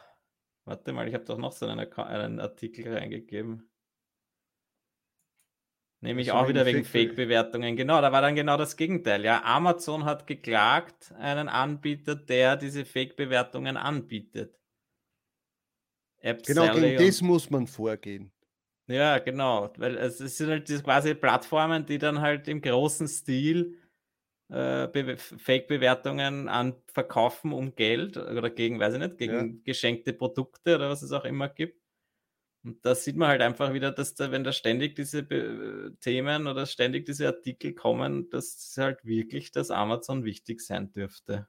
warte 0.64 0.94
mal, 0.94 1.06
ich 1.06 1.12
habe 1.12 1.26
doch 1.26 1.36
noch 1.36 1.52
so 1.52 1.66
einen, 1.66 1.92
einen 1.92 2.40
Artikel 2.40 2.96
reingegeben. 2.96 3.70
Nämlich 6.00 6.30
auch 6.30 6.48
wieder 6.48 6.64
wegen 6.64 6.84
Fake-Bewertungen. 6.84 7.74
Genau, 7.76 8.00
da 8.00 8.12
war 8.12 8.22
dann 8.22 8.36
genau 8.36 8.56
das 8.56 8.76
Gegenteil. 8.76 9.24
Ja, 9.24 9.42
Amazon 9.44 10.04
hat 10.04 10.28
geklagt, 10.28 11.12
einen 11.18 11.48
Anbieter, 11.48 12.14
der 12.14 12.56
diese 12.56 12.84
Fake-Bewertungen 12.84 13.76
anbietet. 13.76 14.56
App 16.20 16.44
genau, 16.44 16.72
gegen 16.72 16.96
das 16.96 17.20
muss 17.20 17.50
man 17.50 17.66
vorgehen. 17.66 18.32
Ja, 18.86 19.18
genau, 19.18 19.72
weil 19.76 19.96
es 19.96 20.18
sind 20.18 20.48
halt 20.48 20.84
quasi 20.84 21.14
Plattformen, 21.14 21.84
die 21.84 21.98
dann 21.98 22.20
halt 22.20 22.48
im 22.48 22.60
großen 22.60 23.06
Stil 23.06 23.76
äh, 24.48 25.16
Fake-Bewertungen 25.16 26.48
verkaufen 26.86 27.52
um 27.52 27.74
Geld 27.74 28.16
oder 28.16 28.50
gegen, 28.50 28.80
weiß 28.80 28.94
ich 28.94 29.00
nicht, 29.00 29.18
gegen 29.18 29.34
ja. 29.34 29.60
geschenkte 29.64 30.12
Produkte 30.12 30.76
oder 30.76 30.88
was 30.88 31.02
es 31.02 31.12
auch 31.12 31.24
immer 31.24 31.48
gibt. 31.48 31.82
Und 32.64 32.84
da 32.84 32.94
sieht 32.94 33.16
man 33.16 33.28
halt 33.28 33.40
einfach 33.40 33.72
wieder, 33.72 33.92
dass 33.92 34.14
da, 34.14 34.30
wenn 34.30 34.44
da 34.44 34.52
ständig 34.52 34.96
diese 34.96 35.22
Be 35.22 35.96
Themen 36.00 36.46
oder 36.46 36.66
ständig 36.66 37.06
diese 37.06 37.26
Artikel 37.28 37.74
kommen, 37.74 38.28
dass 38.30 38.74
halt 38.76 39.04
wirklich 39.04 39.52
das 39.52 39.70
Amazon 39.70 40.24
wichtig 40.24 40.60
sein 40.60 40.90
dürfte. 40.92 41.48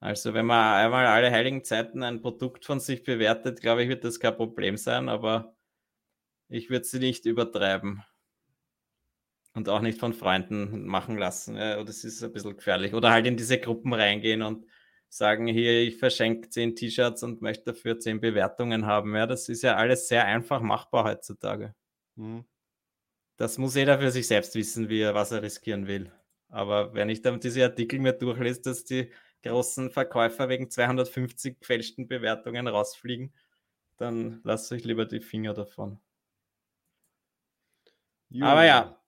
Also 0.00 0.34
wenn 0.34 0.44
man 0.44 0.74
einmal 0.74 1.06
alle 1.06 1.30
heiligen 1.30 1.64
Zeiten 1.64 2.02
ein 2.02 2.20
Produkt 2.20 2.66
von 2.66 2.78
sich 2.78 3.04
bewertet, 3.04 3.60
glaube 3.60 3.84
ich, 3.84 3.88
wird 3.88 4.04
das 4.04 4.20
kein 4.20 4.36
Problem 4.36 4.76
sein, 4.76 5.08
aber 5.08 5.56
ich 6.48 6.68
würde 6.68 6.84
sie 6.84 6.98
nicht 6.98 7.24
übertreiben. 7.24 8.02
Und 9.54 9.68
auch 9.68 9.80
nicht 9.80 10.00
von 10.00 10.12
Freunden 10.12 10.84
machen 10.84 11.16
lassen. 11.16 11.56
Ja, 11.56 11.82
das 11.84 12.02
ist 12.02 12.22
ein 12.24 12.32
bisschen 12.32 12.56
gefährlich. 12.56 12.92
Oder 12.92 13.12
halt 13.12 13.24
in 13.26 13.36
diese 13.36 13.58
Gruppen 13.58 13.94
reingehen 13.94 14.42
und 14.42 14.66
sagen, 15.16 15.46
hier, 15.46 15.82
ich 15.82 15.98
verschenke 15.98 16.48
zehn 16.50 16.74
T-Shirts 16.74 17.22
und 17.22 17.40
möchte 17.40 17.72
dafür 17.72 17.98
zehn 17.98 18.20
Bewertungen 18.20 18.86
haben. 18.86 19.14
Ja, 19.14 19.26
das 19.26 19.48
ist 19.48 19.62
ja 19.62 19.76
alles 19.76 20.08
sehr 20.08 20.24
einfach 20.24 20.60
machbar 20.60 21.04
heutzutage. 21.04 21.74
Mhm. 22.16 22.44
Das 23.36 23.58
muss 23.58 23.74
jeder 23.74 23.98
für 23.98 24.10
sich 24.10 24.26
selbst 24.26 24.54
wissen, 24.54 24.88
wie 24.88 25.00
er 25.00 25.14
was 25.14 25.32
er 25.32 25.42
riskieren 25.42 25.86
will. 25.86 26.12
Aber 26.48 26.94
wenn 26.94 27.08
ich 27.08 27.22
dann 27.22 27.40
diese 27.40 27.64
Artikel 27.64 27.98
mir 27.98 28.12
durchlese, 28.12 28.62
dass 28.62 28.84
die 28.84 29.10
großen 29.42 29.90
Verkäufer 29.90 30.48
wegen 30.48 30.70
250 30.70 31.60
gefälschten 31.60 32.08
Bewertungen 32.08 32.68
rausfliegen, 32.68 33.34
dann 33.96 34.40
lasse 34.44 34.76
ich 34.76 34.84
lieber 34.84 35.04
die 35.06 35.20
Finger 35.20 35.54
davon. 35.54 36.00
Aber 38.40 38.64
ja, 38.64 39.03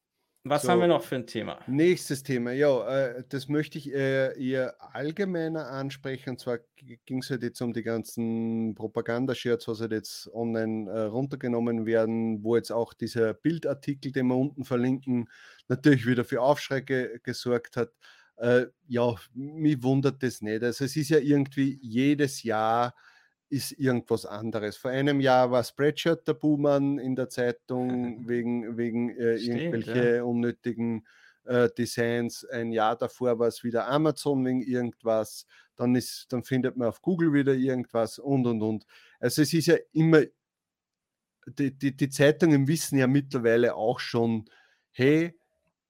was 0.49 0.63
so, 0.63 0.69
haben 0.69 0.81
wir 0.81 0.87
noch 0.87 1.03
für 1.03 1.17
ein 1.17 1.27
Thema? 1.27 1.59
Nächstes 1.67 2.23
Thema, 2.23 2.53
ja, 2.53 2.89
äh, 2.89 3.25
das 3.29 3.49
möchte 3.49 3.79
ich 3.79 3.93
äh, 3.93 4.39
eher 4.41 4.75
allgemeiner 4.95 5.71
ansprechen. 5.71 6.31
Und 6.31 6.41
zwar 6.41 6.59
ging 7.05 7.19
es 7.19 7.31
halt 7.31 7.43
jetzt 7.43 7.61
um 7.61 7.73
die 7.73 7.83
ganzen 7.83 8.75
Propagandashirts, 8.75 9.69
was 9.69 9.81
halt 9.81 9.93
jetzt 9.93 10.29
online 10.33 10.91
äh, 10.91 11.03
runtergenommen 11.03 11.87
werden, 11.87 12.43
wo 12.43 12.57
jetzt 12.57 12.71
auch 12.71 12.95
dieser 12.95 13.35
Bildartikel, 13.35 14.13
den 14.13 14.29
wir 14.29 14.37
unten 14.37 14.65
verlinken, 14.65 15.29
natürlich 15.69 16.07
wieder 16.07 16.25
für 16.25 16.41
Aufschrei 16.41 16.81
ge 16.81 17.19
gesorgt 17.23 17.77
hat. 17.77 17.91
Äh, 18.37 18.67
ja, 18.87 19.15
mich 19.35 19.83
wundert 19.83 20.23
das 20.23 20.43
nicht. 20.43 20.63
Also 20.63 20.85
es 20.85 20.97
ist 20.97 21.09
ja 21.09 21.19
irgendwie 21.19 21.79
jedes 21.83 22.43
Jahr 22.43 22.95
ist 23.49 23.73
irgendwas 23.73 24.27
anderes. 24.27 24.77
Vor 24.77 24.91
einem 24.91 25.21
Jahr 25.21 25.51
war 25.51 25.63
Spreadshirt 25.63 26.27
der 26.27 26.35
Buhmann 26.35 26.99
in 26.99 27.15
der 27.15 27.29
Zeitung 27.29 28.27
wegen, 28.29 28.77
wegen 28.77 29.11
äh, 29.11 29.39
Stimmt, 29.39 29.61
irgendwelche 29.61 30.17
ja. 30.17 30.23
unnötigen 30.23 31.07
äh, 31.45 31.69
Designs. 31.77 32.45
Ein 32.45 32.73
Jahr 32.73 32.97
davor 32.97 33.39
war 33.39 33.49
es 33.49 33.63
wieder 33.63 33.89
Amazon 33.89 34.45
wegen 34.45 34.63
irgendwas. 34.63 35.47
Dann, 35.77 35.95
ist, 35.95 36.27
dann 36.31 36.43
findet 36.43 36.77
man 36.77 36.89
auf 36.89 37.03
Google 37.03 37.33
wieder 37.33 37.55
irgendwas 37.55 38.19
und 38.19 38.47
und 38.47 38.63
und. 38.63 38.87
Also 39.21 39.43
es 39.43 39.53
ist 39.53 39.67
ja 39.67 39.77
immer, 39.93 40.23
die, 41.47 41.77
die, 41.77 41.97
die 41.97 42.09
Zeitungen 42.09 42.67
wissen 42.67 42.99
ja 42.99 43.07
mittlerweile 43.07 43.75
auch 43.75 44.01
schon, 44.01 44.47
hey, 44.91 45.39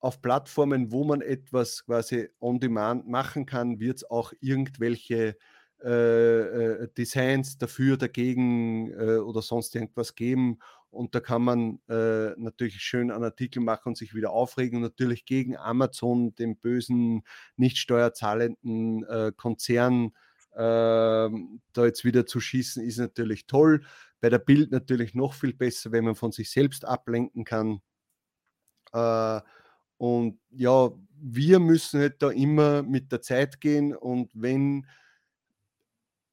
auf 0.01 0.21
Plattformen, 0.21 0.93
wo 0.93 1.05
man 1.05 1.23
etwas 1.23 1.85
quasi 1.85 2.29
on 2.39 2.61
demand 2.61 3.09
machen 3.09 3.47
kann, 3.47 3.81
wird 3.81 3.99
es 3.99 4.11
auch 4.11 4.33
irgendwelche 4.41 5.37
äh, 5.85 6.41
äh, 6.83 6.89
Designs 6.97 7.59
dafür, 7.59 7.97
dagegen 7.97 8.91
äh, 8.93 9.19
oder 9.19 9.43
sonst 9.43 9.75
irgendwas 9.75 10.15
geben. 10.15 10.59
Und 10.91 11.15
da 11.15 11.21
kann 11.21 11.43
man 11.43 11.81
äh, 11.89 12.31
natürlich 12.39 12.81
schön 12.81 13.11
einen 13.11 13.25
Artikel 13.25 13.61
machen 13.61 13.89
und 13.89 13.99
sich 13.99 14.15
wieder 14.15 14.31
aufregen. 14.31 14.77
Und 14.77 14.83
natürlich 14.83 15.27
gegen 15.27 15.57
Amazon, 15.57 16.35
den 16.35 16.57
bösen, 16.57 17.23
nicht 17.57 17.77
steuerzahlenden 17.79 19.05
äh, 19.05 19.33
Konzern, 19.37 20.13
ähm, 20.57 21.61
da 21.75 21.85
jetzt 21.85 22.05
wieder 22.05 22.25
zu 22.25 22.41
schießen, 22.41 22.83
ist 22.83 22.97
natürlich 22.99 23.47
toll. 23.47 23.83
Bei 24.21 24.31
der 24.31 24.39
Bild 24.39 24.71
natürlich 24.71 25.15
noch 25.15 25.35
viel 25.35 25.53
besser, 25.53 25.93
wenn 25.93 26.05
man 26.05 26.15
von 26.15 26.33
sich 26.33 26.51
selbst 26.51 26.87
ablenken 26.87 27.45
kann. 27.45 27.83
Äh, 28.93 29.41
und 29.99 30.39
ja, 30.51 30.91
wir 31.21 31.59
müssen 31.59 32.01
halt 32.01 32.23
da 32.23 32.31
immer 32.31 32.83
mit 32.83 33.13
der 33.13 33.23
Zeit 33.23 33.61
gehen 33.61 33.95
und 33.95 34.31
wenn 34.35 34.87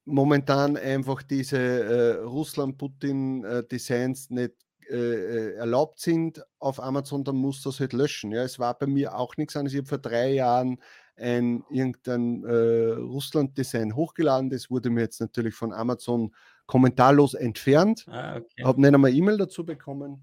momentan 0.04 0.76
einfach 0.76 1.22
diese 1.22 1.58
äh, 1.58 2.22
Russland-Putin-Designs 2.22 4.30
äh, 4.30 4.34
nicht 4.34 4.54
äh, 4.90 4.96
äh, 4.96 5.54
erlaubt 5.54 5.98
sind 5.98 6.44
auf 6.58 6.82
Amazon, 6.82 7.24
dann 7.24 7.36
muss 7.36 7.62
das 7.62 7.80
halt 7.80 7.94
löschen. 7.94 8.32
Ja, 8.32 8.42
es 8.42 8.58
war 8.58 8.78
bei 8.78 8.86
mir 8.86 9.16
auch 9.16 9.36
nichts 9.36 9.56
anderes. 9.56 9.72
Ich 9.72 9.78
habe 9.78 9.88
vor 9.88 9.98
drei 9.98 10.32
Jahren 10.32 10.78
ein 11.16 11.62
irgendein 11.70 12.44
äh, 12.44 12.92
Russland-Design 12.92 13.96
hochgeladen. 13.96 14.50
Das 14.50 14.70
wurde 14.70 14.90
mir 14.90 15.02
jetzt 15.02 15.20
natürlich 15.20 15.54
von 15.54 15.72
Amazon 15.72 16.34
kommentarlos 16.66 17.34
entfernt. 17.34 18.04
Ah, 18.08 18.36
okay. 18.36 18.64
Habe 18.64 18.80
nicht 18.80 18.94
einmal 18.94 19.14
E-Mail 19.14 19.38
dazu 19.38 19.64
bekommen. 19.64 20.22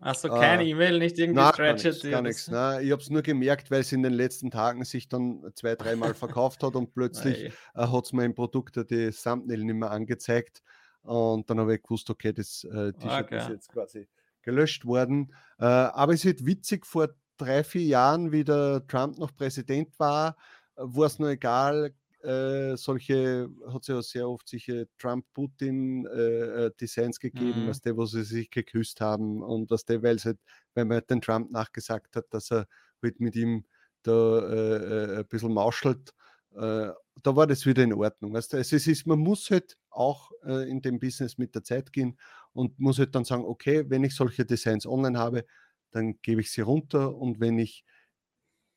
Achso, 0.00 0.28
keine 0.28 0.62
äh, 0.62 0.70
E-Mail, 0.70 0.98
nicht 0.98 1.18
irgendwie 1.18 1.42
Stretched? 1.52 2.08
Gar 2.08 2.22
nichts. 2.22 2.46
Ich 2.46 2.54
habe 2.54 3.02
es 3.02 3.10
nur 3.10 3.22
gemerkt, 3.22 3.70
weil 3.70 3.80
es 3.80 3.90
in 3.90 4.02
den 4.02 4.12
letzten 4.12 4.50
Tagen 4.50 4.84
sich 4.84 5.08
dann 5.08 5.42
zwei, 5.54 5.74
dreimal 5.74 6.14
verkauft 6.14 6.62
hat 6.62 6.76
und 6.76 6.92
plötzlich 6.94 7.46
äh, 7.46 7.50
hat 7.74 8.04
es 8.04 8.12
mein 8.12 8.34
Produkt 8.34 8.76
die 8.90 9.10
Thumbnail 9.10 9.64
nicht 9.64 9.74
mehr 9.74 9.90
angezeigt. 9.90 10.62
Und 11.02 11.50
dann 11.50 11.58
habe 11.58 11.74
ich 11.74 11.82
gewusst, 11.82 12.10
okay, 12.10 12.32
das 12.32 12.64
äh, 12.64 12.92
T-Shirt 12.92 13.24
okay. 13.24 13.38
ist 13.38 13.48
jetzt 13.48 13.68
quasi 13.72 14.08
gelöscht 14.42 14.84
worden. 14.84 15.32
Äh, 15.58 15.64
aber 15.64 16.12
es 16.12 16.24
wird 16.24 16.46
witzig, 16.46 16.86
vor 16.86 17.08
drei, 17.36 17.64
vier 17.64 17.84
Jahren, 17.84 18.30
wie 18.30 18.44
der 18.44 18.86
Trump 18.86 19.18
noch 19.18 19.34
Präsident 19.34 19.98
war, 19.98 20.36
war 20.76 21.06
es 21.06 21.18
nur 21.18 21.30
egal, 21.30 21.92
äh, 22.22 22.76
solche, 22.76 23.48
hat 23.72 23.82
es 23.82 23.88
ja 23.88 24.02
sehr 24.02 24.28
oft 24.28 24.48
solche 24.48 24.88
Trump-Putin-Designs 24.98 27.18
äh, 27.22 27.26
äh 27.26 27.30
gegeben, 27.30 27.64
mhm. 27.64 27.68
was 27.68 27.80
der, 27.80 27.96
wo 27.96 28.06
sie 28.06 28.24
sich 28.24 28.50
geküsst 28.50 29.00
haben 29.00 29.42
und 29.42 29.70
was 29.70 29.84
der, 29.84 30.02
weil, 30.02 30.18
halt, 30.18 30.38
weil 30.74 30.84
man 30.84 30.96
halt 30.96 31.10
den 31.10 31.20
Trump 31.20 31.50
nachgesagt 31.50 32.16
hat, 32.16 32.26
dass 32.30 32.50
er 32.50 32.66
halt 33.02 33.20
mit 33.20 33.36
ihm 33.36 33.64
da 34.02 34.40
äh, 34.40 35.14
äh 35.14 35.18
ein 35.18 35.26
bisschen 35.26 35.52
mauschelt. 35.52 36.12
da 36.50 36.94
war 37.22 37.46
das 37.46 37.66
wieder 37.66 37.84
in 37.84 37.92
Ordnung. 37.92 38.32
Weißt 38.32 38.52
du? 38.52 38.56
also 38.56 38.74
es 38.74 38.86
ist, 38.86 39.06
man 39.06 39.18
muss 39.18 39.50
halt 39.50 39.76
auch 39.90 40.32
in 40.42 40.80
dem 40.80 40.98
Business 40.98 41.38
mit 41.38 41.54
der 41.54 41.62
Zeit 41.62 41.92
gehen 41.92 42.18
und 42.52 42.80
muss 42.80 42.98
halt 42.98 43.14
dann 43.14 43.24
sagen, 43.24 43.44
okay, 43.44 43.84
wenn 43.88 44.02
ich 44.02 44.14
solche 44.14 44.46
Designs 44.46 44.86
online 44.86 45.18
habe, 45.18 45.44
dann 45.90 46.20
gebe 46.22 46.40
ich 46.40 46.50
sie 46.50 46.62
runter 46.62 47.14
und 47.14 47.38
wenn 47.38 47.58
ich 47.58 47.84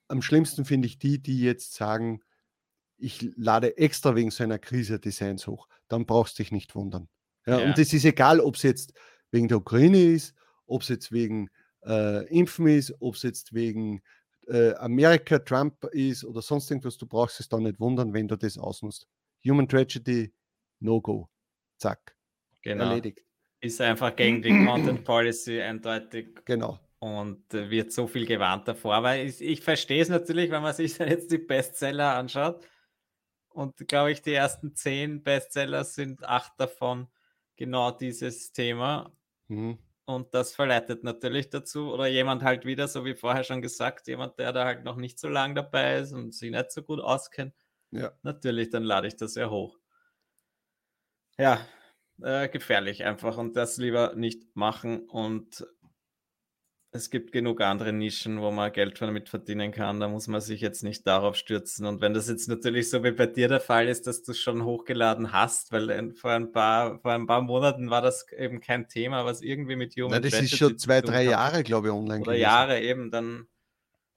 am 0.07 0.21
schlimmsten 0.21 0.65
finde 0.65 0.87
ich 0.87 0.99
die, 0.99 1.19
die 1.19 1.39
jetzt 1.39 1.73
sagen, 1.73 2.21
ich 3.01 3.31
lade 3.35 3.77
extra 3.77 4.15
wegen 4.15 4.31
so 4.31 4.43
einer 4.43 4.59
Krise 4.59 4.99
Designs 4.99 5.47
hoch, 5.47 5.67
dann 5.87 6.05
brauchst 6.05 6.37
du 6.37 6.43
dich 6.43 6.51
nicht 6.51 6.75
wundern. 6.75 7.09
Ja, 7.45 7.59
ja. 7.59 7.65
Und 7.65 7.77
es 7.77 7.93
ist 7.93 8.05
egal, 8.05 8.39
ob 8.39 8.55
es 8.55 8.63
jetzt 8.63 8.93
wegen 9.31 9.47
der 9.47 9.57
Ukraine 9.57 9.97
ist, 9.97 10.35
ob 10.67 10.83
es 10.83 10.89
jetzt 10.89 11.11
wegen 11.11 11.49
äh, 11.85 12.25
Impfen 12.27 12.67
ist, 12.67 12.93
ob 12.99 13.15
es 13.15 13.23
jetzt 13.23 13.53
wegen 13.53 14.01
äh, 14.47 14.73
Amerika, 14.75 15.39
Trump 15.39 15.83
ist 15.85 16.23
oder 16.23 16.41
sonst 16.41 16.69
irgendwas, 16.69 16.97
du 16.97 17.07
brauchst 17.07 17.39
es 17.39 17.49
dann 17.49 17.63
nicht 17.63 17.79
wundern, 17.79 18.13
wenn 18.13 18.27
du 18.27 18.37
das 18.37 18.57
ausnutzt. 18.57 19.07
Human 19.45 19.67
Tragedy, 19.67 20.31
no 20.79 21.01
go. 21.01 21.27
Zack. 21.77 22.15
Genau. 22.61 22.83
Erledigt. 22.85 23.23
Ist 23.59 23.81
einfach 23.81 24.15
gegen 24.15 24.41
die 24.41 24.65
Content 24.65 25.03
Policy 25.03 25.59
eindeutig. 25.59 26.39
Genau. 26.45 26.79
Und 26.99 27.51
äh, 27.55 27.69
wird 27.71 27.91
so 27.91 28.05
viel 28.05 28.27
gewarnt 28.27 28.67
davor. 28.67 29.01
weil 29.01 29.27
ich, 29.27 29.41
ich 29.41 29.61
verstehe 29.61 30.03
es 30.03 30.09
natürlich, 30.09 30.51
wenn 30.51 30.61
man 30.61 30.75
sich 30.75 30.97
jetzt 30.99 31.31
die 31.31 31.39
Bestseller 31.39 32.15
anschaut 32.15 32.67
und 33.53 33.87
glaube 33.87 34.11
ich, 34.11 34.21
die 34.21 34.33
ersten 34.33 34.75
zehn 34.75 35.23
Bestseller 35.23 35.83
sind 35.83 36.23
acht 36.23 36.53
davon 36.57 37.07
genau 37.55 37.91
dieses 37.91 38.51
Thema. 38.51 39.11
Mhm. 39.47 39.77
Und 40.05 40.33
das 40.33 40.53
verleitet 40.53 41.03
natürlich 41.03 41.49
dazu. 41.49 41.93
Oder 41.93 42.07
jemand 42.07 42.43
halt 42.43 42.65
wieder, 42.65 42.87
so 42.87 43.05
wie 43.05 43.15
vorher 43.15 43.43
schon 43.43 43.61
gesagt, 43.61 44.07
jemand, 44.07 44.39
der 44.39 44.51
da 44.51 44.65
halt 44.65 44.83
noch 44.83 44.97
nicht 44.97 45.19
so 45.19 45.29
lange 45.29 45.53
dabei 45.53 45.99
ist 45.99 46.11
und 46.11 46.33
sich 46.33 46.51
nicht 46.51 46.71
so 46.71 46.81
gut 46.83 46.99
auskennt. 46.99 47.53
Ja. 47.91 48.11
Natürlich, 48.23 48.69
dann 48.69 48.83
lade 48.83 49.07
ich 49.07 49.15
das 49.15 49.35
ja 49.35 49.49
hoch. 49.49 49.77
Ja, 51.37 51.65
äh, 52.21 52.49
gefährlich 52.49 53.03
einfach 53.03 53.37
und 53.37 53.55
das 53.55 53.77
lieber 53.77 54.15
nicht 54.15 54.55
machen. 54.55 55.07
Und 55.07 55.65
es 56.93 57.09
gibt 57.09 57.31
genug 57.31 57.61
andere 57.61 57.93
Nischen, 57.93 58.41
wo 58.41 58.51
man 58.51 58.71
Geld 58.71 59.01
damit 59.01 59.29
verdienen 59.29 59.71
kann. 59.71 60.01
Da 60.01 60.09
muss 60.09 60.27
man 60.27 60.41
sich 60.41 60.59
jetzt 60.59 60.83
nicht 60.83 61.07
darauf 61.07 61.37
stürzen. 61.37 61.85
Und 61.85 62.01
wenn 62.01 62.13
das 62.13 62.27
jetzt 62.27 62.49
natürlich 62.49 62.89
so 62.89 63.01
wie 63.03 63.11
bei 63.11 63.27
dir 63.27 63.47
der 63.47 63.61
Fall 63.61 63.87
ist, 63.87 64.07
dass 64.07 64.23
du 64.23 64.33
es 64.33 64.39
schon 64.39 64.65
hochgeladen 64.65 65.31
hast, 65.31 65.71
weil 65.71 66.13
vor 66.13 66.31
ein 66.31 66.51
paar, 66.51 66.99
vor 66.99 67.13
ein 67.13 67.27
paar 67.27 67.41
Monaten 67.41 67.89
war 67.89 68.01
das 68.01 68.25
eben 68.33 68.59
kein 68.59 68.89
Thema, 68.89 69.23
was 69.23 69.41
irgendwie 69.41 69.77
mit 69.77 69.95
Human 69.95 70.11
Nein, 70.11 70.23
das 70.23 70.41
ist 70.41 70.57
schon 70.57 70.77
zwei, 70.77 70.99
drei 70.99 71.23
Jahre, 71.23 71.63
glaube 71.63 71.87
ich, 71.87 71.93
online. 71.93 72.21
Oder 72.21 72.33
gewesen. 72.33 72.41
Jahre 72.41 72.81
eben, 72.81 73.09
dann 73.09 73.47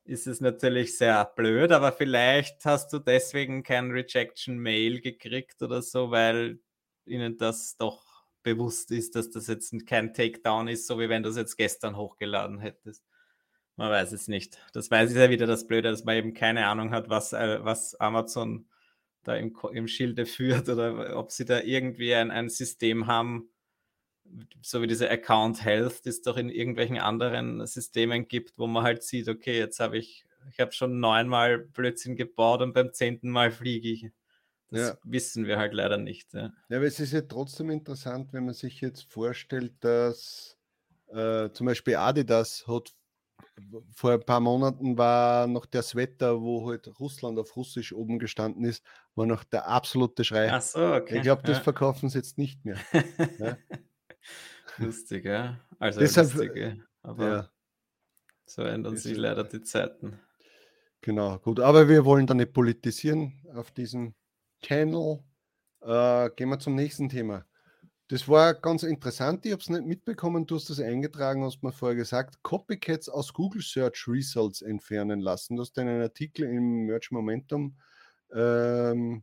ist 0.05 0.27
es 0.27 0.41
natürlich 0.41 0.99
sehr 0.99 1.25
blöd, 1.37 1.71
aber 1.71 1.93
vielleicht 1.93 2.65
hast 2.65 2.93
du 2.93 2.99
deswegen 2.99 3.63
kein 3.63 3.93
Rejection-Mail 3.93 5.01
gekriegt 5.01 5.63
oder 5.63 5.81
so, 5.81 6.11
weil 6.11 6.59
ihnen 7.07 7.37
das 7.37 7.77
doch 7.77 8.04
bewusst 8.45 8.93
ist, 8.93 9.17
dass 9.17 9.31
das 9.31 9.49
jetzt 9.49 9.75
kein 9.87 10.15
Takedown 10.15 10.69
ist, 10.69 10.87
so 10.87 11.01
wie 11.01 11.09
wenn 11.09 11.25
du 11.25 11.31
es 11.31 11.37
jetzt 11.37 11.57
gestern 11.57 11.97
hochgeladen 11.97 12.61
hättest. 12.61 13.03
Man 13.77 13.91
weiß 13.91 14.13
es 14.13 14.29
nicht. 14.29 14.59
Das 14.73 14.91
weiß 14.91 15.11
ich 15.11 15.17
ja 15.17 15.31
wieder 15.31 15.47
das 15.47 15.67
Blöde, 15.67 15.91
dass 15.91 16.05
man 16.05 16.17
eben 16.17 16.33
keine 16.33 16.67
Ahnung 16.67 16.93
hat, 16.93 17.09
was, 17.09 17.33
äh, 17.33 17.65
was 17.65 17.97
Amazon 17.97 18.67
da 19.25 19.35
im, 19.35 19.57
im 19.73 19.89
Schilde 19.89 20.27
führt 20.27 20.69
oder 20.69 21.17
ob 21.19 21.33
sie 21.33 21.45
da 21.45 21.61
irgendwie 21.61 22.15
ein, 22.15 22.31
ein 22.31 22.49
System 22.49 23.09
haben, 23.09 23.49
so 24.63 24.81
wie 24.81 24.87
diese 24.87 25.11
Account 25.11 25.65
Health, 25.65 26.05
die 26.05 26.11
es 26.11 26.23
doch 26.23 26.37
in 26.37 26.51
irgendwelchen 26.51 26.99
anderen 26.99 27.67
Systemen 27.67 28.29
gibt, 28.29 28.59
wo 28.59 28.67
man 28.67 28.85
halt 28.85 29.03
sieht, 29.03 29.29
okay, 29.29 29.59
jetzt 29.59 29.81
habe 29.81 29.99
ich, 29.99 30.25
ich 30.51 30.61
habe 30.61 30.73
schon 30.73 31.01
neunmal 31.01 31.59
Blödsinn 31.59 32.17
gebaut 32.17 32.63
und 32.63 32.75
beim 32.75 32.93
zehnten 32.93 33.31
Mal 33.31 33.51
fliege 33.51 33.89
ich. 33.89 34.11
Das 34.75 34.89
ja. 34.89 34.99
wissen 35.05 35.47
wir 35.47 35.59
halt 35.59 35.73
leider 35.73 35.97
nicht. 35.97 36.35
Ja. 36.35 36.53
ja, 36.69 36.77
aber 36.77 36.87
es 36.87 37.01
ist 37.01 37.13
ja 37.13 37.23
trotzdem 37.23 37.71
interessant, 37.71 38.33
wenn 38.33 38.45
man 38.45 38.55
sich 38.55 38.81
jetzt 38.81 39.11
vorstellt, 39.11 39.73
dass 39.81 40.59
äh, 41.09 41.51
zum 41.51 41.67
Beispiel 41.67 41.97
Adidas 41.97 42.67
hat 42.67 42.93
vor 43.93 44.13
ein 44.13 44.25
paar 44.25 44.41
Monaten 44.41 44.99
war 44.99 45.47
noch 45.47 45.67
der 45.67 45.83
Sweater, 45.83 46.41
wo 46.41 46.69
halt 46.69 46.89
Russland 46.99 47.39
auf 47.39 47.55
Russisch 47.57 47.93
oben 47.93 48.19
gestanden 48.19 48.65
ist, 48.65 48.85
war 49.15 49.27
noch 49.27 49.45
der 49.45 49.69
absolute 49.69 50.25
Schrei. 50.25 50.51
Ach 50.51 50.63
so, 50.63 50.95
okay. 50.95 51.17
Ich 51.17 51.23
glaube, 51.23 51.43
das 51.43 51.59
ja. 51.59 51.63
verkaufen 51.63 52.09
sie 52.09 52.19
jetzt 52.19 52.37
nicht 52.37 52.65
mehr. 52.65 52.79
ja? 53.39 53.57
Lustig, 54.79 55.25
ja. 55.25 55.61
Also 55.79 56.01
Deshalb, 56.01 56.35
lustig, 56.35 56.83
aber 57.03 57.29
ja. 57.29 57.51
so 58.45 58.63
ändern 58.63 58.97
sich 58.97 59.17
leider 59.17 59.45
die 59.45 59.63
Zeiten. 59.63 60.19
Genau, 61.01 61.39
gut. 61.39 61.61
Aber 61.61 61.89
wir 61.89 62.05
wollen 62.05 62.27
da 62.27 62.35
nicht 62.35 62.53
politisieren 62.53 63.41
auf 63.55 63.71
diesem 63.71 64.15
Channel. 64.65 65.21
Äh, 65.83 66.31
gehen 66.37 66.49
wir 66.49 66.59
zum 66.59 66.75
nächsten 66.75 67.09
Thema. 67.09 67.45
Das 68.09 68.29
war 68.29 68.55
ganz 68.55 68.83
interessant. 68.83 69.45
Ich 69.47 69.53
habe 69.53 69.63
es 69.63 69.71
nicht 69.71 69.87
mitbekommen. 69.87 70.47
Du 70.47 70.57
hast 70.57 70.69
das 70.69 70.81
eingetragen, 70.81 71.43
hast 71.43 71.63
mir 71.63 71.73
vorher 71.73 71.97
gesagt. 71.97 72.43
Copycats 72.43 73.09
aus 73.09 73.33
Google 73.33 73.63
Search 73.63 74.07
Results 74.07 74.63
entfernen 74.63 75.21
lassen. 75.21 75.57
Du 75.57 75.63
hast 75.63 75.79
einen 75.79 76.03
Artikel 76.03 76.45
im 76.45 76.87
Merch 76.87 77.11
Momentum 77.11 77.77
ähm, 78.35 79.23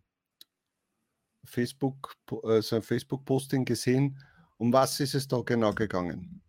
Facebook, 1.44 2.16
also 2.44 2.78
ein 2.78 2.82
Facebook-Posting 2.82 3.66
gesehen. 3.66 4.18
Um 4.58 4.72
was 4.74 5.00
ist 5.00 5.16
es 5.16 5.28
da 5.28 5.42
genau 5.42 5.74
gegangen? 5.74 6.42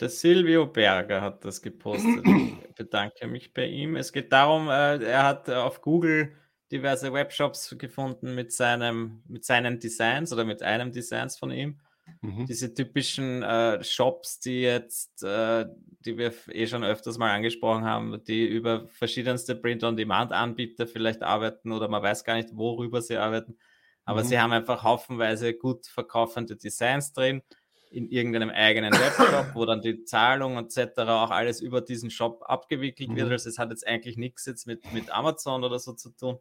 Der 0.00 0.08
Silvio 0.08 0.66
Berger 0.66 1.20
hat 1.20 1.44
das 1.44 1.62
gepostet. 1.62 2.24
ich 2.68 2.74
bedanke 2.74 3.26
mich 3.28 3.52
bei 3.52 3.66
ihm. 3.66 3.96
Es 3.96 4.12
geht 4.12 4.32
darum, 4.32 4.68
äh, 4.68 5.02
er 5.04 5.22
hat 5.24 5.48
auf 5.50 5.80
Google 5.80 6.32
diverse 6.72 7.12
Webshops 7.12 7.74
gefunden 7.78 8.34
mit, 8.34 8.52
seinem, 8.52 9.22
mit 9.28 9.44
seinen 9.44 9.78
Designs 9.78 10.32
oder 10.32 10.44
mit 10.44 10.62
einem 10.62 10.92
Designs 10.92 11.38
von 11.38 11.50
ihm. 11.50 11.78
Mhm. 12.20 12.46
Diese 12.46 12.74
typischen 12.74 13.42
äh, 13.42 13.82
Shops, 13.82 14.40
die 14.40 14.62
jetzt, 14.62 15.22
äh, 15.22 15.66
die 16.00 16.18
wir 16.18 16.32
eh 16.48 16.66
schon 16.66 16.84
öfters 16.84 17.18
mal 17.18 17.30
angesprochen 17.30 17.84
haben, 17.84 18.22
die 18.24 18.46
über 18.46 18.88
verschiedenste 18.88 19.54
Print-on-Demand-Anbieter 19.56 20.86
vielleicht 20.86 21.22
arbeiten 21.22 21.72
oder 21.72 21.88
man 21.88 22.02
weiß 22.02 22.24
gar 22.24 22.34
nicht, 22.34 22.50
worüber 22.56 23.00
sie 23.00 23.16
arbeiten. 23.16 23.56
Aber 24.04 24.22
mhm. 24.22 24.26
sie 24.26 24.38
haben 24.38 24.52
einfach 24.52 24.82
haufenweise 24.82 25.54
gut 25.54 25.86
verkaufende 25.86 26.56
Designs 26.56 27.12
drin 27.12 27.42
in 27.90 28.08
irgendeinem 28.08 28.50
eigenen 28.50 28.92
Webshop, 28.92 29.54
wo 29.54 29.64
dann 29.64 29.80
die 29.80 30.04
Zahlung 30.04 30.58
etc. 30.58 30.98
auch 30.98 31.30
alles 31.30 31.60
über 31.60 31.80
diesen 31.80 32.10
Shop 32.10 32.42
abgewickelt 32.44 33.10
mhm. 33.10 33.16
wird. 33.16 33.30
Also 33.30 33.48
es 33.48 33.58
hat 33.58 33.70
jetzt 33.70 33.86
eigentlich 33.86 34.16
nichts 34.16 34.44
jetzt 34.46 34.66
mit, 34.66 34.92
mit 34.92 35.10
Amazon 35.10 35.64
oder 35.64 35.78
so 35.78 35.92
zu 35.92 36.10
tun. 36.10 36.38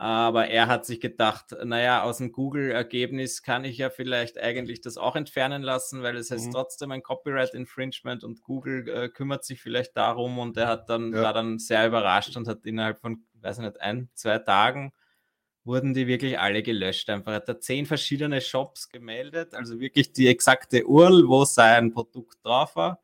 Aber 0.00 0.46
er 0.46 0.68
hat 0.68 0.86
sich 0.86 1.00
gedacht, 1.00 1.56
naja, 1.64 2.04
aus 2.04 2.18
dem 2.18 2.30
Google-Ergebnis 2.30 3.42
kann 3.42 3.64
ich 3.64 3.78
ja 3.78 3.90
vielleicht 3.90 4.38
eigentlich 4.38 4.80
das 4.80 4.96
auch 4.96 5.16
entfernen 5.16 5.60
lassen, 5.60 6.04
weil 6.04 6.16
es 6.16 6.30
heißt 6.30 6.46
mhm. 6.46 6.52
trotzdem 6.52 6.92
ein 6.92 7.02
Copyright-Infringement 7.02 8.22
und 8.22 8.44
Google 8.44 8.88
äh, 8.88 9.08
kümmert 9.08 9.44
sich 9.44 9.60
vielleicht 9.60 9.96
darum 9.96 10.38
und 10.38 10.56
er 10.56 10.68
hat 10.68 10.88
dann, 10.88 11.12
ja. 11.12 11.22
war 11.22 11.32
dann 11.32 11.58
sehr 11.58 11.84
überrascht 11.84 12.36
und 12.36 12.46
hat 12.46 12.64
innerhalb 12.64 13.00
von, 13.00 13.24
weiß 13.40 13.58
ich 13.58 13.64
nicht, 13.64 13.80
ein, 13.80 14.08
zwei 14.14 14.38
Tagen 14.38 14.92
wurden 15.64 15.94
die 15.94 16.06
wirklich 16.06 16.38
alle 16.38 16.62
gelöscht. 16.62 17.10
Einfach 17.10 17.32
hat 17.32 17.48
er 17.48 17.58
zehn 17.58 17.84
verschiedene 17.84 18.40
Shops 18.40 18.90
gemeldet, 18.90 19.52
also 19.52 19.80
wirklich 19.80 20.12
die 20.12 20.28
exakte 20.28 20.86
URL, 20.86 21.26
wo 21.26 21.44
sein 21.44 21.92
Produkt 21.92 22.38
drauf 22.44 22.76
war, 22.76 23.02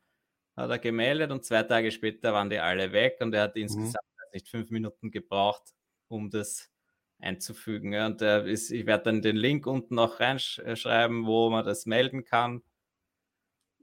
hat 0.55 0.71
er 0.71 0.79
gemeldet 0.79 1.33
und 1.33 1.45
zwei 1.45 1.65
Tage 1.65 1.91
später 1.91 2.33
waren 2.33 2.51
die 2.51 2.61
alle 2.61 2.93
weg 2.93 3.17
und 3.21 3.35
er 3.35 3.43
hat 3.43 3.57
mhm. 3.57 3.63
insgesamt 3.63 4.05
nicht 4.33 4.49
fünf 4.49 4.71
Minuten 4.71 5.11
gebraucht, 5.11 5.75
um 6.07 6.31
das 6.31 6.71
einzufügen. 7.25 7.93
Ja. 7.93 8.07
Und 8.07 8.23
äh, 8.23 8.49
ist, 8.51 8.71
ich 8.71 8.87
werde 8.87 9.05
dann 9.05 9.23
den 9.23 9.37
Link 9.37 9.67
unten 9.67 9.95
noch 9.95 10.21
reinschreiben, 10.21 11.27
wo 11.27 11.51
man 11.51 11.65
das 11.65 11.87
melden 11.87 12.25
kann. 12.25 12.63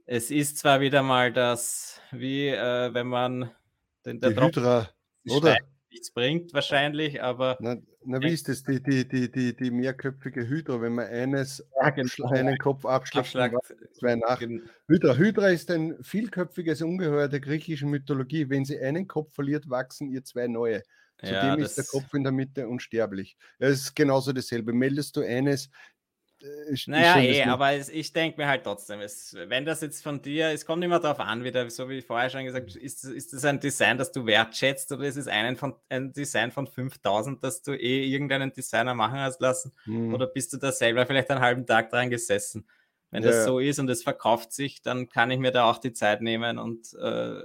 Es 0.06 0.30
ist 0.30 0.58
zwar 0.58 0.80
wieder 0.80 1.02
mal 1.02 1.32
das, 1.32 2.00
wie 2.10 2.48
äh, 2.48 2.92
wenn 2.94 3.06
man 3.06 3.50
den 4.04 4.20
der 4.20 4.30
die 4.30 4.40
Hydra, 4.40 4.88
oder? 5.28 5.56
nichts 5.92 6.10
bringt 6.10 6.52
wahrscheinlich, 6.52 7.22
aber. 7.22 7.56
Na, 7.60 7.76
na 8.04 8.20
wie 8.20 8.32
ist 8.32 8.48
das, 8.48 8.64
die, 8.64 8.82
die, 8.82 9.06
die, 9.06 9.30
die, 9.30 9.54
die 9.54 9.70
mehrköpfige 9.70 10.48
Hydra, 10.48 10.80
wenn 10.80 10.94
man 10.94 11.06
eines 11.06 11.64
genau. 11.94 12.30
einen 12.30 12.58
Kopf 12.58 12.84
abschlagt, 12.84 13.54
zwei 13.92 14.16
nach. 14.16 14.40
Hydra. 14.40 15.14
Hydra 15.16 15.48
ist 15.50 15.70
ein 15.70 16.02
vielköpfiges 16.02 16.82
Ungeheuer 16.82 17.28
der 17.28 17.40
griechischen 17.40 17.90
Mythologie. 17.90 18.48
Wenn 18.50 18.64
sie 18.64 18.78
einen 18.80 19.06
Kopf 19.06 19.34
verliert, 19.34 19.70
wachsen 19.70 20.10
ihr 20.10 20.24
zwei 20.24 20.48
neue. 20.48 20.82
Zudem 21.22 21.34
ja, 21.42 21.54
ist 21.54 21.78
der 21.78 21.84
Kopf 21.84 22.12
in 22.14 22.24
der 22.24 22.32
Mitte 22.32 22.68
unsterblich. 22.68 23.36
Es 23.58 23.80
ist 23.80 23.96
genauso 23.96 24.32
dasselbe. 24.32 24.72
Meldest 24.72 25.16
du 25.16 25.20
eines, 25.20 25.70
äh, 26.42 26.74
naja, 26.86 27.18
eh, 27.18 27.42
aber 27.44 27.76
ich 27.76 28.12
denke 28.12 28.40
mir 28.40 28.48
halt 28.48 28.64
trotzdem, 28.64 29.00
es, 29.00 29.36
wenn 29.46 29.64
das 29.64 29.80
jetzt 29.80 30.02
von 30.02 30.20
dir, 30.20 30.48
es 30.48 30.66
kommt 30.66 30.82
immer 30.82 30.98
darauf 30.98 31.20
an, 31.20 31.44
wieder, 31.44 31.68
so 31.70 31.88
wie 31.88 32.02
vorher 32.02 32.30
schon 32.30 32.44
gesagt, 32.44 32.74
ist, 32.74 33.04
ist 33.04 33.32
das 33.32 33.44
ein 33.44 33.60
Design, 33.60 33.98
das 33.98 34.10
du 34.10 34.26
wertschätzt 34.26 34.90
oder 34.90 35.04
ist 35.04 35.16
es 35.16 35.28
einen 35.28 35.56
von, 35.56 35.74
ein 35.88 36.12
Design 36.12 36.50
von 36.50 36.66
5000, 36.66 37.42
das 37.44 37.62
du 37.62 37.72
eh 37.72 38.04
irgendeinen 38.04 38.52
Designer 38.52 38.94
machen 38.94 39.20
hast 39.20 39.40
lassen 39.40 39.72
hm. 39.84 40.12
oder 40.12 40.26
bist 40.26 40.52
du 40.52 40.56
da 40.56 40.72
selber 40.72 41.06
vielleicht 41.06 41.30
einen 41.30 41.40
halben 41.40 41.66
Tag 41.66 41.90
dran 41.90 42.10
gesessen? 42.10 42.66
Wenn 43.10 43.22
ja. 43.22 43.30
das 43.30 43.44
so 43.44 43.58
ist 43.58 43.78
und 43.78 43.88
es 43.90 44.02
verkauft 44.02 44.52
sich, 44.52 44.82
dann 44.82 45.08
kann 45.08 45.30
ich 45.30 45.38
mir 45.38 45.52
da 45.52 45.70
auch 45.70 45.78
die 45.78 45.92
Zeit 45.92 46.22
nehmen 46.22 46.58
und 46.58 46.94
äh, 46.94 47.42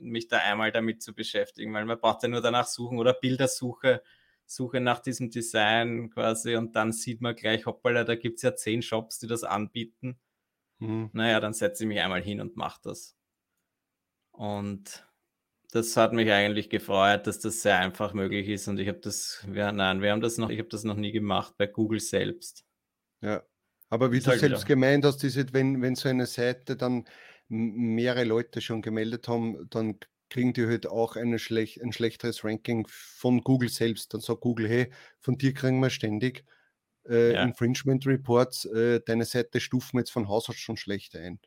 mich 0.00 0.28
da 0.28 0.38
einmal 0.38 0.72
damit 0.72 1.02
zu 1.02 1.14
beschäftigen, 1.14 1.72
weil 1.74 1.84
man 1.84 1.98
braucht 1.98 2.22
ja 2.22 2.28
nur 2.28 2.40
danach 2.40 2.66
suchen 2.66 2.98
oder 2.98 3.14
Bildersuche, 3.14 4.02
Suche 4.46 4.80
nach 4.80 5.00
diesem 5.00 5.30
Design 5.30 6.10
quasi 6.10 6.56
und 6.56 6.76
dann 6.76 6.92
sieht 6.92 7.20
man 7.20 7.34
gleich, 7.34 7.66
hoppala, 7.66 8.04
da 8.04 8.14
gibt 8.14 8.36
es 8.36 8.42
ja 8.42 8.54
zehn 8.54 8.80
Shops, 8.80 9.18
die 9.18 9.26
das 9.26 9.42
anbieten. 9.42 10.20
Mhm. 10.78 11.10
Naja, 11.12 11.40
dann 11.40 11.52
setze 11.52 11.84
ich 11.84 11.88
mich 11.88 12.00
einmal 12.00 12.22
hin 12.22 12.40
und 12.40 12.56
mache 12.56 12.80
das. 12.84 13.16
Und 14.30 15.04
das 15.72 15.96
hat 15.96 16.12
mich 16.12 16.30
eigentlich 16.30 16.70
gefreut, 16.70 17.26
dass 17.26 17.40
das 17.40 17.62
sehr 17.62 17.78
einfach 17.78 18.12
möglich 18.12 18.48
ist 18.48 18.68
und 18.68 18.78
ich 18.78 18.88
habe 18.88 19.00
das, 19.00 19.44
wir, 19.48 19.72
nein, 19.72 20.00
wir 20.00 20.12
haben 20.12 20.20
das 20.20 20.38
noch, 20.38 20.50
ich 20.50 20.58
habe 20.58 20.68
das 20.68 20.84
noch 20.84 20.96
nie 20.96 21.12
gemacht 21.12 21.54
bei 21.58 21.66
Google 21.66 22.00
selbst. 22.00 22.64
Ja, 23.20 23.42
aber 23.88 24.12
wie 24.12 24.18
das 24.18 24.24
du 24.24 24.30
halt 24.30 24.40
selbst 24.40 24.60
wieder. 24.60 24.74
gemeint 24.74 25.04
hast, 25.04 25.24
ist, 25.24 25.52
wenn, 25.52 25.82
wenn 25.82 25.96
so 25.96 26.08
eine 26.08 26.26
Seite 26.26 26.76
dann 26.76 27.04
mehrere 27.48 28.24
Leute 28.24 28.60
schon 28.60 28.82
gemeldet 28.82 29.28
haben, 29.28 29.68
dann 29.70 29.98
kriegen 30.28 30.52
die 30.52 30.66
halt 30.66 30.86
auch 30.86 31.16
schlech 31.36 31.80
ein 31.82 31.92
schlechteres 31.92 32.44
Ranking 32.44 32.86
von 32.88 33.42
Google 33.42 33.68
selbst. 33.68 34.12
Dann 34.12 34.20
sagt 34.20 34.40
Google, 34.40 34.68
hey, 34.68 34.92
von 35.20 35.38
dir 35.38 35.54
kriegen 35.54 35.80
wir 35.80 35.90
ständig 35.90 36.44
äh, 37.08 37.34
ja. 37.34 37.42
Infringement 37.42 38.06
Reports, 38.06 38.64
äh, 38.66 39.00
deine 39.04 39.24
Seite 39.24 39.60
stufen 39.60 39.94
wir 39.94 40.00
jetzt 40.00 40.10
von 40.10 40.28
Haus 40.28 40.48
aus 40.48 40.56
schon 40.56 40.76
schlechter 40.76 41.20
ein. 41.20 41.40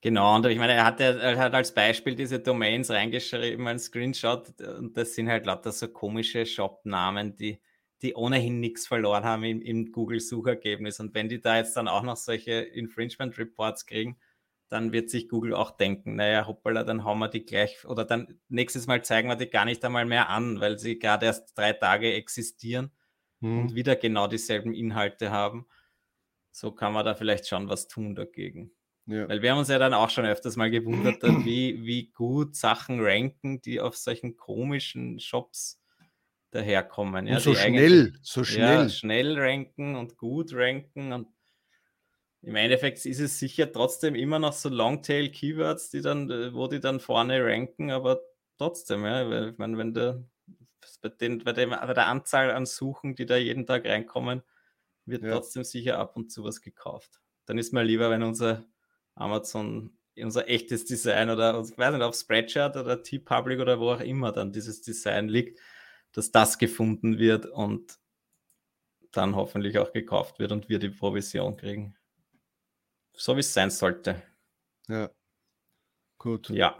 Genau, 0.00 0.36
und 0.36 0.46
ich 0.46 0.58
meine, 0.58 0.74
er 0.74 0.84
hat, 0.84 1.00
er 1.00 1.38
hat 1.38 1.54
als 1.54 1.72
Beispiel 1.72 2.14
diese 2.14 2.38
Domains 2.38 2.90
reingeschrieben, 2.90 3.66
ein 3.66 3.78
Screenshot, 3.78 4.60
und 4.60 4.96
das 4.96 5.14
sind 5.14 5.28
halt 5.28 5.46
lauter 5.46 5.72
so 5.72 5.88
komische 5.88 6.44
Shop-Namen, 6.44 7.36
die, 7.36 7.60
die 8.02 8.14
ohnehin 8.14 8.60
nichts 8.60 8.86
verloren 8.86 9.24
haben 9.24 9.42
im, 9.44 9.62
im 9.62 9.90
Google-Suchergebnis. 9.90 11.00
Und 11.00 11.14
wenn 11.14 11.28
die 11.28 11.40
da 11.40 11.56
jetzt 11.56 11.76
dann 11.76 11.88
auch 11.88 12.02
noch 12.02 12.16
solche 12.16 12.52
Infringement 12.52 13.38
Reports 13.38 13.86
kriegen, 13.86 14.18
dann 14.68 14.92
wird 14.92 15.10
sich 15.10 15.28
Google 15.28 15.54
auch 15.54 15.70
denken, 15.76 16.16
naja, 16.16 16.46
hoppala, 16.46 16.82
dann 16.84 17.04
hauen 17.04 17.18
wir 17.18 17.28
die 17.28 17.44
gleich 17.44 17.84
oder 17.84 18.04
dann 18.04 18.40
nächstes 18.48 18.86
Mal 18.86 19.04
zeigen 19.04 19.28
wir 19.28 19.36
die 19.36 19.48
gar 19.48 19.64
nicht 19.64 19.84
einmal 19.84 20.06
mehr 20.06 20.28
an, 20.28 20.60
weil 20.60 20.78
sie 20.78 20.98
gerade 20.98 21.26
erst 21.26 21.56
drei 21.56 21.72
Tage 21.72 22.12
existieren 22.14 22.90
hm. 23.40 23.60
und 23.60 23.74
wieder 23.74 23.96
genau 23.96 24.26
dieselben 24.26 24.74
Inhalte 24.74 25.30
haben. 25.30 25.66
So 26.50 26.72
kann 26.72 26.92
man 26.92 27.04
da 27.04 27.14
vielleicht 27.14 27.46
schon 27.48 27.68
was 27.68 27.86
tun 27.86 28.14
dagegen. 28.14 28.72
Ja. 29.06 29.28
Weil 29.28 29.40
wir 29.40 29.52
haben 29.52 29.58
uns 29.58 29.68
ja 29.68 29.78
dann 29.78 29.94
auch 29.94 30.10
schon 30.10 30.26
öfters 30.26 30.56
mal 30.56 30.70
gewundert, 30.70 31.22
wie, 31.44 31.84
wie 31.84 32.10
gut 32.10 32.56
Sachen 32.56 33.00
ranken, 33.00 33.60
die 33.60 33.80
auf 33.80 33.96
solchen 33.96 34.36
komischen 34.36 35.20
Shops 35.20 35.80
daherkommen. 36.50 37.26
Ja, 37.26 37.38
so 37.38 37.54
schnell, 37.54 38.14
so 38.22 38.42
schnell. 38.42 38.82
Ja, 38.84 38.88
schnell 38.88 39.38
ranken 39.38 39.94
und 39.94 40.16
gut 40.16 40.52
ranken 40.54 41.12
und 41.12 41.28
im 42.46 42.54
Endeffekt 42.54 43.04
ist 43.04 43.18
es 43.18 43.40
sicher 43.40 43.72
trotzdem 43.72 44.14
immer 44.14 44.38
noch 44.38 44.52
so 44.52 44.68
Longtail-Keywords, 44.68 45.90
die 45.90 46.00
dann, 46.00 46.30
äh, 46.30 46.54
wo 46.54 46.68
die 46.68 46.78
dann 46.78 47.00
vorne 47.00 47.44
ranken, 47.44 47.90
aber 47.90 48.20
trotzdem, 48.56 49.04
ja, 49.04 49.48
ich 49.48 49.58
meine, 49.58 49.76
wenn 49.76 49.92
der 49.92 50.22
bei, 51.02 51.08
den, 51.08 51.42
bei, 51.42 51.52
dem, 51.52 51.70
bei 51.70 51.92
der 51.92 52.06
Anzahl 52.06 52.52
an 52.52 52.64
Suchen, 52.64 53.16
die 53.16 53.26
da 53.26 53.36
jeden 53.36 53.66
Tag 53.66 53.84
reinkommen, 53.84 54.42
wird 55.06 55.24
ja. 55.24 55.32
trotzdem 55.32 55.64
sicher 55.64 55.98
ab 55.98 56.16
und 56.16 56.30
zu 56.30 56.44
was 56.44 56.60
gekauft. 56.60 57.20
Dann 57.46 57.58
ist 57.58 57.72
mir 57.72 57.82
lieber, 57.82 58.10
wenn 58.10 58.22
unser 58.22 58.64
Amazon, 59.16 59.98
unser 60.16 60.48
echtes 60.48 60.84
Design 60.84 61.30
oder 61.30 61.60
ich 61.68 61.76
weiß 61.76 61.94
nicht, 61.94 62.02
auf 62.02 62.14
Spreadshirt 62.14 62.76
oder 62.76 63.02
T-Public 63.02 63.58
oder 63.58 63.80
wo 63.80 63.90
auch 63.90 64.00
immer 64.00 64.30
dann 64.30 64.52
dieses 64.52 64.82
Design 64.82 65.28
liegt, 65.28 65.58
dass 66.12 66.30
das 66.30 66.58
gefunden 66.58 67.18
wird 67.18 67.46
und 67.46 67.98
dann 69.10 69.34
hoffentlich 69.34 69.78
auch 69.78 69.92
gekauft 69.92 70.38
wird 70.38 70.52
und 70.52 70.68
wir 70.68 70.78
die 70.78 70.90
Provision 70.90 71.56
kriegen 71.56 71.96
so 73.16 73.34
wie 73.36 73.40
es 73.40 73.52
sein 73.52 73.70
sollte. 73.70 74.22
Ja. 74.88 75.10
Gut. 76.18 76.50
Ja. 76.50 76.76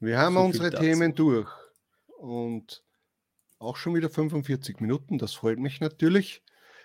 Wir 0.00 0.18
haben 0.18 0.34
so 0.34 0.40
unsere 0.40 0.70
Themen 0.70 1.14
durch. 1.14 1.48
Und 2.18 2.84
auch 3.58 3.76
schon 3.76 3.94
wieder 3.94 4.10
45 4.10 4.80
Minuten. 4.80 5.18
Das 5.18 5.34
freut 5.34 5.58
mich 5.58 5.80
natürlich. 5.80 6.42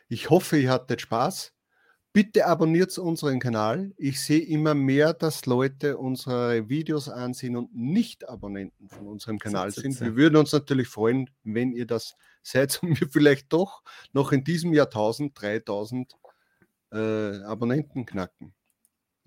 Ich 0.08 0.30
hoffe, 0.30 0.58
ihr 0.58 0.72
hattet 0.72 1.02
Spaß. 1.02 1.54
Bitte 2.14 2.48
abonniert 2.48 2.98
unseren 2.98 3.40
Kanal. 3.40 3.94
Ich 3.98 4.22
sehe 4.22 4.40
immer 4.42 4.74
mehr, 4.74 5.14
dass 5.14 5.46
Leute 5.46 5.98
unsere 5.98 6.68
Videos 6.68 7.10
ansehen 7.10 7.56
und 7.56 7.76
nicht 7.76 8.28
Abonnenten 8.28 8.90
von 8.90 9.08
unserem 9.08 9.38
Kanal 9.38 9.72
sind. 9.72 10.00
Wir 10.00 10.16
würden 10.16 10.38
uns 10.38 10.52
natürlich 10.52 10.88
freuen, 10.88 11.30
wenn 11.44 11.74
ihr 11.74 11.86
das 11.86 12.16
seid 12.42 12.82
und 12.82 12.90
wir 13.02 13.10
vielleicht 13.10 13.54
doch 13.54 13.84
noch 14.14 14.32
in 14.32 14.44
diesem 14.44 14.74
Jahrtausend 14.74 15.40
3000 15.40 16.16
äh, 16.92 17.44
Abonnenten 17.44 18.06
knacken. 18.06 18.56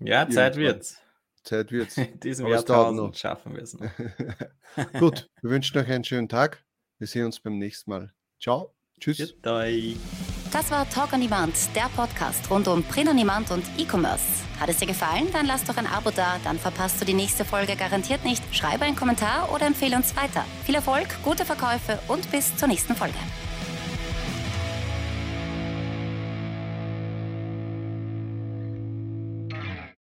Ja, 0.03 0.27
Zeit 0.29 0.55
wird's. 0.55 0.99
Zeit 1.43 1.71
wird's. 1.71 1.97
In 1.97 2.19
diesem 2.19 2.47
Jahrtausend 2.47 3.17
schaffen 3.17 3.55
wir 3.55 3.63
es 3.63 3.73
noch. 3.73 3.89
Gut, 4.99 5.29
wir 5.41 5.51
wünschen 5.51 5.77
euch 5.77 5.89
einen 5.89 6.03
schönen 6.03 6.29
Tag. 6.29 6.63
Wir 6.97 7.07
sehen 7.07 7.25
uns 7.25 7.39
beim 7.39 7.57
nächsten 7.57 7.89
Mal. 7.89 8.13
Ciao. 8.39 8.75
Tschüss. 8.99 9.17
Tschüss. 9.17 9.35
Das 10.51 10.69
war 10.69 10.87
Talk 10.89 11.13
on 11.13 11.21
Demand, 11.21 11.55
der 11.75 11.89
Podcast 11.95 12.49
rund 12.51 12.67
um 12.67 12.83
Print 12.83 13.09
on 13.09 13.17
Demand 13.17 13.49
und 13.51 13.63
E-Commerce. 13.77 14.25
Hat 14.59 14.69
es 14.69 14.77
dir 14.77 14.85
gefallen? 14.85 15.27
Dann 15.31 15.47
lass 15.47 15.63
doch 15.63 15.77
ein 15.77 15.87
Abo 15.87 16.11
da, 16.11 16.37
dann 16.43 16.59
verpasst 16.59 17.01
du 17.01 17.05
die 17.05 17.13
nächste 17.13 17.45
Folge 17.45 17.75
garantiert 17.75 18.23
nicht. 18.23 18.43
Schreibe 18.53 18.85
einen 18.85 18.95
Kommentar 18.95 19.51
oder 19.51 19.65
empfehle 19.65 19.95
uns 19.95 20.15
weiter. 20.15 20.45
Viel 20.65 20.75
Erfolg, 20.75 21.07
gute 21.23 21.45
Verkäufe 21.45 21.99
und 22.07 22.29
bis 22.31 22.55
zur 22.57 22.67
nächsten 22.67 22.95
Folge. 22.95 23.17